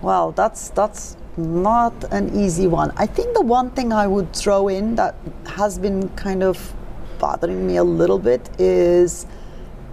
well, 0.00 0.32
that's 0.32 0.70
that's 0.70 1.16
not 1.36 1.92
an 2.12 2.34
easy 2.38 2.66
one. 2.66 2.92
I 2.96 3.06
think 3.06 3.34
the 3.34 3.42
one 3.42 3.70
thing 3.70 3.92
I 3.92 4.06
would 4.06 4.32
throw 4.34 4.68
in 4.68 4.94
that 4.96 5.14
has 5.46 5.78
been 5.78 6.08
kind 6.10 6.42
of 6.42 6.74
bothering 7.18 7.66
me 7.66 7.76
a 7.76 7.84
little 7.84 8.18
bit 8.18 8.48
is 8.58 9.26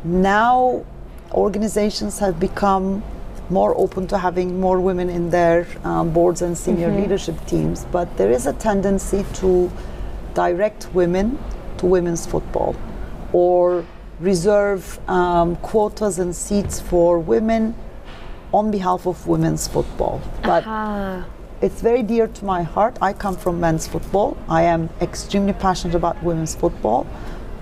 now 0.04 0.86
organizations 1.32 2.20
have 2.20 2.39
become 2.39 3.04
more 3.50 3.76
open 3.78 4.08
to 4.08 4.18
having 4.18 4.60
more 4.60 4.80
women 4.80 5.10
in 5.10 5.30
their 5.30 5.68
um, 5.84 6.12
boards 6.12 6.42
and 6.42 6.58
senior 6.58 6.88
mm-hmm. 6.88 7.02
leadership 7.02 7.36
teams, 7.46 7.86
but 7.92 8.18
there 8.18 8.32
is 8.32 8.48
a 8.48 8.54
tendency 8.54 9.26
to 9.34 9.70
direct 10.34 10.94
women 10.94 11.38
to 11.78 11.86
women's 11.86 12.26
football 12.26 12.76
or 13.34 13.86
reserve 14.22 14.99
um, 15.09 15.55
quotas 15.57 16.19
and 16.19 16.36
seats 16.36 16.80
for 16.80 17.19
women 17.19 17.76
on 18.53 18.69
behalf 18.72 19.05
of 19.07 19.28
women's 19.28 19.67
football. 19.67 20.22
But 20.43 20.63
it's 21.61 21.82
very 21.82 22.03
dear 22.03 22.28
to 22.28 22.45
my 22.45 22.63
heart. 22.63 22.97
I 23.01 23.13
come 23.13 23.36
from 23.36 23.59
men's 23.59 23.88
football. 23.88 24.38
I 24.49 24.63
am 24.63 24.89
extremely 25.01 25.53
passionate 25.53 25.95
about 25.95 26.22
women's 26.24 26.55
football, 26.55 27.05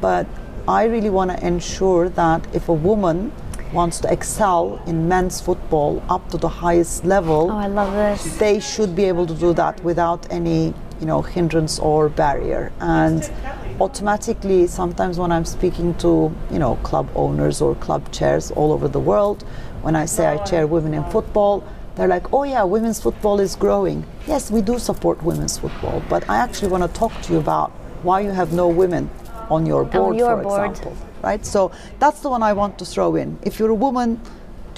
but 0.02 0.26
I 0.68 0.86
really 0.86 1.10
want 1.10 1.32
to 1.32 1.46
ensure 1.46 2.10
that 2.10 2.46
if 2.54 2.70
a 2.70 2.74
woman 2.74 3.32
wants 3.72 4.00
to 4.00 4.12
excel 4.12 4.82
in 4.88 5.08
men's 5.08 5.40
football 5.40 6.02
up 6.10 6.28
to 6.32 6.38
the 6.38 6.48
highest 6.50 7.06
level, 7.06 7.50
Oh, 7.52 7.58
I 7.58 7.68
love 7.68 7.94
this. 7.94 8.38
they 8.38 8.60
should 8.60 8.96
be 8.96 9.06
able 9.06 9.28
to 9.28 9.34
do 9.34 9.54
that 9.54 9.84
without 9.84 10.26
any 10.32 10.74
you 11.00 11.06
know 11.06 11.22
hindrance 11.22 11.80
or 11.80 12.10
barrier 12.10 12.72
and 12.80 13.32
automatically 13.80 14.68
sometimes 14.68 15.18
when 15.18 15.32
i'm 15.32 15.46
speaking 15.46 15.94
to 15.96 16.34
you 16.52 16.60
know 16.60 16.76
club 16.78 17.10
owners 17.16 17.62
or 17.62 17.76
club 17.76 18.12
chairs 18.12 18.52
all 18.52 18.72
over 18.72 18.88
the 18.88 19.00
world 19.00 19.44
when 19.82 19.96
i 19.96 20.06
say 20.06 20.26
i 20.28 20.38
chair 20.44 20.68
women 20.68 20.94
in 20.94 21.04
football 21.06 21.64
they're 21.96 22.08
like 22.08 22.32
oh 22.34 22.44
yeah 22.44 22.64
women's 22.64 23.00
football 23.00 23.40
is 23.40 23.56
growing 23.56 24.06
yes 24.28 24.52
we 24.52 24.62
do 24.62 24.78
support 24.78 25.22
women's 25.24 25.58
football 25.58 26.02
but 26.10 26.28
i 26.30 26.38
actually 26.38 26.68
want 26.68 26.84
to 26.84 27.00
talk 27.00 27.14
to 27.22 27.34
you 27.34 27.40
about 27.40 27.72
why 28.04 28.20
you 28.20 28.32
have 28.32 28.52
no 28.54 28.68
women 28.68 29.10
on 29.50 29.66
your 29.66 29.84
board 29.86 30.16
your 30.16 30.38
for 30.38 30.44
board. 30.44 30.70
example 30.70 30.98
right 31.24 31.46
so 31.46 31.72
that's 32.00 32.20
the 32.20 32.30
one 32.30 32.44
i 32.44 32.54
want 32.54 32.78
to 32.78 32.86
throw 32.86 33.16
in 33.16 33.38
if 33.44 33.60
you're 33.60 33.70
a 33.70 33.82
woman 33.88 34.20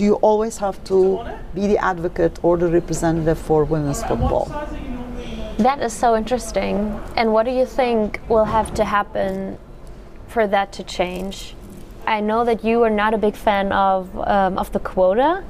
do 0.01 0.03
you 0.03 0.15
always 0.15 0.57
have 0.57 0.83
to 0.85 1.23
be 1.53 1.67
the 1.67 1.77
advocate 1.77 2.39
or 2.41 2.57
the 2.57 2.67
representative 2.67 3.37
for 3.37 3.63
women's 3.65 4.03
football? 4.03 4.47
That 5.61 5.79
is 5.81 5.93
so 5.93 6.15
interesting. 6.15 6.99
And 7.15 7.33
what 7.33 7.43
do 7.45 7.51
you 7.51 7.65
think 7.65 8.19
will 8.29 8.45
have 8.45 8.73
to 8.75 8.83
happen 8.83 9.57
for 10.27 10.47
that 10.47 10.71
to 10.73 10.83
change? 10.83 11.55
I 12.07 12.19
know 12.19 12.43
that 12.45 12.63
you 12.63 12.81
are 12.83 12.89
not 12.89 13.13
a 13.13 13.17
big 13.17 13.35
fan 13.35 13.71
of 13.71 14.09
um, 14.27 14.57
of 14.57 14.71
the 14.71 14.79
quota, 14.79 15.43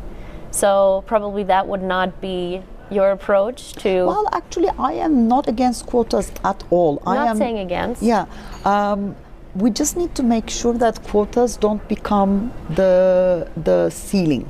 so 0.52 1.04
probably 1.08 1.44
that 1.46 1.66
would 1.68 1.82
not 1.82 2.20
be 2.20 2.62
your 2.90 3.12
approach 3.12 3.72
to. 3.84 4.06
Well, 4.06 4.28
actually, 4.34 4.70
I 4.78 4.94
am 4.94 5.30
not 5.30 5.48
against 5.48 5.86
quotas 5.86 6.30
at 6.44 6.62
all. 6.72 7.02
I 7.06 7.16
am 7.16 7.26
not 7.28 7.38
saying 7.38 7.60
against. 7.60 8.02
Yeah. 8.04 8.26
Um, 8.66 9.16
we 9.56 9.70
just 9.70 9.96
need 9.96 10.14
to 10.16 10.24
make 10.24 10.50
sure 10.50 10.74
that 10.74 11.02
quotas 11.10 11.56
don't 11.56 11.86
become 11.88 12.52
the 12.76 13.48
the 13.56 13.90
ceiling. 13.90 14.46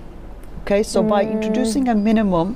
Okay, 0.63 0.81
so 0.83 1.03
by 1.03 1.23
Mm. 1.25 1.31
introducing 1.33 1.87
a 1.87 1.95
minimum, 1.95 2.55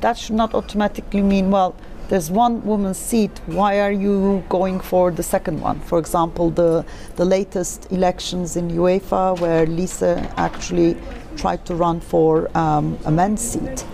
that 0.00 0.16
should 0.16 0.36
not 0.36 0.54
automatically 0.54 1.22
mean 1.22 1.50
well. 1.50 1.74
There's 2.08 2.30
one 2.30 2.64
woman's 2.64 2.96
seat. 2.96 3.30
Why 3.46 3.80
are 3.80 3.92
you 3.92 4.42
going 4.48 4.80
for 4.80 5.10
the 5.10 5.22
second 5.22 5.60
one? 5.60 5.80
For 5.80 5.98
example, 5.98 6.50
the 6.50 6.84
the 7.16 7.24
latest 7.24 7.92
elections 7.92 8.56
in 8.56 8.70
UEFA, 8.70 9.38
where 9.40 9.66
Lisa 9.66 10.12
actually 10.38 10.96
tried 11.36 11.66
to 11.66 11.74
run 11.74 12.00
for 12.00 12.48
um, 12.56 12.98
a 13.04 13.10
men's 13.10 13.42
seat, 13.42 13.84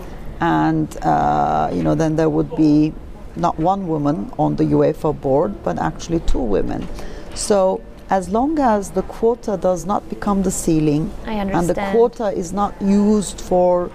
and 0.40 0.96
uh, 1.02 1.70
you 1.72 1.82
know 1.82 1.96
then 1.96 2.14
there 2.14 2.30
would 2.30 2.54
be 2.54 2.92
not 3.34 3.58
one 3.58 3.88
woman 3.88 4.30
on 4.38 4.54
the 4.54 4.64
UEFA 4.64 5.12
board, 5.20 5.64
but 5.64 5.80
actually 5.80 6.20
two 6.20 6.38
women. 6.38 6.86
So 7.34 7.80
as 8.10 8.28
long 8.28 8.58
as 8.60 8.90
the 8.90 9.02
quota 9.02 9.56
does 9.56 9.86
not 9.86 10.08
become 10.08 10.42
the 10.42 10.50
ceiling 10.50 11.10
I 11.26 11.32
and 11.34 11.68
the 11.68 11.74
quota 11.90 12.26
is 12.28 12.52
not 12.52 12.80
used 12.80 13.40
for 13.40 13.90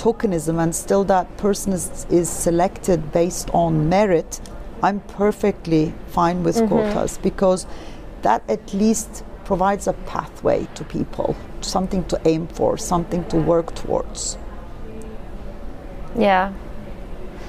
tokenism 0.00 0.58
and 0.62 0.74
still 0.74 1.04
that 1.04 1.36
person 1.36 1.72
is, 1.72 2.06
is 2.10 2.28
selected 2.28 3.12
based 3.12 3.50
on 3.50 3.88
merit, 3.88 4.40
I'm 4.82 5.00
perfectly 5.00 5.92
fine 6.06 6.42
with 6.42 6.56
mm-hmm. 6.56 6.68
quotas 6.68 7.18
because 7.18 7.66
that 8.22 8.42
at 8.48 8.72
least 8.72 9.24
provides 9.44 9.86
a 9.86 9.92
pathway 9.92 10.66
to 10.74 10.84
people, 10.84 11.36
something 11.60 12.04
to 12.04 12.20
aim 12.24 12.46
for, 12.46 12.78
something 12.78 13.24
to 13.26 13.36
work 13.36 13.74
towards. 13.74 14.38
Yeah. 16.16 16.52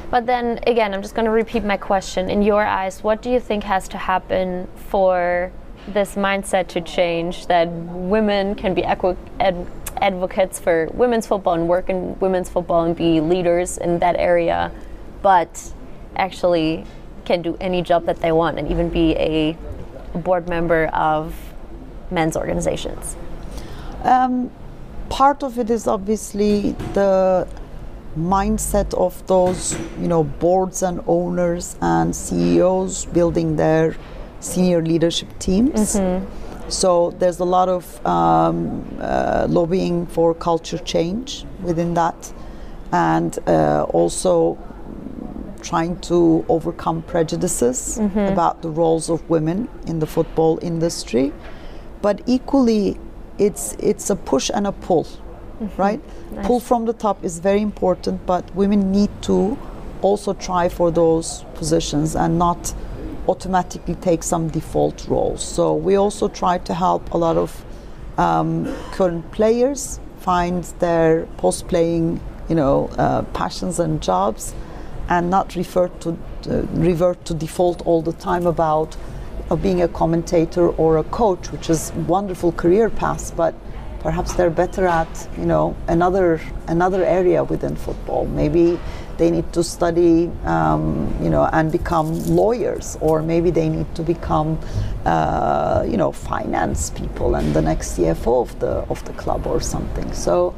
But 0.09 0.25
then 0.25 0.59
again, 0.67 0.93
I'm 0.93 1.01
just 1.01 1.15
going 1.15 1.25
to 1.25 1.31
repeat 1.31 1.63
my 1.63 1.77
question. 1.77 2.29
In 2.29 2.41
your 2.41 2.65
eyes, 2.65 3.01
what 3.01 3.21
do 3.21 3.29
you 3.29 3.39
think 3.39 3.63
has 3.63 3.87
to 3.89 3.97
happen 3.97 4.67
for 4.75 5.53
this 5.87 6.15
mindset 6.15 6.67
to 6.67 6.81
change 6.81 7.47
that 7.47 7.67
women 7.69 8.55
can 8.55 8.73
be 8.73 8.83
equi- 8.83 9.17
ad- 9.39 9.67
advocates 9.97 10.59
for 10.59 10.89
women's 10.93 11.27
football 11.27 11.53
and 11.53 11.67
work 11.67 11.89
in 11.89 12.17
women's 12.19 12.49
football 12.49 12.83
and 12.83 12.95
be 12.95 13.19
leaders 13.19 13.77
in 13.77 13.99
that 13.99 14.15
area, 14.17 14.71
but 15.21 15.73
actually 16.15 16.85
can 17.25 17.41
do 17.41 17.57
any 17.59 17.81
job 17.81 18.05
that 18.05 18.17
they 18.17 18.31
want 18.31 18.57
and 18.57 18.69
even 18.69 18.89
be 18.89 19.15
a 19.15 19.57
board 20.17 20.47
member 20.49 20.87
of 20.87 21.35
men's 22.09 22.35
organizations? 22.35 23.15
Um, 24.03 24.51
part 25.09 25.43
of 25.43 25.57
it 25.59 25.69
is 25.69 25.87
obviously 25.87 26.71
the 26.93 27.47
mindset 28.17 28.93
of 28.95 29.25
those, 29.27 29.77
you 29.99 30.07
know, 30.07 30.23
boards 30.23 30.83
and 30.83 31.01
owners 31.07 31.77
and 31.81 32.15
CEOs 32.15 33.05
building 33.05 33.55
their 33.55 33.95
senior 34.41 34.81
leadership 34.81 35.27
teams. 35.39 35.95
So 36.67 37.11
there's 37.19 37.39
a 37.39 37.45
lot 37.45 37.67
of 37.69 37.83
um, 38.05 38.83
uh, 38.99 39.45
lobbying 39.49 40.05
for 40.07 40.33
culture 40.33 40.77
change 40.79 41.45
within 41.63 41.93
that, 41.95 42.33
and 42.91 43.37
uh, 43.47 43.83
also 43.93 44.57
trying 45.61 45.99
to 45.99 46.43
overcome 46.49 47.01
prejudices 47.03 47.97
about 48.33 48.61
the 48.61 48.69
roles 48.69 49.09
of 49.09 49.19
women 49.29 49.67
in 49.85 49.99
the 49.99 50.07
football 50.07 50.59
industry. 50.61 51.31
But 52.01 52.21
equally, 52.25 52.97
it's 53.37 53.75
it's 53.79 54.09
a 54.09 54.15
push 54.15 54.49
and 54.53 54.65
a 54.67 54.71
pull, 54.71 55.05
right? 55.77 56.01
Pull 56.47 56.59
from 56.59 56.85
the 56.85 56.93
top 56.93 57.23
is 57.23 57.39
very 57.39 57.61
important, 57.61 58.25
but 58.25 58.43
women 58.55 58.91
need 58.91 59.09
to 59.23 59.57
also 60.01 60.33
try 60.33 60.69
for 60.69 60.89
those 60.91 61.45
positions 61.53 62.15
and 62.15 62.39
not 62.39 62.73
automatically 63.27 63.95
take 63.95 64.23
some 64.23 64.47
default 64.49 65.07
roles. 65.07 65.43
So 65.43 65.73
we 65.73 65.95
also 65.95 66.27
try 66.27 66.57
to 66.59 66.73
help 66.73 67.13
a 67.13 67.17
lot 67.17 67.37
of 67.37 67.65
um, 68.17 68.65
current 68.91 69.31
players 69.31 69.99
find 70.19 70.63
their 70.79 71.25
post-playing, 71.37 72.19
you 72.49 72.55
know, 72.55 72.89
uh, 72.97 73.23
passions 73.33 73.79
and 73.79 74.01
jobs, 74.01 74.53
and 75.09 75.29
not 75.29 75.55
refer 75.55 75.87
to 75.87 76.09
uh, 76.09 76.61
revert 76.73 77.25
to 77.25 77.33
default 77.33 77.85
all 77.85 78.01
the 78.01 78.13
time 78.13 78.45
about 78.45 78.95
uh, 79.49 79.55
being 79.55 79.81
a 79.81 79.87
commentator 79.87 80.69
or 80.69 80.97
a 80.97 81.03
coach, 81.05 81.51
which 81.51 81.69
is 81.69 81.91
wonderful 82.07 82.51
career 82.51 82.89
paths, 82.89 83.31
but 83.31 83.53
perhaps 83.99 84.33
they're 84.33 84.49
better 84.49 84.87
at, 84.87 85.27
you 85.37 85.45
know, 85.45 85.75
another 85.87 86.39
another 86.67 87.03
area 87.03 87.43
within 87.43 87.75
football. 87.75 88.25
Maybe 88.25 88.79
they 89.21 89.29
need 89.29 89.53
to 89.53 89.63
study, 89.63 90.31
um, 90.45 91.15
you 91.21 91.29
know, 91.29 91.47
and 91.53 91.71
become 91.71 92.07
lawyers, 92.25 92.97
or 93.01 93.21
maybe 93.21 93.51
they 93.51 93.69
need 93.69 93.89
to 93.93 94.01
become, 94.01 94.57
uh, 95.05 95.85
you 95.87 95.95
know, 95.95 96.11
finance 96.11 96.89
people 96.89 97.35
and 97.35 97.53
the 97.53 97.61
next 97.61 97.97
CFO 97.97 98.41
of 98.41 98.59
the 98.59 98.73
of 98.93 98.99
the 99.05 99.13
club 99.13 99.45
or 99.45 99.61
something. 99.61 100.11
So 100.11 100.55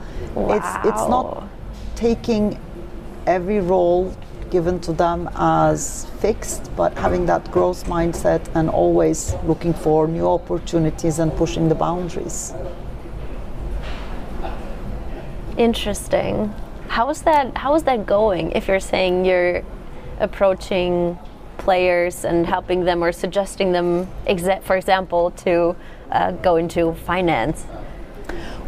it's 0.55 0.71
it's 0.89 1.05
not 1.15 1.43
taking 1.95 2.57
every 3.27 3.59
role 3.59 4.15
given 4.49 4.79
to 4.79 4.93
them 4.93 5.29
as 5.35 6.05
fixed, 6.21 6.63
but 6.77 6.97
having 7.05 7.25
that 7.25 7.43
growth 7.51 7.83
mindset 7.85 8.41
and 8.55 8.69
always 8.69 9.35
looking 9.43 9.73
for 9.73 10.07
new 10.07 10.27
opportunities 10.39 11.19
and 11.19 11.35
pushing 11.35 11.67
the 11.67 11.75
boundaries. 11.75 12.53
Interesting. 15.57 16.53
How 16.93 17.09
is 17.09 17.23
that? 17.23 17.57
How 17.57 17.73
is 17.73 17.81
that 17.85 18.05
going? 18.05 18.51
If 18.51 18.67
you're 18.67 18.79
saying 18.79 19.25
you're 19.25 19.63
approaching 20.19 21.17
players 21.57 22.23
and 22.23 22.45
helping 22.45 22.85
them 22.85 23.03
or 23.03 23.11
suggesting 23.11 23.71
them, 23.71 24.07
for 24.61 24.75
example, 24.75 25.31
to 25.45 25.75
uh, 26.11 26.33
go 26.47 26.55
into 26.57 26.93
finance. 26.93 27.65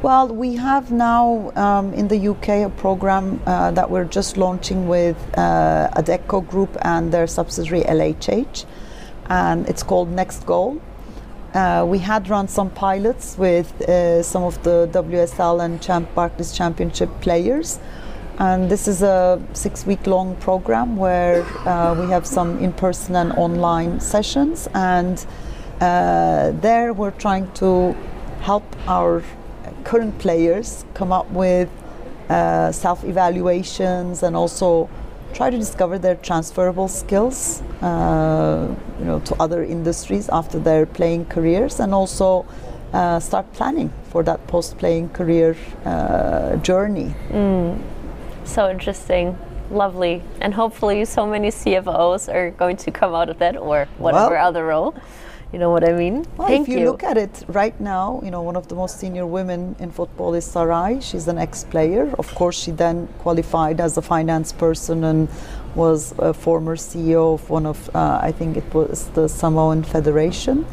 Well, 0.01 0.27
we 0.29 0.55
have 0.55 0.91
now 0.91 1.51
um, 1.55 1.93
in 1.93 2.07
the 2.07 2.29
UK 2.29 2.49
a 2.65 2.71
program 2.77 3.39
uh, 3.45 3.69
that 3.77 3.91
we're 3.91 4.09
just 4.19 4.37
launching 4.37 4.87
with 4.87 5.17
uh, 5.37 5.91
Adecco 5.95 6.41
Group 6.41 6.75
and 6.81 7.11
their 7.11 7.27
subsidiary 7.27 7.83
LHH, 7.83 8.65
and 9.29 9.69
it's 9.69 9.83
called 9.83 10.09
Next 10.09 10.47
Goal. 10.47 10.81
Uh, 11.53 11.85
we 11.87 11.99
had 11.99 12.27
run 12.27 12.47
some 12.47 12.71
pilots 12.71 13.37
with 13.37 13.69
uh, 13.81 14.23
some 14.23 14.41
of 14.41 14.63
the 14.63 14.89
WSL 14.91 15.63
and 15.63 15.79
Champ 15.79 16.09
Barclays 16.15 16.57
Championship 16.57 17.09
players. 17.21 17.79
And 18.37 18.69
this 18.69 18.87
is 18.87 19.01
a 19.01 19.41
six 19.53 19.85
week 19.85 20.07
long 20.07 20.35
program 20.37 20.97
where 20.97 21.43
uh, 21.65 21.95
we 21.97 22.09
have 22.09 22.27
some 22.27 22.59
in 22.59 22.73
person 22.73 23.15
and 23.15 23.31
online 23.33 24.01
sessions. 24.01 24.67
And 24.73 25.25
uh, 25.79 26.51
there 26.51 26.91
we're 26.91 27.11
trying 27.11 27.49
to 27.53 27.95
help 28.41 28.63
our 28.87 29.23
current 29.85 30.19
players 30.19 30.83
come 30.93 31.13
up 31.13 31.29
with 31.31 31.69
uh, 32.29 32.71
self 32.73 33.05
evaluations 33.05 34.21
and 34.21 34.35
also 34.35 34.89
try 35.33 35.49
to 35.49 35.57
discover 35.57 35.97
their 35.97 36.15
transferable 36.15 36.87
skills 36.87 37.61
uh, 37.81 38.73
you 38.99 39.05
know, 39.05 39.19
to 39.19 39.35
other 39.35 39.63
industries 39.63 40.29
after 40.29 40.59
their 40.59 40.85
playing 40.85 41.25
careers 41.25 41.79
and 41.79 41.93
also 41.93 42.45
uh, 42.93 43.19
start 43.19 43.51
planning 43.53 43.91
for 44.09 44.23
that 44.23 44.45
post 44.47 44.77
playing 44.77 45.09
career 45.09 45.55
uh, 45.85 46.55
journey. 46.57 47.13
So 48.45 48.69
interesting. 48.69 49.37
lovely. 49.71 50.21
And 50.41 50.53
hopefully, 50.53 51.03
so 51.05 51.25
many 51.25 51.49
CFOs 51.49 52.31
are 52.31 52.51
going 52.51 52.77
to 52.77 52.91
come 52.91 53.15
out 53.15 53.29
of 53.29 53.39
that 53.39 53.57
or 53.57 53.87
whatever 53.97 54.35
Well- 54.35 54.47
other 54.47 54.65
role. 54.65 54.93
You 55.53 55.59
know 55.59 55.71
what 55.71 55.83
I 55.87 55.93
mean? 55.93 56.25
Well, 56.37 56.47
Thank 56.47 56.67
if 56.67 56.75
you, 56.75 56.85
look 56.85 57.03
at 57.03 57.17
it 57.17 57.43
right 57.47 57.79
now, 57.79 58.19
you 58.23 58.29
know, 58.29 58.41
one 58.41 58.57
of 58.57 58.67
the 58.67 58.75
most 58.75 58.99
senior 58.99 59.25
women 59.25 59.75
in 59.79 59.89
football 59.91 60.33
is 60.33 60.43
Sarai. 60.43 60.99
She's 61.01 61.27
an 61.27 61.37
ex-player. 61.37 62.13
Of 62.19 62.33
course, 62.35 62.57
she 62.61 62.71
then 62.71 63.07
qualified 63.19 63.79
as 63.79 63.95
a 63.97 64.01
finance 64.01 64.51
person 64.51 65.03
and 65.03 65.29
was 65.75 66.13
a 66.19 66.33
former 66.33 66.75
CEO 66.75 67.35
of 67.35 67.49
one 67.49 67.65
of, 67.65 67.89
uh, 67.95 68.19
I 68.21 68.31
think 68.33 68.57
it 68.57 68.73
was 68.73 69.07
the 69.13 69.29
Samoan 69.29 69.83
Federation. 69.83 70.65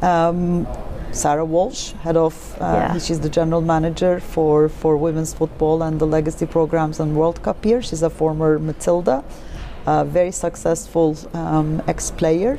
Um, 0.00 0.66
Sarah 1.12 1.44
Walsh, 1.44 1.92
head 2.02 2.16
of, 2.16 2.34
uh, 2.60 2.64
Yeah. 2.64 2.98
she's 2.98 3.20
the 3.20 3.28
general 3.28 3.60
manager 3.60 4.18
for, 4.20 4.68
for 4.68 4.96
women's 4.96 5.34
football 5.34 5.82
and 5.82 5.98
the 6.00 6.06
legacy 6.06 6.46
programs 6.46 7.00
and 7.00 7.14
World 7.14 7.42
Cup 7.42 7.62
here. 7.64 7.82
She's 7.82 8.02
a 8.02 8.10
former 8.10 8.58
Matilda, 8.58 9.22
uh, 9.86 10.04
very 10.04 10.32
successful 10.32 11.16
um, 11.34 11.82
ex-player. 11.86 12.58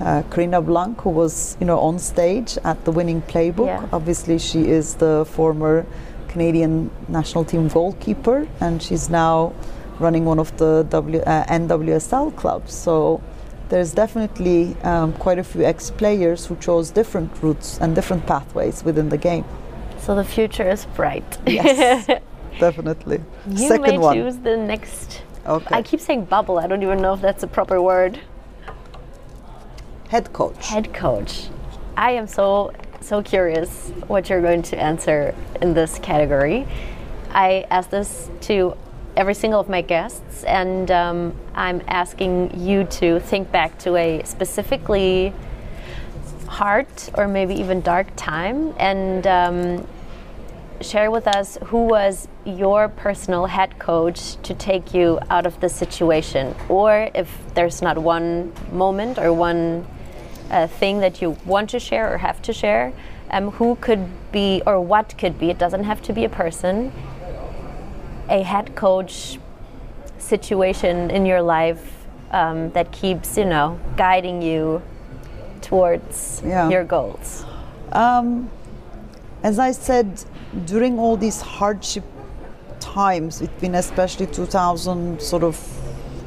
Uh, 0.00 0.22
Karina 0.30 0.58
LeBlanc, 0.58 1.00
who 1.02 1.10
was, 1.10 1.56
you 1.60 1.66
know, 1.66 1.78
on 1.78 2.00
stage 2.00 2.58
at 2.64 2.84
the 2.84 2.90
winning 2.90 3.22
playbook. 3.22 3.66
Yeah. 3.66 3.86
Obviously, 3.92 4.38
she 4.38 4.68
is 4.68 4.94
the 4.96 5.24
former 5.24 5.86
Canadian 6.26 6.90
national 7.08 7.44
team 7.44 7.68
goalkeeper, 7.68 8.48
and 8.60 8.82
she's 8.82 9.08
now 9.08 9.52
running 10.00 10.24
one 10.24 10.40
of 10.40 10.50
the 10.56 10.84
w, 10.90 11.20
uh, 11.20 11.44
NWSL 11.46 12.34
clubs. 12.34 12.74
So 12.74 13.20
there's 13.74 13.92
definitely 13.92 14.76
um, 14.84 15.12
quite 15.14 15.36
a 15.36 15.42
few 15.42 15.64
ex-players 15.64 16.46
who 16.46 16.54
chose 16.66 16.90
different 16.90 17.28
routes 17.42 17.76
and 17.80 17.92
different 17.92 18.24
pathways 18.24 18.84
within 18.84 19.08
the 19.08 19.18
game. 19.18 19.44
So 19.98 20.14
the 20.14 20.22
future 20.22 20.70
is 20.70 20.86
bright. 20.94 21.38
Yes, 21.44 22.06
definitely. 22.60 23.20
You 23.48 23.66
Second 23.66 23.82
may 23.82 23.98
one. 23.98 24.14
choose 24.14 24.36
the 24.36 24.56
next. 24.56 25.22
Okay. 25.44 25.74
I 25.74 25.82
keep 25.82 25.98
saying 25.98 26.26
bubble. 26.26 26.60
I 26.60 26.68
don't 26.68 26.84
even 26.84 27.02
know 27.02 27.14
if 27.14 27.20
that's 27.20 27.42
a 27.42 27.48
proper 27.48 27.82
word. 27.82 28.20
Head 30.08 30.32
coach. 30.32 30.68
Head 30.68 30.94
coach. 30.94 31.48
I 31.96 32.12
am 32.12 32.28
so 32.28 32.72
so 33.00 33.24
curious 33.24 33.90
what 34.06 34.30
you're 34.30 34.40
going 34.40 34.62
to 34.70 34.80
answer 34.80 35.34
in 35.60 35.74
this 35.74 35.98
category. 35.98 36.68
I 37.30 37.66
asked 37.72 37.90
this 37.90 38.30
to 38.42 38.76
every 39.16 39.34
single 39.34 39.60
of 39.60 39.68
my 39.68 39.80
guests, 39.80 40.44
and 40.44 40.90
um, 40.90 41.34
I'm 41.54 41.82
asking 41.88 42.58
you 42.60 42.84
to 42.84 43.20
think 43.20 43.50
back 43.50 43.78
to 43.80 43.96
a 43.96 44.22
specifically 44.24 45.32
hard 46.46 46.86
or 47.14 47.26
maybe 47.26 47.54
even 47.54 47.80
dark 47.80 48.06
time 48.16 48.74
and 48.78 49.26
um, 49.26 49.86
share 50.80 51.10
with 51.10 51.26
us 51.26 51.58
who 51.64 51.84
was 51.84 52.28
your 52.44 52.88
personal 52.88 53.46
head 53.46 53.78
coach 53.78 54.36
to 54.42 54.54
take 54.54 54.94
you 54.94 55.18
out 55.30 55.46
of 55.46 55.58
the 55.60 55.68
situation 55.68 56.54
or 56.68 57.10
if 57.14 57.28
there's 57.54 57.80
not 57.82 57.98
one 57.98 58.52
moment 58.70 59.18
or 59.18 59.32
one 59.32 59.84
uh, 60.50 60.66
thing 60.66 61.00
that 61.00 61.22
you 61.22 61.36
want 61.44 61.70
to 61.70 61.80
share 61.80 62.12
or 62.12 62.18
have 62.18 62.40
to 62.42 62.52
share 62.52 62.92
um, 63.30 63.50
who 63.52 63.74
could 63.76 64.06
be 64.30 64.62
or 64.66 64.80
what 64.80 65.16
could 65.16 65.38
be 65.38 65.50
it 65.50 65.58
doesn't 65.58 65.84
have 65.84 66.02
to 66.02 66.12
be 66.12 66.24
a 66.24 66.28
person 66.28 66.92
a 68.28 68.42
head 68.42 68.74
coach 68.74 69.38
situation 70.18 71.10
in 71.10 71.26
your 71.26 71.42
life 71.42 72.06
um, 72.30 72.70
that 72.70 72.90
keeps 72.92 73.36
you 73.36 73.44
know 73.44 73.78
guiding 73.96 74.42
you 74.42 74.80
towards 75.60 76.42
Yeah. 76.44 76.68
your 76.70 76.84
goals 76.84 77.44
Um, 77.92 78.50
as 79.42 79.58
I 79.58 79.72
said, 79.72 80.24
during 80.64 80.98
all 80.98 81.16
these 81.16 81.40
hardship 81.42 82.04
times, 82.80 83.40
between 83.40 83.74
especially 83.74 84.26
2000, 84.26 85.20
sort 85.20 85.42
of 85.44 85.56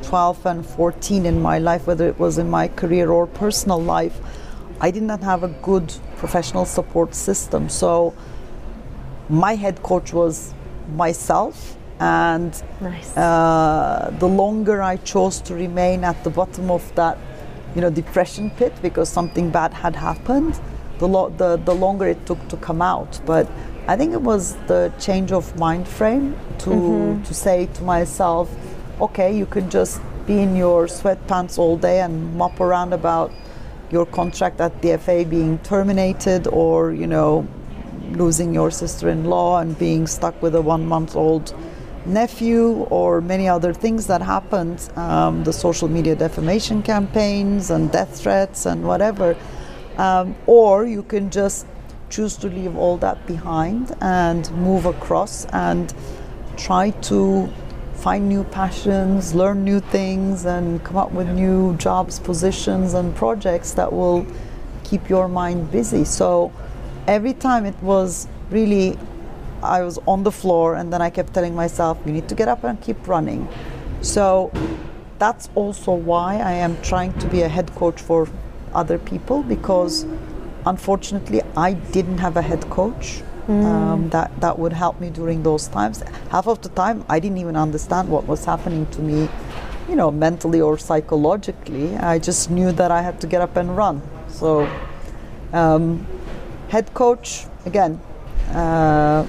12 0.04 0.46
and 0.46 0.66
14 0.66 1.26
in 1.26 1.42
my 1.42 1.58
life, 1.60 1.88
whether 1.88 2.08
it 2.08 2.20
was 2.20 2.38
in 2.38 2.50
my 2.50 2.68
career 2.68 3.12
or 3.12 3.26
personal 3.28 3.82
life, 3.82 4.18
I 4.80 4.92
did 4.92 5.04
not 5.04 5.22
have 5.24 5.44
a 5.44 5.48
good 5.62 5.94
professional 6.18 6.66
support 6.66 7.16
system. 7.16 7.70
So 7.70 8.14
my 9.30 9.56
head 9.56 9.82
coach 9.84 10.14
was 10.14 10.54
myself, 10.96 11.77
and 12.00 12.64
nice 12.82 13.16
uh, 13.18 14.14
the 14.20 14.28
longer 14.28 14.82
I 14.82 14.98
chose 14.98 15.42
to 15.42 15.56
remain 15.56 16.04
at 16.04 16.24
the 16.24 16.30
bottom 16.30 16.70
of 16.70 16.94
that, 16.96 17.18
you 17.76 17.82
know, 17.82 17.90
depression 17.90 18.52
pit 18.52 18.74
because 18.82 19.10
something 19.10 19.50
bad 19.50 19.74
had 19.74 19.96
happened, 19.96 20.60
the, 21.00 21.08
lo- 21.08 21.30
the 21.30 21.58
the 21.58 21.74
longer 21.74 22.08
it 22.08 22.26
took 22.26 22.48
to 22.50 22.58
come 22.58 22.82
out. 22.82 23.20
But 23.26 23.50
I 23.88 23.96
think 23.96 24.14
it 24.14 24.22
was 24.22 24.56
the 24.68 24.92
change 25.00 25.32
of 25.32 25.56
mind 25.58 25.88
frame 25.88 26.36
to 26.60 27.20
to 27.24 27.34
say 27.34 27.68
to 27.74 27.84
myself, 27.84 28.54
okay, 29.02 29.36
you 29.36 29.46
can 29.46 29.70
just 29.70 30.02
be 30.28 30.40
in 30.40 30.56
your 30.56 30.88
sweatpants 30.88 31.58
all 31.58 31.78
day 31.78 32.02
and 32.02 32.36
mop 32.36 32.60
around 32.60 32.94
about 32.94 33.32
your 33.90 34.06
contract 34.06 34.60
at 34.60 34.82
the 34.82 34.98
FA 34.98 35.26
being 35.26 35.58
terminated 35.60 36.48
or 36.48 36.92
you 36.92 37.08
know 37.08 37.48
losing 38.12 38.54
your 38.54 38.72
sister-in-law 38.72 39.60
and 39.60 39.78
being 39.80 40.08
stuck 40.08 40.42
with 40.42 40.56
a 40.56 40.62
one-month-old 40.62 41.54
nephew 42.08 42.88
or 42.90 43.22
many 43.22 43.48
other 43.48 43.74
things 43.74 44.08
that 44.08 44.22
happened 44.22 44.90
um, 44.96 45.44
the 45.44 45.54
social 45.54 45.88
media 45.88 46.16
defamation 46.16 46.82
campaigns 46.82 47.70
and 47.70 47.92
death 47.92 48.20
threats 48.20 48.66
and 48.66 48.84
whatever 48.84 49.36
um, 49.98 50.36
or 50.46 50.86
you 50.86 51.04
can 51.04 51.30
just 51.30 51.66
choose 52.10 52.38
to 52.38 52.48
leave 52.48 52.78
all 52.78 52.98
that 52.98 53.26
behind 53.28 53.96
and 54.02 54.50
move 54.52 54.86
across 54.86 55.46
and 55.46 55.94
try 56.56 56.90
to 56.90 57.52
find 57.96 58.30
new 58.30 58.44
passions, 58.44 59.34
learn 59.34 59.64
new 59.64 59.80
things, 59.80 60.46
and 60.46 60.84
come 60.84 60.98
up 60.98 61.12
with 61.12 61.28
new 61.30 61.76
jobs, 61.78 62.20
positions, 62.20 62.94
and 62.94 63.16
projects 63.16 63.74
that 63.74 63.92
will 63.92 64.26
keep 64.84 65.10
your 65.10 65.28
mind 65.28 65.72
busy. 65.72 66.06
So 66.06 66.52
every 67.08 67.34
time 67.34 67.66
it 67.66 67.76
was 67.82 68.28
really, 68.50 68.98
I 69.64 69.82
was 69.84 70.00
on 70.08 70.24
the 70.24 70.32
floor, 70.32 70.76
and 70.76 70.92
then 70.92 71.02
I 71.02 71.10
kept 71.10 71.34
telling 71.34 71.56
myself, 71.56 71.98
you 72.06 72.12
need 72.12 72.28
to 72.30 72.36
get 72.36 72.48
up 72.48 72.64
and 72.64 72.80
keep 72.82 73.08
running. 73.08 73.48
So 74.02 74.52
that's 75.20 75.50
also 75.56 75.94
why 75.94 76.38
I 76.38 76.54
am 76.54 76.80
trying 76.82 77.14
to 77.20 77.28
be 77.28 77.42
a 77.42 77.48
head 77.48 77.74
coach 77.76 78.00
for 78.02 78.28
other 78.74 78.98
people 79.00 79.42
because 79.44 80.06
unfortunately 80.66 81.42
I 81.56 81.74
didn't 81.74 82.20
have 82.20 82.38
a 82.38 82.42
head 82.42 82.70
coach 82.70 83.24
um, 83.48 84.10
that, 84.10 84.30
that 84.42 84.60
would 84.60 84.74
help 84.74 85.00
me 85.00 85.10
during 85.10 85.42
those 85.44 85.68
times. 85.68 86.04
Half 86.30 86.48
of 86.48 86.62
the 86.62 86.70
time 86.70 87.06
I 87.08 87.20
didn't 87.20 87.38
even 87.38 87.56
understand 87.56 88.10
what 88.10 88.28
was 88.28 88.44
happening 88.44 88.86
to 88.88 89.02
me, 89.02 89.30
you 89.88 89.96
know, 89.96 90.12
mentally 90.12 90.60
or 90.60 90.78
psychologically. 90.78 91.96
I 91.96 92.20
just 92.20 92.52
knew 92.52 92.72
that 92.74 92.92
I 92.92 93.02
had 93.02 93.22
to 93.22 93.28
get 93.28 93.42
up 93.42 93.56
and 93.56 93.76
run. 93.76 94.02
So, 94.28 94.70
um, 95.54 96.06
head 96.68 96.94
coach, 96.94 97.46
again, 97.66 98.02
uh, 98.50 99.26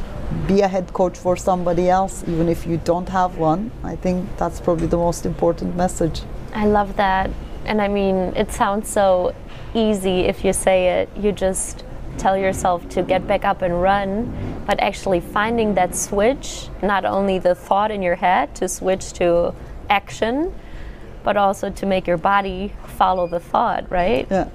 be 0.46 0.60
a 0.60 0.68
head 0.68 0.92
coach 0.92 1.16
for 1.16 1.36
somebody 1.36 1.88
else, 1.88 2.24
even 2.26 2.48
if 2.48 2.66
you 2.66 2.78
don't 2.84 3.08
have 3.08 3.38
one. 3.38 3.70
I 3.82 3.96
think 3.96 4.36
that's 4.36 4.60
probably 4.60 4.86
the 4.86 4.96
most 4.96 5.24
important 5.26 5.76
message. 5.76 6.22
I 6.54 6.66
love 6.66 6.96
that. 6.96 7.30
And 7.64 7.80
I 7.80 7.88
mean, 7.88 8.16
it 8.36 8.52
sounds 8.52 8.88
so 8.88 9.34
easy 9.74 10.20
if 10.20 10.44
you 10.44 10.52
say 10.52 11.00
it. 11.00 11.10
You 11.16 11.32
just 11.32 11.84
tell 12.18 12.36
yourself 12.36 12.88
to 12.90 13.02
get 13.02 13.26
back 13.26 13.44
up 13.44 13.62
and 13.62 13.80
run, 13.80 14.62
but 14.66 14.80
actually 14.80 15.20
finding 15.20 15.74
that 15.74 15.94
switch, 15.94 16.68
not 16.82 17.04
only 17.04 17.38
the 17.38 17.54
thought 17.54 17.90
in 17.90 18.02
your 18.02 18.16
head 18.16 18.54
to 18.56 18.68
switch 18.68 19.12
to 19.14 19.54
action, 19.88 20.52
but 21.22 21.36
also 21.36 21.70
to 21.70 21.86
make 21.86 22.06
your 22.06 22.16
body 22.16 22.72
follow 22.86 23.26
the 23.26 23.40
thought, 23.40 23.90
right? 23.90 24.26
Yeah. 24.30 24.48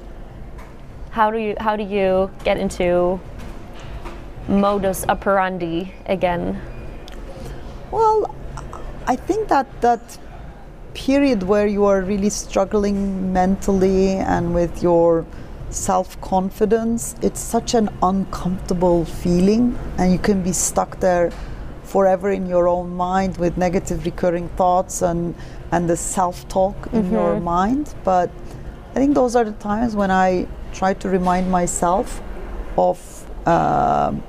How 1.12 1.30
do 1.30 1.38
you 1.38 1.56
how 1.60 1.76
do 1.76 1.84
you 1.84 2.32
get 2.44 2.58
into 2.58 3.20
modus 4.48 5.06
operandi 5.08 5.94
again? 6.06 6.60
Well, 7.92 8.36
I 9.08 9.16
think 9.16 9.48
that 9.50 9.68
that 9.82 10.18
period 10.94 11.44
where 11.44 11.68
you 11.68 11.86
are 11.86 12.02
really 12.02 12.30
struggling 12.30 13.34
mentally 13.34 14.12
and 14.12 14.54
with 14.54 14.84
your 14.84 15.26
self 15.70 16.20
confidence, 16.22 17.16
it's 17.22 17.40
such 17.40 17.74
an 17.74 17.90
uncomfortable 18.02 19.06
feeling, 19.06 19.78
and 19.98 20.12
you 20.12 20.20
can 20.20 20.44
be 20.44 20.52
stuck 20.52 21.00
there 21.00 21.32
forever 21.84 22.32
in 22.32 22.48
your 22.48 22.68
own 22.68 22.96
mind 22.96 23.38
with 23.38 23.58
negative 23.58 24.06
recurring 24.06 24.50
thoughts 24.50 25.02
and 25.02 25.36
and 25.72 25.90
the 25.90 25.98
self 25.98 26.48
talk 26.48 26.76
in 26.94 27.12
your 27.12 27.40
mind. 27.40 27.94
But 28.04 28.30
I 28.92 28.96
think 28.96 29.16
those 29.16 29.36
are 29.36 29.44
the 29.44 29.54
times 29.54 29.96
when 29.96 30.12
I 30.12 30.48
try 30.74 30.94
to 30.96 31.10
remind 31.10 31.50
myself 31.50 32.22
of. 32.78 33.00
um 33.46 34.24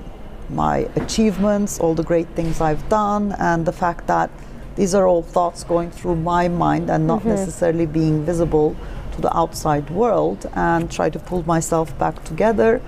my 0.50 0.88
achievements, 0.96 1.78
all 1.80 1.94
the 1.94 2.02
great 2.02 2.28
things 2.34 2.60
I've 2.60 2.86
done, 2.88 3.32
and 3.38 3.64
the 3.66 3.72
fact 3.72 4.06
that 4.06 4.30
these 4.76 4.94
are 4.94 5.06
all 5.06 5.22
thoughts 5.22 5.64
going 5.64 5.90
through 5.90 6.16
my 6.16 6.48
mind 6.48 6.90
and 6.90 7.06
not 7.06 7.24
necessarily 7.24 7.86
being 7.86 8.24
visible 8.24 8.76
to 9.12 9.20
the 9.20 9.36
outside 9.36 9.88
world, 9.90 10.50
and 10.54 10.90
try 10.90 11.08
to 11.10 11.18
pull 11.18 11.44
myself 11.46 11.96
back 11.98 12.22
together 12.24 12.80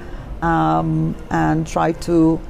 um, 0.42 1.14
and 1.30 1.66
try 1.66 1.92
to 1.92 2.40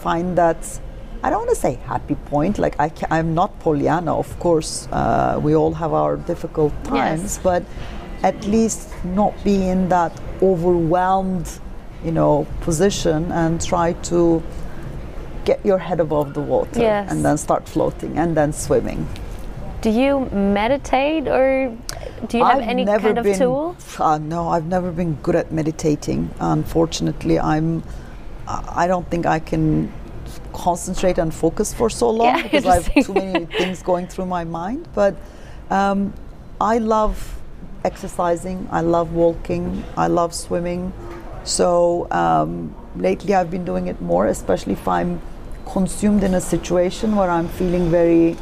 find 0.00 0.36
that 0.38 0.80
I 1.22 1.30
don't 1.30 1.40
want 1.40 1.50
to 1.50 1.56
say 1.56 1.74
happy 1.84 2.14
point. 2.14 2.58
Like 2.58 2.78
I 2.80 2.90
I'm 3.10 3.34
not 3.34 3.58
Pollyanna, 3.60 4.16
of 4.16 4.38
course. 4.38 4.88
Uh, 4.92 5.38
we 5.42 5.54
all 5.54 5.74
have 5.74 5.92
our 5.92 6.16
difficult 6.16 6.72
times, 6.84 7.22
Yes. 7.22 7.40
but 7.42 7.62
at 8.22 8.44
least 8.46 8.92
not 9.04 9.32
be 9.44 9.68
in 9.68 9.88
that 9.88 10.12
overwhelmed, 10.40 11.48
you 12.04 12.12
know, 12.12 12.46
position 12.60 13.30
and 13.32 13.64
try 13.64 13.92
to 14.04 14.42
get 15.44 15.64
your 15.64 15.78
head 15.78 16.00
above 16.00 16.34
the 16.34 16.40
water 16.40 16.80
Yes. 16.80 17.10
and 17.10 17.24
then 17.24 17.36
start 17.38 17.68
floating 17.68 18.18
and 18.18 18.36
then 18.36 18.52
swimming. 18.52 19.06
Do 19.80 19.90
you 19.90 20.28
meditate 20.32 21.28
or 21.28 21.72
do 22.28 22.38
you 22.38 22.44
have 22.44 22.58
I've 22.58 22.68
any 22.68 22.84
kind 22.84 23.18
of 23.18 23.24
been, 23.24 23.38
tool? 23.38 23.76
Uh, 23.98 24.18
no, 24.18 24.48
I've 24.48 24.66
never 24.66 24.90
been 24.90 25.14
good 25.22 25.36
at 25.36 25.52
meditating. 25.52 26.30
Unfortunately, 26.40 27.38
I'm. 27.38 27.82
I 28.48 28.84
I 28.84 28.86
don't 28.88 29.08
think 29.10 29.24
I 29.26 29.38
can 29.38 29.92
concentrate 30.52 31.18
and 31.18 31.32
focus 31.32 31.72
for 31.72 31.88
so 31.90 32.10
long 32.10 32.26
Yeah, 32.26 32.42
because 32.46 32.66
I 32.66 32.74
have 32.80 33.06
too 33.06 33.14
many 33.14 33.46
things 33.46 33.82
going 33.82 34.06
through 34.08 34.26
my 34.26 34.42
mind. 34.44 34.88
But 34.94 35.14
um, 35.70 36.12
I 36.60 36.78
love 36.78 37.16
exercising. 37.84 38.66
I 38.72 38.80
love 38.80 39.12
walking. 39.12 39.84
I 39.96 40.08
love 40.08 40.34
swimming. 40.34 40.92
So 41.48 42.06
um, 42.10 42.74
lately, 42.96 43.34
I've 43.34 43.50
been 43.50 43.64
doing 43.64 43.86
it 43.88 44.00
more, 44.02 44.26
especially 44.26 44.74
if 44.74 44.86
I'm 44.86 45.20
consumed 45.72 46.22
in 46.22 46.34
a 46.34 46.40
situation 46.40 47.16
where 47.16 47.30
I'm 47.30 47.48
feeling 47.48 47.90
very 47.90 48.36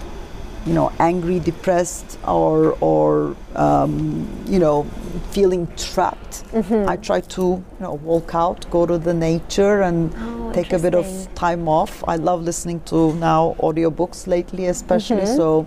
you 0.67 0.75
know 0.75 0.91
angry 0.99 1.39
depressed 1.39 2.19
or 2.27 2.77
or 2.81 3.37
um, 3.55 4.27
you 4.49 4.59
know 4.59 4.83
feeling 5.31 5.69
trapped. 5.77 6.43
Mm-hmm. 6.53 6.89
i 6.89 6.97
try 6.97 7.21
to 7.21 7.43
you 7.43 7.81
know 7.81 7.95
walk 7.95 8.35
out 8.35 8.67
go 8.71 8.85
to 8.87 8.99
the 8.99 9.15
nature 9.15 9.83
and 9.83 10.13
Oh, 10.19 10.53
take 10.53 10.73
a 10.73 10.79
bit 10.79 10.95
of 10.95 11.07
time 11.35 11.69
off. 11.69 12.03
I 12.09 12.17
love 12.17 12.43
listening 12.43 12.81
to 12.91 13.13
now 13.15 13.55
audiobooks 13.61 14.27
lately 14.27 14.67
especially. 14.67 15.23
Mm-hmm. 15.23 15.37
so 15.37 15.67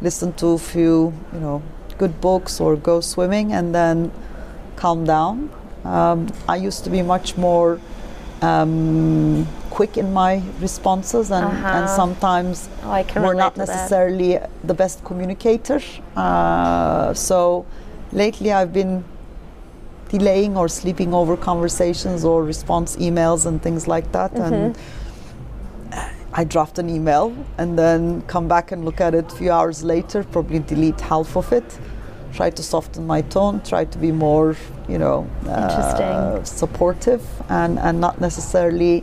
listen 0.00 0.32
to 0.34 0.46
a 0.48 0.58
few 0.58 1.12
you 1.32 1.40
know 1.40 1.62
good 1.98 2.20
books 2.20 2.60
or 2.60 2.76
go 2.76 3.00
swimming 3.00 3.52
and 3.52 3.74
then 3.74 4.10
calm 4.76 5.04
down 5.04 5.50
um, 5.94 6.26
i 6.48 6.56
used 6.68 6.82
to 6.84 6.90
be 6.90 7.02
much 7.02 7.36
more 7.36 7.78
um, 8.42 9.46
quick 9.70 9.96
in 9.96 10.12
my 10.12 10.42
responses 10.60 11.30
and, 11.30 11.46
and 11.46 11.84
Uh-huh. 11.84 11.96
sometimes 12.02 12.68
Oh, 12.84 12.88
we're 13.24 13.34
not 13.44 13.54
to 13.54 13.60
that. 13.60 13.66
necessarily 13.68 14.38
the 14.70 14.74
best 14.74 15.02
communicator. 15.04 15.80
Uh, 16.14 17.14
so 17.14 17.64
lately 18.12 18.52
I've 18.52 18.72
been 18.72 19.04
delaying 20.10 20.56
or 20.56 20.68
sleeping 20.68 21.14
over 21.14 21.36
conversations 21.36 22.24
or 22.24 22.44
response 22.44 22.96
emails 22.96 23.46
and 23.46 23.60
things 23.62 23.86
like 23.88 24.08
that. 24.12 24.32
And 24.46 24.54
Mm-hmm. 24.76 26.40
I 26.40 26.44
draft 26.44 26.78
an 26.78 26.88
email 26.90 27.32
and 27.58 27.78
then 27.78 28.20
come 28.26 28.46
back 28.48 28.70
and 28.72 28.84
look 28.84 29.00
at 29.00 29.14
it 29.14 29.32
a 29.32 29.36
few 29.36 29.50
hours 29.50 29.82
later, 29.82 30.22
probably 30.24 30.58
delete 30.58 31.00
half 31.00 31.34
of 31.36 31.50
it. 31.52 31.78
Try 32.36 32.50
to 32.50 32.62
soften 32.62 33.06
my 33.06 33.22
tone, 33.22 33.60
try 33.64 33.84
to 33.86 33.98
be 33.98 34.12
more, 34.12 34.56
you 34.88 34.98
know, 34.98 35.26
uh, 35.48 36.44
supportive 36.44 37.22
and, 37.48 37.78
and 37.78 37.98
not 38.00 38.20
necessarily 38.20 39.02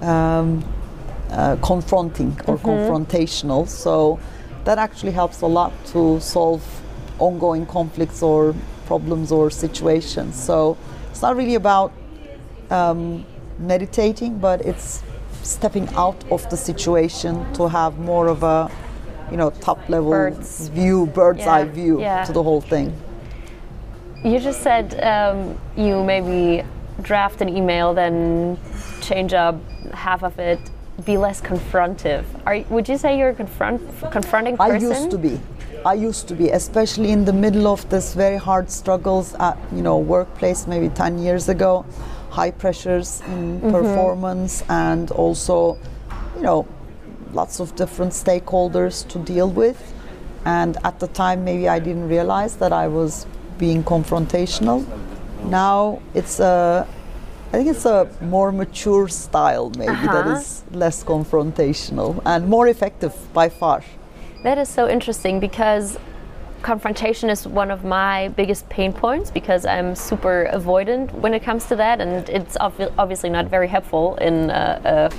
um, 0.00 0.64
uh, 1.30 1.56
confronting 1.62 2.30
or 2.46 2.56
Mm-hmm. 2.56 2.70
confrontational. 2.70 3.68
So 3.68 4.18
that 4.64 4.78
actually 4.78 5.12
helps 5.12 5.42
a 5.42 5.46
lot 5.46 5.72
to 5.92 6.20
solve 6.20 6.62
ongoing 7.18 7.66
conflicts 7.66 8.22
or 8.22 8.54
problems 8.86 9.30
or 9.30 9.50
situations. 9.50 10.34
So 10.42 10.76
it's 11.10 11.22
not 11.22 11.36
really 11.36 11.54
about 11.56 11.92
um, 12.70 13.24
meditating, 13.58 14.38
but 14.38 14.60
it's 14.62 15.02
stepping 15.42 15.88
out 15.96 16.16
of 16.30 16.48
the 16.50 16.56
situation 16.56 17.34
to 17.54 17.68
have 17.68 17.98
more 17.98 18.28
of 18.28 18.42
a, 18.42 18.70
you 19.30 19.36
know, 19.36 19.50
top 19.50 19.78
level 19.88 20.10
Bird's- 20.10 20.68
view, 20.68 21.06
bird's 21.06 21.40
Yeah, 21.40 21.52
eye 21.52 21.64
view 21.64 22.00
yeah. 22.00 22.24
to 22.24 22.32
the 22.32 22.42
whole 22.42 22.60
thing. 22.60 22.92
You 24.24 24.38
just 24.38 24.60
said 24.62 25.00
um, 25.02 25.58
you 25.76 26.02
maybe 26.04 26.62
draft 27.02 27.40
an 27.40 27.48
email, 27.48 27.94
then 27.94 28.58
change 29.00 29.32
up 29.32 29.56
half 29.94 30.22
of 30.22 30.38
it, 30.38 30.58
be 31.06 31.16
less 31.16 31.40
confrontive. 31.40 32.24
Are 32.44 32.60
would 32.68 32.86
you 32.88 32.98
say 32.98 33.16
you're 33.18 33.30
a 33.30 33.34
confront 33.34 33.80
confronting 34.10 34.56
person? 34.58 34.92
I 34.92 34.98
used 34.98 35.10
to 35.10 35.18
be. 35.18 35.40
I 35.86 35.94
used 35.94 36.28
to 36.28 36.34
be, 36.34 36.50
especially 36.50 37.10
in 37.10 37.24
the 37.24 37.32
middle 37.32 37.66
of 37.66 37.88
this 37.88 38.12
very 38.12 38.36
hard 38.36 38.70
struggles 38.70 39.34
at 39.40 39.56
you 39.72 39.80
know 39.80 39.96
workplace 39.96 40.66
maybe 40.66 40.90
10 40.90 41.18
years 41.18 41.48
ago, 41.48 41.86
high 42.28 42.50
pressures 42.50 43.22
in 43.28 43.60
performance 43.72 44.62
and 44.68 45.10
also 45.12 45.78
you 46.36 46.42
know 46.42 46.66
lots 47.32 47.60
of 47.60 47.74
different 47.76 48.12
stakeholders 48.12 49.06
to 49.08 49.18
deal 49.18 49.48
with. 49.50 49.92
And 50.44 50.76
at 50.84 51.00
the 51.00 51.08
time, 51.08 51.44
maybe 51.44 51.68
I 51.68 51.78
didn't 51.78 52.08
realize 52.08 52.56
that 52.56 52.72
I 52.72 52.88
was 52.88 53.26
being 53.58 53.84
confrontational. 53.84 54.84
Now 55.44 56.00
it's 56.14 56.40
a, 56.40 56.86
I 57.48 57.52
think 57.52 57.68
it's 57.68 57.84
a 57.84 58.08
more 58.20 58.52
mature 58.52 59.08
style, 59.08 59.70
maybe 59.76 60.06
that 60.06 60.26
Uh-huh. 60.26 60.38
is 60.40 60.62
less 60.72 61.04
confrontational 61.04 62.20
and 62.24 62.48
more 62.48 62.68
effective 62.68 63.14
by 63.32 63.48
far. 63.48 63.82
That 64.44 64.56
is 64.58 64.68
so 64.68 64.88
interesting 64.88 65.40
because 65.40 65.98
confrontation 66.62 67.30
is 67.30 67.46
one 67.46 67.70
of 67.70 67.84
my 67.84 68.28
biggest 68.28 68.68
pain 68.68 68.92
points 68.92 69.30
because 69.30 69.64
I'm 69.66 69.94
super 69.94 70.48
avoidant 70.52 71.12
when 71.12 71.34
it 71.34 71.42
comes 71.42 71.66
to 71.66 71.76
that, 71.76 72.00
and 72.00 72.28
it's 72.28 72.56
obvi- 72.58 72.92
obviously 72.98 73.30
not 73.30 73.46
very 73.46 73.68
helpful 73.68 74.16
in 74.16 74.50
a 74.50 75.10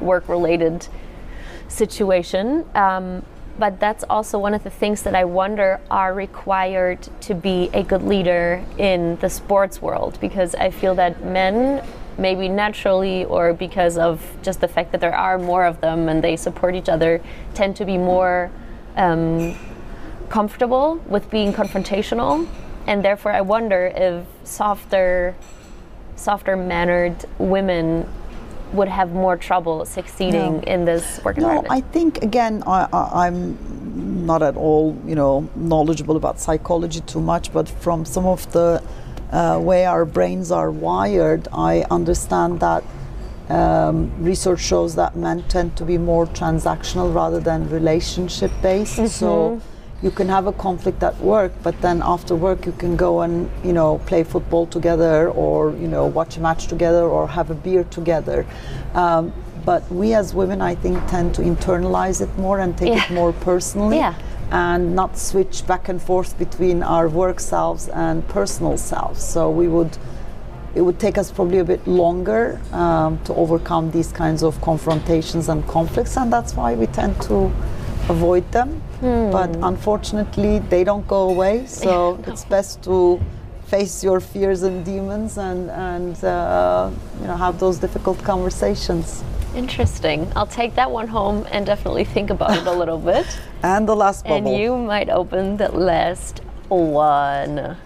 work 0.00 0.28
related 0.28 0.86
situation. 1.68 2.64
Um, 2.74 3.22
but 3.58 3.80
that's 3.80 4.04
also 4.08 4.38
one 4.38 4.54
of 4.54 4.62
the 4.62 4.70
things 4.70 5.02
that 5.02 5.14
I 5.14 5.24
wonder 5.24 5.80
are 5.90 6.14
required 6.14 7.08
to 7.22 7.34
be 7.34 7.70
a 7.74 7.82
good 7.82 8.02
leader 8.02 8.64
in 8.78 9.16
the 9.16 9.28
sports 9.28 9.82
world 9.82 10.18
because 10.20 10.54
I 10.54 10.70
feel 10.70 10.94
that 10.94 11.24
men, 11.24 11.84
maybe 12.16 12.48
naturally 12.48 13.24
or 13.24 13.52
because 13.52 13.98
of 13.98 14.24
just 14.42 14.60
the 14.60 14.68
fact 14.68 14.92
that 14.92 15.00
there 15.00 15.14
are 15.14 15.38
more 15.38 15.64
of 15.64 15.80
them 15.80 16.08
and 16.08 16.22
they 16.22 16.36
support 16.36 16.76
each 16.76 16.88
other, 16.88 17.20
tend 17.54 17.74
to 17.76 17.84
be 17.84 17.98
more 17.98 18.50
um, 18.96 19.56
comfortable 20.28 20.96
with 21.08 21.28
being 21.28 21.52
confrontational. 21.52 22.46
And 22.86 23.04
therefore, 23.04 23.32
I 23.32 23.40
wonder 23.40 23.92
if 23.94 24.24
softer, 24.44 25.34
softer 26.14 26.56
mannered 26.56 27.24
women 27.38 28.08
would 28.72 28.88
have 28.88 29.12
more 29.12 29.36
trouble 29.36 29.84
succeeding 29.84 30.56
No. 30.56 30.62
in 30.72 30.84
this 30.84 31.20
work 31.24 31.36
No, 31.38 31.44
environment. 31.48 31.72
I 31.72 31.80
think 31.92 32.22
again, 32.22 32.62
I, 32.66 32.88
I, 32.92 33.26
I'm 33.26 33.56
not 34.26 34.42
at 34.42 34.56
all, 34.56 34.96
you 35.06 35.14
know, 35.14 35.48
knowledgeable 35.56 36.16
about 36.16 36.38
psychology 36.40 37.00
too 37.00 37.20
much, 37.20 37.52
but 37.52 37.68
from 37.68 38.04
some 38.04 38.26
of 38.26 38.50
the 38.52 38.82
uh, 39.32 39.58
way 39.62 39.84
our 39.86 40.04
brains 40.04 40.50
are 40.50 40.70
wired, 40.70 41.48
I 41.52 41.84
understand 41.90 42.60
that 42.60 42.84
um, 43.48 44.12
research 44.22 44.60
shows 44.60 44.94
that 44.96 45.16
men 45.16 45.42
tend 45.48 45.76
to 45.76 45.84
be 45.84 45.96
more 45.96 46.26
transactional 46.26 47.14
rather 47.14 47.40
than 47.40 47.68
relationship 47.70 48.50
based. 48.62 49.08
So 49.08 49.60
you 50.02 50.10
can 50.10 50.28
have 50.28 50.46
a 50.46 50.52
conflict 50.52 51.02
at 51.02 51.18
work, 51.20 51.52
but 51.62 51.80
then 51.80 52.02
after 52.04 52.34
work 52.36 52.66
you 52.66 52.72
can 52.72 52.96
go 52.96 53.22
and 53.22 53.50
you 53.64 53.72
know 53.72 53.98
play 54.06 54.22
football 54.24 54.66
together, 54.66 55.30
or 55.30 55.72
you 55.72 55.88
know 55.88 56.06
watch 56.06 56.36
a 56.36 56.40
match 56.40 56.66
together, 56.68 57.02
or 57.02 57.26
have 57.28 57.50
a 57.50 57.54
beer 57.54 57.84
together. 57.84 58.46
Um, 58.94 59.32
but 59.64 59.82
we 59.90 60.14
as 60.14 60.34
women, 60.34 60.62
I 60.62 60.74
think, 60.74 61.06
tend 61.08 61.34
to 61.34 61.42
internalize 61.42 62.22
it 62.22 62.38
more 62.38 62.58
and 62.60 62.76
take 62.78 62.88
Yeah. 62.94 63.04
it 63.04 63.10
more 63.12 63.32
personally. 63.32 63.96
Yeah. 63.98 64.14
And 64.50 64.94
not 64.94 65.18
switch 65.18 65.66
back 65.66 65.90
and 65.90 66.00
forth 66.00 66.38
between 66.38 66.82
our 66.82 67.06
work 67.06 67.38
selves 67.38 67.88
and 67.88 68.26
personal 68.28 68.78
selves. 68.78 69.22
So 69.22 69.50
we 69.50 69.68
would 69.68 69.98
it 70.74 70.82
would 70.82 70.98
take 70.98 71.18
us 71.18 71.30
probably 71.30 71.58
a 71.58 71.64
bit 71.64 71.86
longer 71.86 72.60
um, 72.72 73.18
to 73.24 73.34
overcome 73.34 73.90
these 73.90 74.12
kinds 74.12 74.42
of 74.42 74.60
confrontations 74.60 75.48
and 75.48 75.66
conflicts, 75.66 76.16
and 76.16 76.32
that's 76.32 76.54
why 76.54 76.74
we 76.74 76.86
tend 76.86 77.20
to 77.22 77.50
avoid 78.08 78.50
them. 78.52 78.82
But 79.00 79.50
unfortunately, 79.62 80.58
they 80.58 80.82
don't 80.84 81.06
go 81.06 81.28
away, 81.30 81.66
so 81.66 82.18
it's 82.26 82.44
best 82.44 82.82
to 82.84 83.20
face 83.66 84.02
your 84.02 84.18
fears 84.18 84.62
and 84.62 84.84
demons 84.84 85.36
and, 85.38 85.70
and 85.70 86.24
uh, 86.24 86.90
you 87.20 87.26
know, 87.26 87.36
have 87.36 87.60
those 87.60 87.78
difficult 87.78 88.18
conversations. 88.24 89.22
Interesting. 89.54 90.30
I'll 90.34 90.46
take 90.46 90.74
that 90.74 90.90
one 90.90 91.06
home 91.08 91.46
and 91.50 91.64
definitely 91.66 92.04
think 92.04 92.30
about 92.30 92.56
it 92.56 92.66
a 92.66 92.72
little 92.82 92.98
bit. 92.98 93.26
And 93.62 93.88
the 93.88 93.94
last 93.94 94.24
bubble. 94.24 94.36
And 94.52 94.60
you 94.62 94.76
might 94.76 95.10
open 95.10 95.56
the 95.58 95.68
last 95.70 96.40
one. 96.68 97.76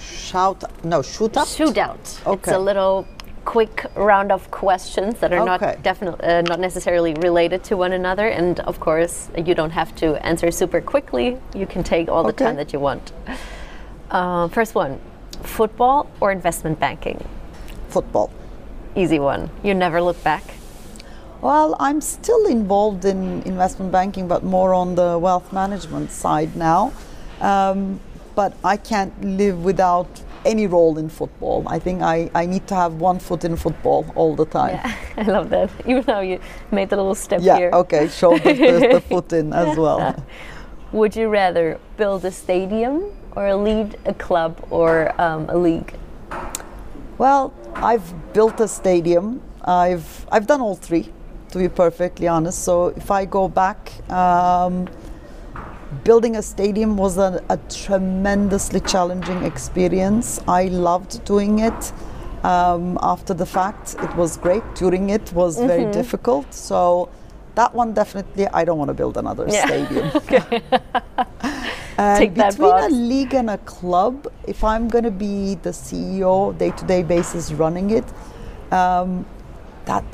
Shout, 0.00 0.62
no, 0.84 1.02
shoot 1.02 1.36
up. 1.36 1.46
Shootout. 1.48 1.98
It's 2.00 2.26
Okay. 2.26 2.52
a 2.52 2.58
little 2.58 3.06
quick 3.48 3.86
round 3.94 4.30
of 4.30 4.50
questions 4.50 5.14
that 5.20 5.32
are 5.32 5.40
Okay. 5.40 5.52
not 5.52 5.82
definitely 5.82 6.20
uh, 6.28 6.42
not 6.42 6.60
necessarily 6.60 7.12
related 7.28 7.60
to 7.68 7.76
one 7.84 7.92
another, 7.94 8.28
and 8.28 8.60
of 8.60 8.78
course 8.78 9.14
you 9.46 9.54
don't 9.54 9.72
have 9.80 9.90
to 10.02 10.06
answer 10.30 10.50
super 10.50 10.80
quickly. 10.92 11.26
You 11.54 11.66
can 11.66 11.82
take 11.82 12.06
all 12.12 12.24
the 12.24 12.36
time 12.44 12.56
that 12.56 12.72
you 12.74 12.80
want. 12.88 13.04
Uh, 14.10 14.48
first 14.48 14.74
one: 14.74 14.92
football 15.42 16.06
or 16.20 16.30
investment 16.32 16.78
banking? 16.78 17.18
Football. 17.88 18.28
Easy 18.94 19.18
one. 19.18 19.48
You 19.62 19.74
never 19.74 20.00
look 20.02 20.22
back. 20.22 20.44
Well, 21.40 21.74
I'm 21.80 22.00
still 22.00 22.44
involved 22.46 23.04
in 23.04 23.42
investment 23.44 23.92
banking, 23.92 24.28
but 24.28 24.42
more 24.42 24.74
on 24.74 24.94
the 24.94 25.18
wealth 25.18 25.52
management 25.52 26.10
side 26.10 26.56
now. 26.56 26.92
Um, 27.40 28.00
but 28.34 28.52
I 28.64 28.76
can't 28.76 29.14
live 29.40 29.64
without 29.64 30.08
any 30.44 30.66
role 30.66 30.98
in 30.98 31.08
football. 31.08 31.64
I 31.66 31.78
think 31.78 32.02
I, 32.02 32.30
I 32.34 32.46
need 32.46 32.66
to 32.68 32.74
have 32.74 32.94
one 32.94 33.18
foot 33.18 33.44
in 33.44 33.56
football 33.56 34.06
all 34.14 34.34
the 34.36 34.46
time. 34.46 34.74
Yeah, 34.74 34.96
I 35.16 35.22
love 35.22 35.50
that. 35.50 35.70
Even 35.86 36.02
though 36.04 36.20
you 36.20 36.40
made 36.70 36.90
the 36.90 36.96
little 36.96 37.14
step 37.14 37.40
Yeah, 37.42 37.56
here. 37.56 37.70
okay, 37.72 38.08
show 38.08 38.38
the, 38.38 38.52
the, 38.52 38.88
the 38.94 39.00
foot 39.08 39.32
in 39.32 39.52
as 39.52 39.76
well. 39.76 40.14
Would 40.92 41.16
you 41.16 41.28
rather 41.28 41.78
build 41.96 42.24
a 42.24 42.30
stadium 42.30 43.12
or 43.36 43.54
lead 43.54 43.98
a 44.06 44.14
club 44.14 44.66
or 44.70 45.12
um, 45.20 45.46
a 45.50 45.56
league? 45.56 45.94
Well, 47.18 47.52
I've 47.74 48.32
built 48.32 48.60
a 48.60 48.68
stadium. 48.68 49.42
I've 49.64 50.26
I've 50.32 50.46
done 50.46 50.60
all 50.60 50.76
three, 50.76 51.12
to 51.50 51.58
be 51.58 51.68
perfectly 51.68 52.26
honest. 52.28 52.62
So 52.64 52.86
if 52.88 53.10
I 53.10 53.24
go 53.26 53.48
back, 53.48 53.92
um, 54.10 54.88
building 56.04 56.36
a 56.36 56.42
stadium 56.42 56.96
was 56.96 57.18
a, 57.18 57.42
a 57.48 57.56
tremendously 57.68 58.80
challenging 58.80 59.42
experience. 59.42 60.40
I 60.46 60.64
loved 60.64 61.24
doing 61.24 61.60
it. 61.60 61.92
Um, 62.44 62.98
after 63.02 63.34
the 63.34 63.46
fact, 63.46 63.96
it 64.02 64.14
was 64.14 64.36
great. 64.36 64.62
During 64.74 65.10
it 65.10 65.32
was 65.32 65.56
very 65.58 65.84
difficult. 65.86 66.54
So 66.54 67.08
that 67.54 67.74
one 67.74 67.92
definitely, 67.94 68.46
I 68.48 68.64
don't 68.64 68.78
want 68.78 68.88
to 68.88 68.94
build 68.94 69.16
another 69.16 69.46
Yeah. 69.48 69.64
stadium. 69.64 70.12
And 71.98 72.18
Tick 72.18 72.34
that 72.36 72.52
between 72.52 72.78
a 72.78 72.88
league 72.88 73.34
and 73.34 73.50
a 73.50 73.58
club, 73.58 74.28
if 74.46 74.62
I'm 74.62 74.88
going 74.88 75.04
to 75.04 75.10
be 75.10 75.56
the 75.56 75.70
CEO 75.70 76.56
day-to-day 76.56 77.02
basis 77.02 77.50
running 77.52 77.90
it, 77.90 78.04
um, 78.72 79.26
that 79.86 80.04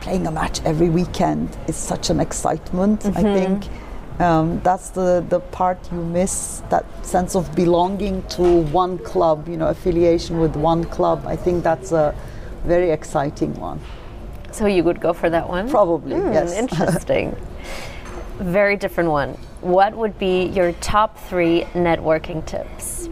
playing 0.00 0.26
a 0.26 0.30
match 0.32 0.60
every 0.64 0.88
weekend 0.90 1.56
is 1.68 1.76
such 1.76 2.10
an 2.10 2.18
excitement. 2.20 3.06
I 3.14 3.22
Mm-hmm. 3.22 3.34
think 3.34 3.64
um, 4.18 4.60
that's 4.62 4.90
the, 4.90 5.24
the 5.28 5.40
part 5.40 5.78
you 5.92 6.02
miss, 6.02 6.62
that 6.70 6.84
sense 7.04 7.34
of 7.36 7.54
belonging 7.54 8.22
to 8.28 8.62
one 8.62 8.98
club, 8.98 9.48
you 9.48 9.56
know, 9.56 9.68
affiliation 9.68 10.40
with 10.40 10.56
one 10.56 10.84
club. 10.84 11.26
I 11.26 11.36
think 11.36 11.62
that's 11.62 11.92
a 11.92 12.14
very 12.64 12.90
exciting 12.90 13.54
one. 13.60 13.80
So 14.52 14.66
you 14.66 14.84
would 14.84 15.00
go 15.00 15.12
for 15.12 15.28
that 15.28 15.48
one? 15.48 15.68
Probably, 15.68 16.16
Hmm, 16.16 16.32
yes. 16.32 16.52
Interesting. 16.58 17.36
Very 18.38 18.76
different 18.76 19.10
one. 19.10 19.36
What 19.60 19.94
would 19.94 20.18
be 20.18 20.46
your 20.46 20.72
top 20.72 21.18
three 21.18 21.62
networking 21.74 22.44
tips? 22.46 23.08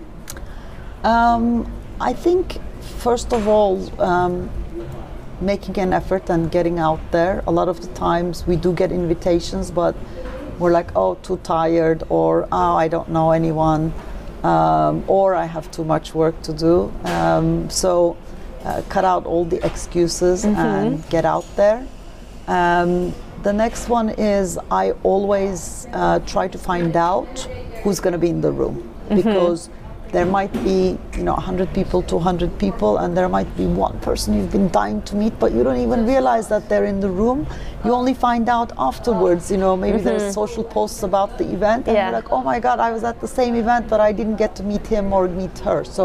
Um, 1.02 1.70
I 2.00 2.14
think, 2.14 2.58
first 2.98 3.32
of 3.32 3.46
all, 3.46 3.78
um, 4.00 4.48
making 5.40 5.78
an 5.78 5.92
effort 5.92 6.30
and 6.30 6.50
getting 6.50 6.78
out 6.78 7.00
there. 7.10 7.42
A 7.46 7.50
lot 7.50 7.68
of 7.68 7.80
the 7.80 7.88
times 7.94 8.46
we 8.46 8.56
do 8.56 8.72
get 8.72 8.90
invitations, 8.90 9.70
but 9.70 9.94
we're 10.58 10.70
like, 10.72 10.90
oh, 10.96 11.14
too 11.16 11.38
tired, 11.38 12.02
or 12.08 12.48
oh, 12.52 12.76
I 12.76 12.88
don't 12.88 13.08
know 13.08 13.30
anyone, 13.32 13.92
um, 14.42 15.04
or 15.06 15.34
I 15.34 15.46
have 15.46 15.70
too 15.70 15.84
much 15.84 16.14
work 16.14 16.40
to 16.42 16.52
do. 16.52 16.92
Um, 17.04 17.68
so, 17.70 18.16
uh, 18.64 18.82
cut 18.88 19.04
out 19.04 19.26
all 19.26 19.44
the 19.44 19.64
excuses 19.64 20.44
and 20.44 21.08
get 21.10 21.24
out 21.24 21.44
there. 21.56 21.86
Um, 22.46 23.14
the 23.42 23.52
next 23.52 23.88
one 23.88 24.08
is 24.10 24.58
I 24.70 24.92
always 25.02 25.86
uh, 25.92 26.20
try 26.20 26.48
to 26.48 26.58
find 26.58 26.96
out 26.96 27.40
who's 27.82 28.00
going 28.00 28.12
to 28.12 28.18
be 28.18 28.30
in 28.30 28.40
the 28.40 28.52
room 28.52 28.90
because 29.10 29.68
there 30.14 30.26
might 30.26 30.52
be 30.64 30.96
you 31.16 31.24
know 31.24 31.34
100 31.34 31.74
people 31.74 32.00
200 32.02 32.56
people 32.58 32.98
and 32.98 33.16
there 33.16 33.28
might 33.28 33.50
be 33.56 33.66
one 33.66 33.98
person 34.00 34.34
you've 34.34 34.52
been 34.52 34.70
dying 34.70 35.02
to 35.02 35.16
meet 35.16 35.36
but 35.40 35.52
you 35.52 35.64
don't 35.64 35.80
even 35.86 36.06
realize 36.06 36.46
that 36.48 36.68
they're 36.68 36.84
in 36.84 37.00
the 37.00 37.10
room. 37.10 37.46
You 37.84 37.92
only 37.92 38.14
find 38.14 38.48
out 38.48 38.70
afterwards 38.78 39.50
you 39.50 39.56
know 39.56 39.76
maybe 39.76 39.98
there's 39.98 40.22
mm-hmm. 40.22 40.40
social 40.42 40.64
posts 40.64 41.02
about 41.02 41.36
the 41.38 41.46
event 41.52 41.88
and 41.88 41.96
Yeah. 41.96 42.04
you're 42.04 42.20
like 42.20 42.30
oh 42.36 42.42
my 42.42 42.58
god 42.66 42.78
i 42.88 42.90
was 42.96 43.02
at 43.10 43.20
the 43.20 43.30
same 43.38 43.54
event 43.64 43.88
but 43.88 44.00
i 44.08 44.10
didn't 44.12 44.36
get 44.44 44.54
to 44.56 44.62
meet 44.62 44.86
him 44.86 45.12
or 45.12 45.22
meet 45.28 45.58
her. 45.68 45.84
So 45.84 46.04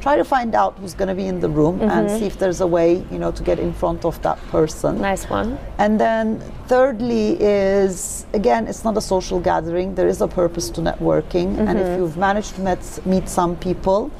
try 0.00 0.16
to 0.16 0.24
find 0.24 0.54
out 0.54 0.78
who's 0.78 0.94
going 0.94 1.08
to 1.08 1.14
be 1.14 1.26
in 1.26 1.40
the 1.40 1.48
room 1.48 1.80
and 1.82 1.90
mm-hmm. 1.90 2.18
see 2.18 2.26
if 2.26 2.38
there's 2.38 2.60
a 2.60 2.66
way 2.66 3.04
you 3.10 3.18
know 3.18 3.30
to 3.30 3.42
get 3.42 3.58
in 3.58 3.72
front 3.72 4.04
of 4.04 4.20
that 4.22 4.38
person. 4.48 5.00
Nice 5.00 5.28
one. 5.28 5.58
and 5.78 6.00
then 6.00 6.40
thirdly 6.66 7.36
is 7.40 8.26
again 8.32 8.66
it's 8.66 8.84
not 8.84 8.96
a 8.96 9.00
social 9.00 9.40
gathering. 9.40 9.94
There 9.94 10.08
is 10.08 10.20
a 10.20 10.28
purpose 10.28 10.70
to 10.70 10.80
networking. 10.80 11.58
And 11.58 11.78
if 11.78 11.86
mm-hmm. 11.86 12.00
you've 12.00 12.16
managed 12.16 12.54
to 12.56 12.60
met, 12.62 13.06
meet 13.06 13.28
some 13.28 13.56
people 13.56 14.10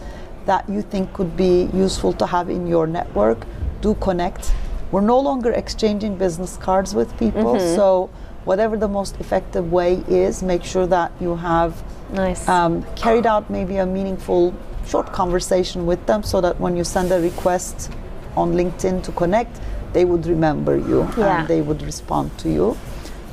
that 0.47 0.69
you 0.69 0.83
think 0.83 1.13
could 1.13 1.37
be 1.37 1.69
useful 1.73 2.13
to 2.15 2.27
have 2.27 2.51
in 2.51 2.67
your 2.67 2.87
network 2.87 3.47
do 3.81 3.95
connect. 3.95 4.53
We're 4.91 5.01
no 5.01 5.19
longer 5.19 5.53
exchanging 5.53 6.17
business 6.17 6.57
cards 6.57 6.95
with 6.95 7.17
people. 7.19 7.55
Mm-hmm. 7.55 7.77
So 7.77 8.11
whatever 8.45 8.77
the 8.77 8.89
most 8.89 9.21
effective 9.21 9.71
way 9.71 10.03
is 10.09 10.43
make 10.43 10.65
sure 10.65 10.87
that 10.87 11.13
you 11.21 11.37
have 11.37 11.83
Nice. 12.13 12.49
um, 12.49 12.85
carried 12.97 13.27
out 13.27 13.51
maybe 13.51 13.77
a 13.77 13.87
meaningful 13.87 14.55
short 14.91 15.13
conversation 15.13 15.87
with 15.87 16.05
them 16.07 16.23
so 16.23 16.41
that 16.41 16.59
when 16.61 16.77
you 16.77 16.85
send 16.85 17.13
a 17.13 17.21
request 17.21 17.91
on 18.37 18.53
LinkedIn 18.55 19.03
to 19.05 19.13
connect, 19.13 19.61
they 19.93 20.05
would 20.05 20.27
remember 20.27 20.77
you 20.77 21.07
Yeah. 21.17 21.41
and 21.41 21.49
they 21.49 21.61
would 21.63 21.83
respond 21.83 22.37
to 22.39 22.49
you. 22.49 22.77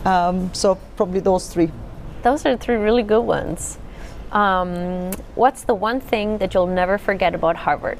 Um, 0.05 0.49
so 0.53 0.77
probably 0.95 1.19
those 1.19 1.47
three. 1.53 1.71
Those 2.23 2.45
are 2.45 2.55
three 2.57 2.75
really 2.75 3.03
good 3.03 3.21
ones. 3.37 3.77
Um, 4.31 5.11
what's 5.35 5.63
the 5.63 5.73
one 5.73 5.99
thing 5.99 6.37
that 6.39 6.53
you'll 6.53 6.67
never 6.81 6.97
forget 6.97 7.33
about 7.33 7.55
Harvard? 7.55 7.99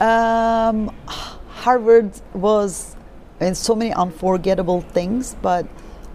Um, 0.00 0.90
Harvard 1.64 2.10
was 2.34 2.96
in 3.40 3.54
so 3.54 3.74
many 3.74 3.92
unforgettable 3.92 4.80
things, 4.82 5.36
but 5.42 5.66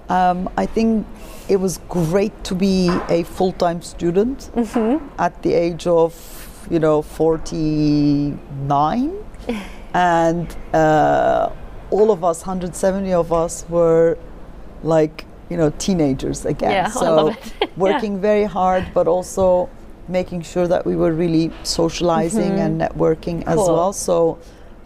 um, 0.10 0.50
I 0.58 0.66
think 0.66 1.06
it 1.48 1.58
was 1.58 1.80
great 1.90 2.44
to 2.44 2.56
be 2.56 2.90
a 3.10 3.24
full-time 3.24 3.82
student 3.82 4.50
at 5.18 5.42
the 5.44 5.54
age 5.54 5.88
of, 5.88 6.68
you 6.70 6.80
know, 6.80 7.02
49, 7.02 9.14
and 9.94 10.56
uh, 10.74 11.50
all 11.92 12.12
of 12.12 12.24
us, 12.24 12.42
170 12.42 13.14
of 13.14 13.32
us, 13.34 13.66
were 13.70 14.18
like, 14.84 15.26
you 15.50 15.58
know, 15.58 15.72
teenagers 15.80 16.46
again. 16.46 16.72
Yeah, 16.72 16.88
so 16.90 17.30
it. 17.30 17.54
Yeah. 17.62 17.68
working 17.78 18.22
very 18.22 18.44
hard, 18.44 18.86
but 18.94 19.08
also 19.08 19.70
making 20.08 20.42
sure 20.42 20.68
that 20.68 20.86
we 20.86 20.96
were 20.96 21.14
really 21.14 21.52
socializing 21.64 22.60
and 22.60 22.80
networking 22.82 23.44
as 23.48 23.58
Mm-hmm. 23.58 23.74
Well. 23.74 23.94
So 23.94 24.38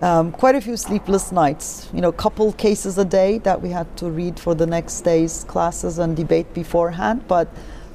um, 0.03 0.31
quite 0.31 0.55
a 0.55 0.61
few 0.61 0.75
sleepless 0.77 1.31
nights. 1.31 1.89
You 1.93 2.01
know, 2.01 2.09
a 2.09 2.19
couple 2.25 2.51
cases 2.53 2.97
a 2.97 3.05
day 3.05 3.37
that 3.39 3.61
we 3.61 3.69
had 3.69 3.87
to 3.97 4.09
read 4.09 4.37
for 4.39 4.53
the 4.53 4.65
next 4.65 5.01
day's 5.01 5.45
classes 5.45 5.97
and 5.97 6.15
debate 6.15 6.53
beforehand, 6.53 7.23
but 7.27 7.47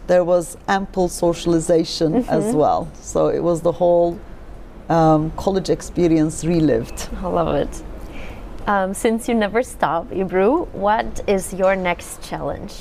there 0.06 0.24
was 0.24 0.56
ample 0.66 1.08
socialization 1.08 2.12
Mm-hmm. 2.12 2.30
as 2.30 2.54
well. 2.54 2.88
So 3.02 3.28
it 3.28 3.42
was 3.42 3.60
the 3.60 3.72
whole 3.72 4.18
um, 4.88 5.30
college 5.36 5.68
experience 5.68 6.44
relived. 6.44 7.08
I 7.22 7.26
love 7.28 7.54
it. 7.54 7.82
Um, 8.66 8.94
since 8.94 9.28
you 9.28 9.34
never 9.34 9.62
stop, 9.62 10.08
Ebru, 10.10 10.66
what 10.72 11.20
is 11.26 11.52
your 11.52 11.76
next 11.76 12.22
challenge? 12.22 12.74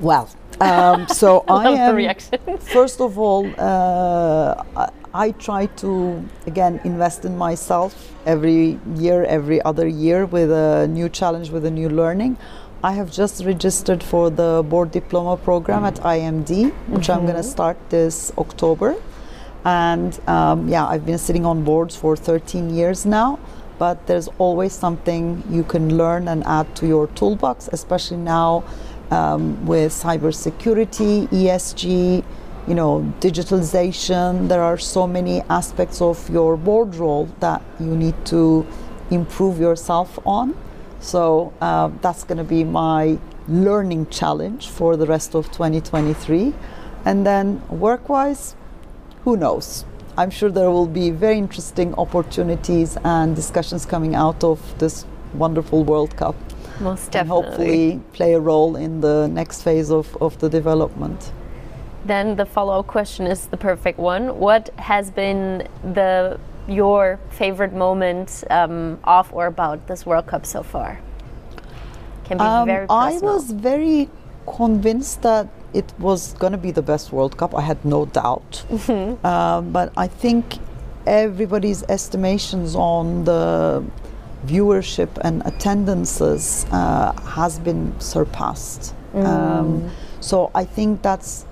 Well, 0.00 0.28
um, 0.60 1.06
so 1.08 1.44
I 1.48 1.68
love 1.70 1.96
the 1.96 2.48
am. 2.48 2.58
First 2.58 3.00
of 3.00 3.18
all, 3.18 3.44
uh, 3.58 4.90
I, 5.14 5.30
try 5.30 5.66
to 5.66 6.28
again 6.46 6.80
invest 6.82 7.24
in 7.24 7.38
myself 7.38 8.12
every 8.26 8.80
year, 8.96 9.24
every 9.24 9.62
other 9.62 9.86
year 9.86 10.26
with 10.26 10.50
a 10.50 10.88
new 10.88 11.08
challenge, 11.08 11.50
with 11.50 11.64
a 11.64 11.70
new 11.70 11.88
learning. 11.88 12.36
I 12.82 12.92
have 12.92 13.10
just 13.10 13.44
registered 13.44 14.02
for 14.02 14.28
the 14.28 14.64
board 14.68 14.90
diploma 14.90 15.36
program 15.36 15.84
at 15.84 15.94
IMD, 15.96 16.72
which 16.88 17.08
I'm 17.08 17.22
going 17.22 17.36
to 17.36 17.42
start 17.42 17.78
this 17.90 18.32
October. 18.36 18.96
And 19.64 20.20
um, 20.28 20.68
yeah, 20.68 20.84
I've 20.84 21.06
been 21.06 21.18
sitting 21.18 21.46
on 21.46 21.64
boards 21.64 21.96
for 21.96 22.16
13 22.16 22.74
years 22.74 23.06
now, 23.06 23.38
but 23.78 24.06
there's 24.06 24.28
always 24.38 24.72
something 24.72 25.42
you 25.48 25.62
can 25.62 25.96
learn 25.96 26.28
and 26.28 26.44
add 26.44 26.74
to 26.76 26.86
your 26.86 27.06
toolbox, 27.08 27.68
especially 27.72 28.18
now 28.18 28.64
um, 29.10 29.64
with 29.64 29.92
cybersecurity, 29.92 31.28
ESG, 31.28 32.24
you 32.66 32.74
know, 32.74 33.12
digitalization. 33.20 34.48
There 34.48 34.62
are 34.62 34.78
so 34.78 35.06
many 35.06 35.42
aspects 35.42 36.00
of 36.00 36.28
your 36.30 36.56
board 36.56 36.94
role 36.94 37.28
that 37.40 37.62
you 37.78 37.96
need 37.96 38.24
to 38.26 38.66
improve 39.10 39.58
yourself 39.58 40.18
on. 40.26 40.56
So 41.00 41.52
uh, 41.60 41.90
that's 42.00 42.24
going 42.24 42.38
to 42.38 42.44
be 42.44 42.64
my 42.64 43.18
learning 43.46 44.06
challenge 44.06 44.68
for 44.68 44.96
the 44.96 45.06
rest 45.06 45.34
of 45.34 45.46
2023. 45.52 46.54
And 47.04 47.26
then 47.26 47.60
work 47.68 48.08
wise, 48.08 48.56
who 49.24 49.36
knows? 49.36 49.84
I'm 50.16 50.30
sure 50.30 50.48
there 50.48 50.70
will 50.70 50.86
be 50.86 51.10
very 51.10 51.36
interesting 51.36 51.94
opportunities 51.96 52.96
and 53.04 53.36
discussions 53.36 53.84
coming 53.84 54.14
out 54.14 54.42
of 54.44 54.78
this 54.78 55.04
wonderful 55.34 55.84
World 55.84 56.16
Cup. 56.16 56.36
Most 56.80 57.10
definitely 57.10 57.18
And 57.18 57.28
hopefully 57.28 58.00
play 58.12 58.32
a 58.34 58.40
role 58.40 58.76
in 58.76 59.00
the 59.00 59.28
next 59.28 59.62
phase 59.62 59.90
of, 59.90 60.16
of 60.22 60.38
the 60.38 60.48
development. 60.48 61.32
Then 62.04 62.36
the 62.36 62.44
follow 62.44 62.80
up 62.80 62.86
question 62.86 63.26
is 63.26 63.46
the 63.46 63.56
perfect 63.56 63.98
one. 63.98 64.38
What 64.38 64.68
has 64.78 65.10
been 65.10 65.66
the 65.94 66.38
your 66.66 67.18
favorite 67.30 67.74
moment 67.74 68.44
um, 68.50 68.98
of 69.04 69.32
or 69.32 69.46
about 69.46 69.86
this 69.86 70.06
World 70.06 70.26
Cup 70.26 70.46
so 70.46 70.62
far? 70.62 71.00
Can 72.24 72.38
be 72.38 72.44
Um, 72.44 72.66
very 72.66 72.86
I 72.88 73.18
was 73.18 73.50
very 73.50 74.08
convinced 74.46 75.22
that 75.22 75.48
it 75.72 75.92
was 75.98 76.34
going 76.34 76.52
to 76.52 76.58
be 76.58 76.70
the 76.70 76.82
best 76.82 77.12
World 77.12 77.36
Cup. 77.36 77.54
I 77.54 77.62
had 77.62 77.84
no 77.84 78.06
doubt. 78.06 78.64
Mm-hmm. 78.70 79.26
Um, 79.26 79.72
but 79.72 79.92
I 79.96 80.06
think 80.06 80.58
everybody's 81.06 81.82
estimations 81.84 82.74
on 82.74 83.24
the 83.24 83.84
viewership 84.46 85.08
and 85.22 85.42
attendances 85.46 86.66
uh, 86.70 87.12
has 87.22 87.58
been 87.58 87.98
surpassed. 87.98 88.94
Mm. 89.14 89.26
Um, 89.26 89.90
so 90.20 90.50
I 90.54 90.64
think 90.64 91.02
that's 91.02 91.46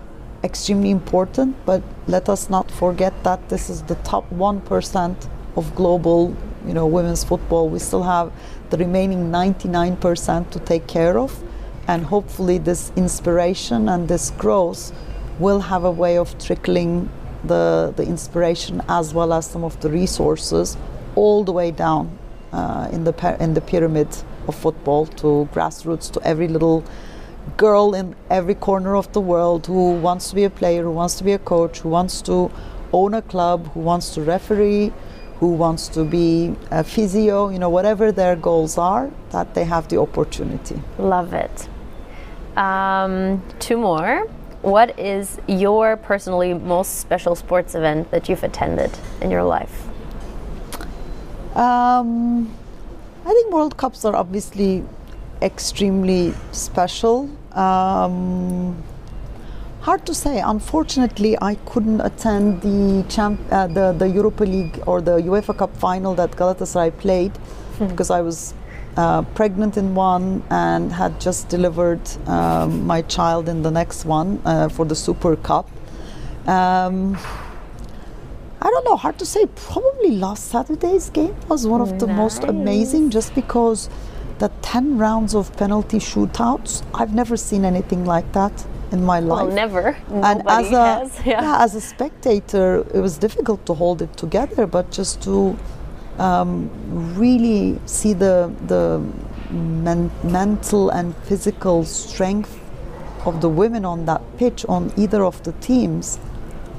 extremely 0.45 0.91
important. 0.91 1.57
But 1.65 1.83
let 2.07 2.29
us 2.29 2.51
not 2.51 2.71
forget 2.71 3.13
that 3.25 3.49
this 3.49 3.71
is 3.71 3.83
the 3.83 3.97
top 3.97 4.31
one 4.33 4.61
percent 4.61 5.29
of 5.57 5.75
global, 5.75 6.37
you 6.67 6.75
know, 6.75 6.87
women's 6.87 7.25
football. 7.25 7.69
We 7.69 7.79
still 7.79 8.03
have 8.03 8.33
the 8.71 8.79
remaining 8.79 9.31
99% 9.31 10.51
to 10.51 10.59
take 10.61 10.87
care 10.87 11.19
of, 11.19 11.43
and 11.87 12.05
hopefully 12.05 12.59
this 12.59 12.93
inspiration 12.97 13.89
and 13.89 14.09
this 14.09 14.31
growth 14.31 14.93
will 15.39 15.61
have 15.61 15.85
a 15.85 15.91
way 15.91 16.17
of 16.19 16.39
trickling 16.39 17.11
the 17.45 17.93
the 17.97 18.05
inspiration 18.05 18.83
as 18.89 19.13
well 19.13 19.33
as 19.33 19.47
some 19.47 19.65
of 19.65 19.79
the 19.81 19.91
resources 19.91 20.77
all 21.17 21.45
the 21.45 21.53
way 21.53 21.71
down 21.71 22.17
uh, 22.53 22.89
in 22.93 23.05
the 23.05 23.37
in 23.41 23.55
the 23.55 23.61
pyramid 23.61 24.09
of 24.49 24.55
football 24.55 25.07
to 25.07 25.49
grassroots 25.53 26.11
to 26.11 26.21
every 26.23 26.49
little 26.49 26.85
girl 27.57 27.95
in 27.95 28.15
every 28.31 28.55
corner 28.55 28.97
of 28.97 29.13
the 29.13 29.21
world 29.21 29.67
who 29.67 29.93
wants 29.93 30.31
to 30.31 30.35
be 30.35 30.45
a 30.45 30.51
player, 30.51 30.83
who 30.83 30.91
wants 30.91 31.15
to 31.17 31.25
be 31.25 31.33
a 31.33 31.39
coach, 31.39 31.81
who 31.81 31.89
wants 31.89 32.23
to 32.23 32.51
own 32.93 33.15
a 33.15 33.23
club, 33.23 33.73
who 33.73 33.81
wants 33.81 34.15
to 34.15 34.23
referee, 34.23 34.93
who 35.39 35.49
wants 35.49 35.89
to 35.89 36.05
be 36.05 36.55
a 36.71 36.85
physio, 36.85 37.49
you 37.49 37.59
know, 37.59 37.69
whatever 37.69 38.13
their 38.13 38.37
goals 38.37 38.79
are, 38.79 39.11
that 39.31 39.55
they 39.55 39.65
have 39.65 39.89
the 39.89 39.99
opportunity. 39.99 40.81
Love 40.99 41.33
it. 41.33 41.69
Um, 42.57 43.43
two 43.59 43.77
more. 43.77 44.29
What 44.63 44.97
is 44.99 45.39
your 45.49 45.97
personally 45.97 46.55
most 46.55 47.01
special 47.01 47.35
sports 47.35 47.75
event 47.75 48.11
that 48.13 48.29
you've 48.29 48.45
attended 48.45 48.93
in 49.21 49.31
your 49.31 49.43
life? 49.43 49.89
Um, 51.57 52.55
I 53.27 53.29
think 53.29 53.53
World 53.53 53.77
Cups 53.77 54.05
are 54.05 54.15
obviously 54.15 54.85
extremely 55.43 56.35
special. 56.53 57.29
Um, 57.53 58.83
hard 59.81 60.07
to 60.07 60.15
say. 60.15 60.41
Unfortunately, 60.41 61.37
I 61.43 61.57
couldn't 61.67 62.01
attend 62.01 62.63
the 62.63 63.05
champ, 63.09 63.41
uh, 63.51 63.67
the 63.67 63.93
the 63.93 64.09
Europa 64.09 64.45
League 64.45 64.83
or 64.87 65.01
the 65.01 65.17
UEFA 65.31 65.57
Cup 65.59 65.77
final 65.77 66.15
that 66.15 66.31
Galatasaray 66.33 66.97
played 66.99 67.33
because 67.79 68.11
I 68.11 68.21
was 68.21 68.55
uh, 68.97 69.23
pregnant 69.35 69.77
in 69.77 69.95
one 69.95 70.43
and 70.51 70.93
had 70.93 71.21
just 71.21 71.49
delivered 71.49 72.01
um, 72.27 72.87
my 72.87 73.03
child 73.03 73.49
in 73.49 73.63
the 73.63 73.71
next 73.71 74.05
one 74.05 74.41
uh, 74.45 74.69
for 74.69 74.85
the 74.85 74.95
Super 74.95 75.37
Cup. 75.37 75.69
Um, 76.47 77.17
I 78.61 78.71
don't 78.71 78.85
know, 78.85 78.97
hard 78.97 79.19
to 79.19 79.27
say. 79.27 79.47
Probably 79.57 80.13
last 80.13 80.49
Saturday's 80.51 81.11
game 81.11 81.35
was 81.49 81.67
one 81.67 81.81
of 81.81 81.99
the 81.99 82.07
most 82.07 82.45
amazing 82.45 83.11
just 83.11 83.35
because 83.35 83.91
the 84.43 84.49
10 84.61 84.99
rounds 84.99 85.37
of 85.37 85.57
penalty 85.57 85.99
shootouts, 85.99 86.83
I've 86.93 87.15
never 87.15 87.37
seen 87.37 87.65
anything 87.65 88.05
like 88.05 88.33
that 88.33 88.67
in 88.91 89.05
my 89.05 89.21
life. 89.21 89.47
Well, 89.47 89.55
never. 89.55 89.97
and 90.11 90.39
Nobody 90.39 90.67
as 90.67 90.73
a 90.73 90.85
has. 90.99 91.27
Yeah. 91.27 91.65
as 91.65 91.75
a 91.77 91.81
spectator, 91.81 92.85
it 92.93 93.01
was 93.01 93.19
difficult 93.19 93.65
to 93.67 93.75
hold 93.75 94.03
it 94.03 94.17
together, 94.17 94.67
but 94.67 94.91
just 94.91 95.23
to 95.23 95.57
um, 96.19 96.69
really 97.17 97.79
see 97.87 98.15
the 98.15 98.53
the 98.67 98.85
men- 99.51 100.11
mental 100.25 100.91
and 100.91 101.15
physical 101.29 101.85
strength 101.85 102.59
of 103.25 103.41
the 103.41 103.49
women 103.49 103.85
on 103.85 104.07
that 104.07 104.23
pitch 104.39 104.67
on 104.69 104.93
either 104.97 105.23
of 105.25 105.41
the 105.45 105.53
teams 105.69 106.19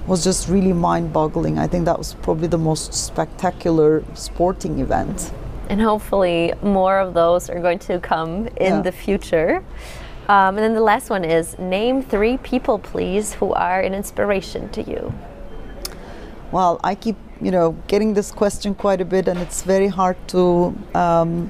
was 0.05 0.21
just 0.21 0.49
really 0.49 0.73
mind-boggling. 0.73 1.57
I 1.57 1.67
think 1.67 1.85
that 1.85 1.97
was 1.97 2.13
probably 2.25 2.49
the 2.49 2.57
most 2.57 2.93
spectacular 2.93 4.03
sporting 4.15 4.79
event. 4.79 5.31
And 5.69 5.81
hopefully, 5.81 6.53
more 6.61 6.99
of 6.99 7.13
those 7.13 7.49
are 7.49 7.59
going 7.59 7.79
to 7.79 7.99
come 7.99 8.47
in 8.57 8.73
Yeah. 8.75 8.81
the 8.81 8.91
future. 8.91 9.63
Um, 10.29 10.55
and 10.55 10.59
then 10.59 10.73
the 10.73 10.81
last 10.81 11.09
one 11.09 11.25
is 11.25 11.57
name 11.59 12.01
three 12.01 12.37
people, 12.37 12.79
please, 12.79 13.33
who 13.33 13.53
are 13.53 13.81
an 13.81 13.93
inspiration 13.93 14.69
to 14.69 14.81
you. 14.81 15.13
Well, 16.51 16.79
I 16.83 16.95
keep, 16.95 17.15
you 17.41 17.51
know, 17.51 17.75
getting 17.87 18.13
this 18.13 18.31
question 18.31 18.75
quite 18.75 19.01
a 19.01 19.05
bit, 19.05 19.27
and 19.27 19.39
it's 19.39 19.63
very 19.63 19.87
hard 19.87 20.15
to 20.29 20.73
um, 20.93 21.49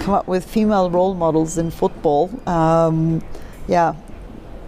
come 0.00 0.14
up 0.14 0.28
with 0.28 0.44
female 0.44 0.90
role 0.90 1.14
models 1.14 1.56
in 1.58 1.70
football. 1.70 2.30
Um, 2.46 3.22
yeah, 3.66 3.94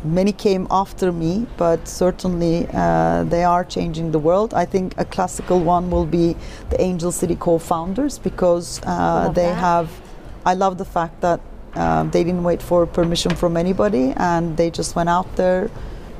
many 0.04 0.32
came 0.32 0.66
after 0.70 1.10
me, 1.12 1.46
but 1.56 1.88
certainly 1.88 2.68
uh, 2.72 3.24
they 3.24 3.44
are 3.44 3.64
changing 3.64 4.12
the 4.12 4.18
world. 4.18 4.54
I 4.54 4.64
think 4.64 4.94
a 4.98 5.04
classical 5.04 5.60
one 5.60 5.90
will 5.90 6.06
be 6.06 6.36
the 6.70 6.80
Angel 6.80 7.10
City 7.10 7.36
co-founders 7.36 8.18
because 8.18 8.80
uh, 8.84 9.30
they 9.30 9.46
that. 9.46 9.54
have. 9.54 9.90
I 10.44 10.54
love 10.54 10.76
the 10.78 10.84
fact 10.84 11.20
that 11.22 11.40
um, 11.74 12.10
they 12.10 12.22
didn't 12.22 12.44
wait 12.44 12.62
for 12.62 12.86
permission 12.86 13.34
from 13.34 13.56
anybody, 13.56 14.12
and 14.16 14.56
they 14.56 14.70
just 14.70 14.94
went 14.94 15.08
out 15.08 15.36
there 15.36 15.70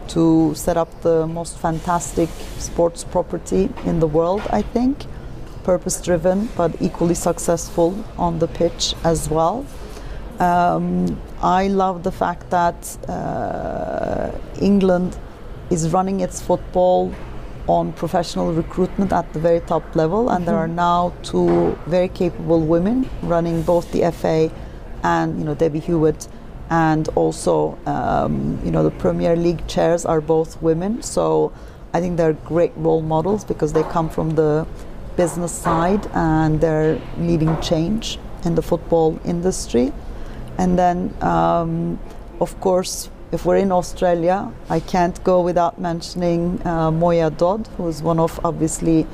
to 0.09 0.55
set 0.55 0.77
up 0.77 0.89
the 1.03 1.27
most 1.27 1.59
fantastic 1.59 2.29
sports 2.59 3.05
property 3.05 3.71
in 3.85 4.01
the 4.01 4.07
world, 4.07 4.43
I 4.51 4.63
think. 4.63 5.05
Purpose 5.63 6.01
driven, 6.01 6.49
but 6.57 6.81
equally 6.81 7.15
successful 7.15 8.05
on 8.19 8.39
the 8.39 8.49
pitch 8.49 8.95
as 9.05 9.31
well. 9.31 9.65
Um, 10.39 11.21
I 11.45 11.69
love 11.69 12.05
the 12.05 12.11
fact 12.11 12.49
that 12.49 12.97
uh, 13.07 14.31
England 14.63 15.15
is 15.69 15.91
running 15.91 16.21
its 16.21 16.41
football 16.41 17.15
on 17.67 17.93
professional 17.93 18.55
recruitment 18.55 19.13
at 19.13 19.31
the 19.35 19.41
very 19.41 19.61
top 19.61 19.95
level, 19.95 20.31
and 20.31 20.49
there 20.49 20.57
are 20.57 20.69
now 20.69 21.13
two 21.23 21.79
very 21.85 22.09
capable 22.09 22.61
women 22.61 23.11
running 23.23 23.61
both 23.61 23.93
the 23.93 24.11
FA 24.11 24.51
and 25.03 25.39
you 25.39 25.45
know 25.45 25.55
Debbie 25.55 25.81
Hewitt, 25.81 26.29
and 26.71 27.11
also 27.11 27.79
um, 27.85 28.59
you 28.65 28.71
know 28.71 28.83
the 28.83 28.93
Premier 28.93 29.37
League 29.37 29.67
chairs 29.67 30.07
are 30.07 30.23
both 30.23 30.63
women. 30.63 31.03
So 31.03 31.53
I 31.93 32.01
think 32.01 32.17
they're 32.17 32.33
great 32.33 32.73
role 32.75 33.03
models 33.03 33.45
because 33.45 33.75
they 33.75 33.83
come 33.83 34.09
from 34.09 34.31
the 34.31 34.67
business 35.19 35.53
side 35.53 36.07
and 36.15 36.59
they're 36.59 36.99
leading 37.19 37.61
change 37.61 38.19
in 38.47 38.55
the 38.55 38.63
football 38.63 39.21
industry. 39.27 39.93
And 40.59 40.79
then, 40.79 41.15
um, 41.21 41.99
of 42.41 42.59
course, 42.61 43.11
if 43.33 43.45
we're 43.45 43.57
in 43.57 43.73
Australia, 43.73 44.53
I 44.71 44.81
can't 44.81 45.23
go 45.25 45.41
without 45.41 45.81
mentioning 45.81 46.65
uh, 46.65 46.91
Moya 46.91 47.31
Dodd, 47.31 47.67
who 47.77 47.89
is 47.89 48.03
one 48.03 48.21
of 48.21 48.39
obviously 48.45 49.07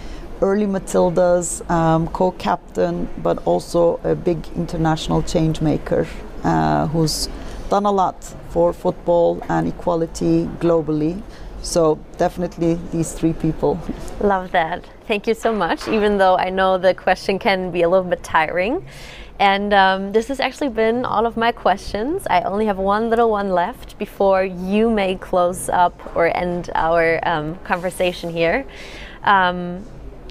early 0.42 0.66
Matildas 0.66 1.68
um, 1.70 2.08
co-captain, 2.08 3.08
but 3.22 3.38
also 3.46 4.00
a 4.04 4.14
big 4.14 4.46
international 4.56 5.22
change 5.22 5.60
maker 5.60 6.06
uh, 6.44 6.86
who's 6.88 7.28
done 7.70 7.86
a 7.86 7.90
lot 7.90 8.22
for 8.50 8.72
football 8.72 9.42
and 9.48 9.68
equality 9.68 10.46
globally. 10.58 11.22
So 11.62 11.98
definitely 12.16 12.78
these 12.90 13.12
three 13.12 13.34
people. 13.34 13.78
Love 14.20 14.50
that. 14.52 14.84
Thank 15.06 15.26
you 15.26 15.34
so 15.34 15.52
much, 15.52 15.88
even 15.88 16.18
though 16.18 16.36
I 16.36 16.50
know 16.50 16.78
the 16.78 16.94
question 16.94 17.38
can 17.38 17.70
be 17.70 17.82
a 17.82 17.88
little 17.88 18.08
bit 18.08 18.22
tiring. 18.22 18.86
And 19.40 19.72
um, 19.72 20.12
this 20.12 20.28
has 20.28 20.38
actually 20.38 20.68
been 20.68 21.06
all 21.06 21.24
of 21.24 21.38
my 21.38 21.50
questions. 21.50 22.26
I 22.28 22.42
only 22.42 22.66
have 22.66 22.76
one 22.76 23.08
little 23.08 23.30
one 23.30 23.48
left 23.48 23.98
before 23.98 24.44
you 24.44 24.90
may 24.90 25.16
close 25.16 25.70
up 25.70 26.14
or 26.14 26.26
end 26.36 26.68
our 26.74 27.26
um, 27.26 27.56
conversation 27.64 28.28
here. 28.28 28.66
Um, 29.24 29.86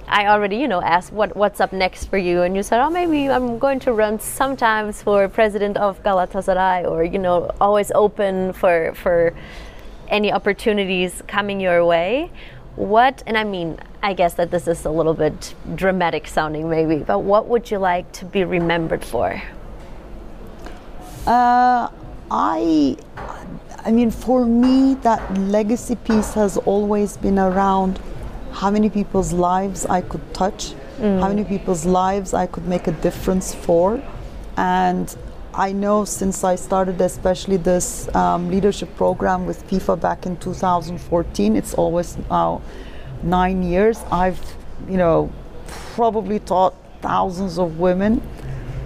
I 0.07 0.27
already, 0.27 0.57
you 0.57 0.67
know, 0.67 0.81
asked 0.83 1.11
what 1.11 1.35
what's 1.35 1.59
up 1.59 1.73
next 1.73 2.05
for 2.05 2.19
you, 2.19 2.43
and 2.43 2.55
you 2.55 2.61
said, 2.61 2.83
oh, 2.83 2.91
maybe 2.91 3.29
I'm 3.29 3.57
going 3.57 3.79
to 3.79 3.93
run 3.93 4.19
sometimes 4.19 5.01
for 5.01 5.27
president 5.27 5.77
of 5.77 6.03
Galatasaray, 6.03 6.87
or 6.87 7.03
you 7.03 7.17
know, 7.17 7.49
always 7.59 7.91
open 7.95 8.53
for 8.53 8.93
for 8.93 9.33
any 10.07 10.31
opportunities 10.31 11.23
coming 11.27 11.59
your 11.59 11.83
way. 11.83 12.29
What, 12.79 13.23
and 13.27 13.37
I 13.37 13.43
mean, 13.43 13.77
I 14.01 14.13
guess 14.13 14.35
that 14.35 14.51
this 14.51 14.65
is 14.65 14.85
a 14.85 14.89
little 14.89 15.13
bit 15.13 15.53
dramatic 15.75 16.29
sounding, 16.29 16.69
maybe, 16.69 17.03
but 17.03 17.19
what 17.19 17.47
would 17.47 17.69
you 17.69 17.77
like 17.77 18.09
to 18.13 18.25
be 18.25 18.45
remembered 18.45 19.03
for? 19.03 19.41
Uh, 21.27 21.89
I, 22.31 22.95
I 23.79 23.91
mean, 23.91 24.11
for 24.11 24.45
me, 24.45 24.93
that 25.01 25.37
legacy 25.37 25.97
piece 25.97 26.33
has 26.35 26.55
always 26.55 27.17
been 27.17 27.37
around 27.37 27.99
how 28.53 28.71
many 28.71 28.89
people's 28.89 29.33
lives 29.33 29.85
I 29.85 29.99
could 29.99 30.33
touch, 30.33 30.73
how 30.99 31.27
many 31.27 31.43
people's 31.43 31.85
lives 31.85 32.33
I 32.33 32.47
could 32.47 32.65
make 32.65 32.87
a 32.87 32.93
difference 32.93 33.53
for, 33.53 34.01
and 34.55 35.13
I 35.59 35.73
know 35.73 36.05
since 36.05 36.45
I 36.45 36.55
started, 36.55 37.01
especially 37.01 37.57
this 37.57 38.07
um, 38.15 38.49
leadership 38.49 38.95
program 38.95 39.45
with 39.45 39.67
FIFA 39.69 39.99
back 39.99 40.25
in 40.25 40.37
2014, 40.37 41.57
it's 41.57 41.73
always 41.73 42.17
now 42.29 42.61
nine 43.23 43.61
years. 43.61 43.99
I've, 44.09 44.39
you 44.87 44.95
know, 44.95 45.29
probably 45.95 46.39
taught 46.39 46.75
thousands 47.01 47.59
of 47.59 47.77
women, 47.77 48.21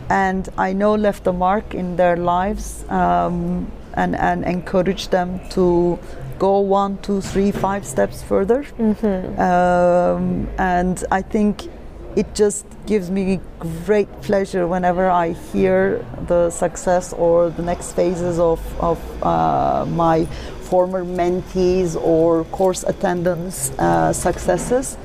and 0.10 0.50
I 0.58 0.74
know 0.74 0.96
left 0.96 1.28
a 1.28 1.32
mark 1.32 1.76
in 1.76 1.96
their 1.96 2.18
lives 2.18 2.84
um, 2.90 3.72
and, 3.94 4.16
and 4.16 4.44
encouraged 4.44 5.12
them 5.12 5.48
to 5.50 6.00
go 6.40 6.58
one, 6.58 6.98
two, 7.04 7.22
three, 7.22 7.52
five 7.52 7.86
steps 7.86 8.24
further. 8.24 8.64
Mm-hmm. 8.64 9.40
Um, 9.40 10.50
and 10.58 11.04
I 11.12 11.22
think 11.22 11.70
it 12.16 12.36
just 12.36 12.66
gives 12.86 13.10
me 13.10 13.40
great 13.86 14.10
pleasure 14.22 14.68
whenever 14.68 15.10
I 15.10 15.32
hear 15.32 16.06
the 16.28 16.50
success 16.50 17.14
or 17.14 17.50
the 17.50 17.64
next 17.64 17.94
phases 17.94 18.40
of, 18.40 18.60
of 18.80 19.24
uh, 19.24 19.86
my 19.88 20.26
former 20.62 21.04
mentees 21.04 21.96
or 21.96 22.46
course 22.46 22.84
attendants' 22.84 23.72
uh, 23.80 24.14
successes. 24.14 24.98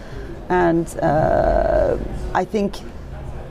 And 0.48 0.86
uh, 1.00 1.98
I 2.34 2.44
think 2.44 2.76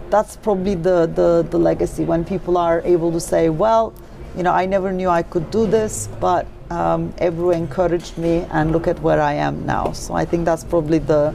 that's 0.10 0.38
probably 0.38 0.76
the, 0.76 1.06
the, 1.08 1.46
the 1.50 1.60
legacy 1.60 2.04
when 2.06 2.24
people 2.26 2.58
are 2.58 2.82
able 2.82 3.12
to 3.12 3.20
say, 3.20 3.50
well, 3.50 3.94
you 4.36 4.44
know, 4.44 4.52
I 4.52 4.66
never 4.66 4.92
knew 4.92 5.10
I 5.10 5.24
could 5.24 5.50
do 5.52 5.66
this, 5.68 6.10
but 6.20 6.46
um, 6.70 7.14
Ebru 7.14 7.56
encouraged 7.56 8.18
me, 8.18 8.46
and 8.52 8.72
look 8.72 8.88
at 8.88 9.00
where 9.02 9.22
I 9.22 9.34
am 9.34 9.66
now. 9.66 9.94
So 9.94 10.14
I 10.14 10.26
think 10.26 10.46
that's 10.46 10.64
probably 10.64 11.00
the 11.00 11.34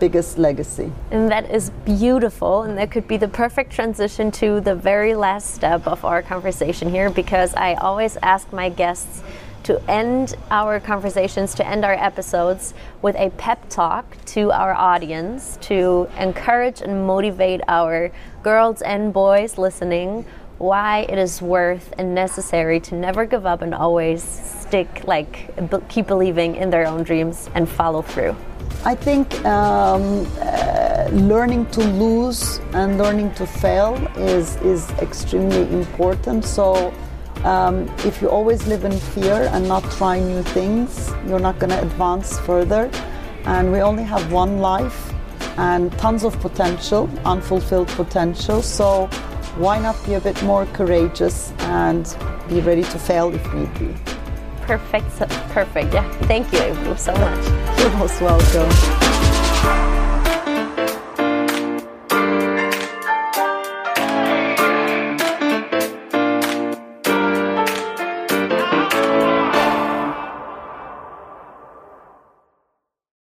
biggest 0.00 0.38
legacy. 0.38 0.90
And 1.12 1.30
that 1.30 1.50
is 1.50 1.70
beautiful, 1.84 2.62
and 2.62 2.76
that 2.78 2.90
could 2.90 3.06
be 3.06 3.18
the 3.18 3.28
perfect 3.28 3.70
transition 3.70 4.30
to 4.32 4.60
the 4.60 4.74
very 4.74 5.14
last 5.14 5.54
step 5.54 5.86
of 5.86 6.04
our 6.04 6.22
conversation 6.22 6.90
here 6.90 7.10
because 7.10 7.54
I 7.54 7.74
always 7.74 8.16
ask 8.22 8.52
my 8.52 8.70
guests 8.70 9.22
to 9.64 9.78
end 9.90 10.34
our 10.50 10.80
conversations, 10.80 11.54
to 11.54 11.66
end 11.66 11.84
our 11.84 11.92
episodes 11.92 12.72
with 13.02 13.14
a 13.16 13.30
pep 13.30 13.68
talk 13.68 14.16
to 14.24 14.50
our 14.50 14.74
audience 14.74 15.58
to 15.60 16.08
encourage 16.18 16.80
and 16.80 17.06
motivate 17.06 17.60
our 17.68 18.10
girls 18.42 18.80
and 18.80 19.12
boys 19.12 19.58
listening 19.58 20.24
why 20.56 21.06
it 21.08 21.18
is 21.18 21.40
worth 21.40 21.92
and 21.98 22.14
necessary 22.14 22.80
to 22.80 22.94
never 22.94 23.24
give 23.24 23.46
up 23.46 23.62
and 23.62 23.74
always 23.74 24.22
stick, 24.22 25.02
like, 25.04 25.50
keep 25.88 26.06
believing 26.06 26.54
in 26.56 26.68
their 26.68 26.86
own 26.86 27.02
dreams 27.02 27.48
and 27.54 27.66
follow 27.66 28.02
through. 28.02 28.36
I 28.84 28.94
think 28.94 29.44
um, 29.44 30.26
uh, 30.40 31.08
learning 31.12 31.66
to 31.72 31.80
lose 31.80 32.60
and 32.72 32.96
learning 32.96 33.34
to 33.34 33.46
fail 33.46 33.94
is, 34.16 34.56
is 34.56 34.88
extremely 35.02 35.62
important. 35.72 36.44
So, 36.44 36.94
um, 37.44 37.88
if 38.04 38.20
you 38.20 38.28
always 38.28 38.66
live 38.66 38.84
in 38.84 38.92
fear 38.92 39.48
and 39.52 39.66
not 39.66 39.82
try 39.92 40.18
new 40.18 40.42
things, 40.42 41.10
you're 41.26 41.40
not 41.40 41.58
going 41.58 41.70
to 41.70 41.80
advance 41.80 42.38
further. 42.40 42.90
And 43.44 43.72
we 43.72 43.80
only 43.80 44.02
have 44.02 44.32
one 44.32 44.58
life 44.58 45.12
and 45.56 45.92
tons 45.98 46.24
of 46.24 46.38
potential, 46.40 47.08
unfulfilled 47.24 47.88
potential. 47.88 48.62
So, 48.62 49.06
why 49.56 49.78
not 49.78 49.96
be 50.06 50.14
a 50.14 50.20
bit 50.20 50.42
more 50.42 50.64
courageous 50.66 51.52
and 51.60 52.04
be 52.48 52.60
ready 52.60 52.82
to 52.82 52.98
fail 52.98 53.34
if 53.34 53.52
need 53.52 53.78
be? 53.78 54.19
Perfect, 54.70 55.18
perfect. 55.50 55.92
Yeah, 55.92 56.08
thank 56.28 56.52
you 56.52 56.96
so 56.96 57.12
much. 57.14 57.80
You're 57.80 57.90
most 57.98 58.20
welcome. 58.20 60.09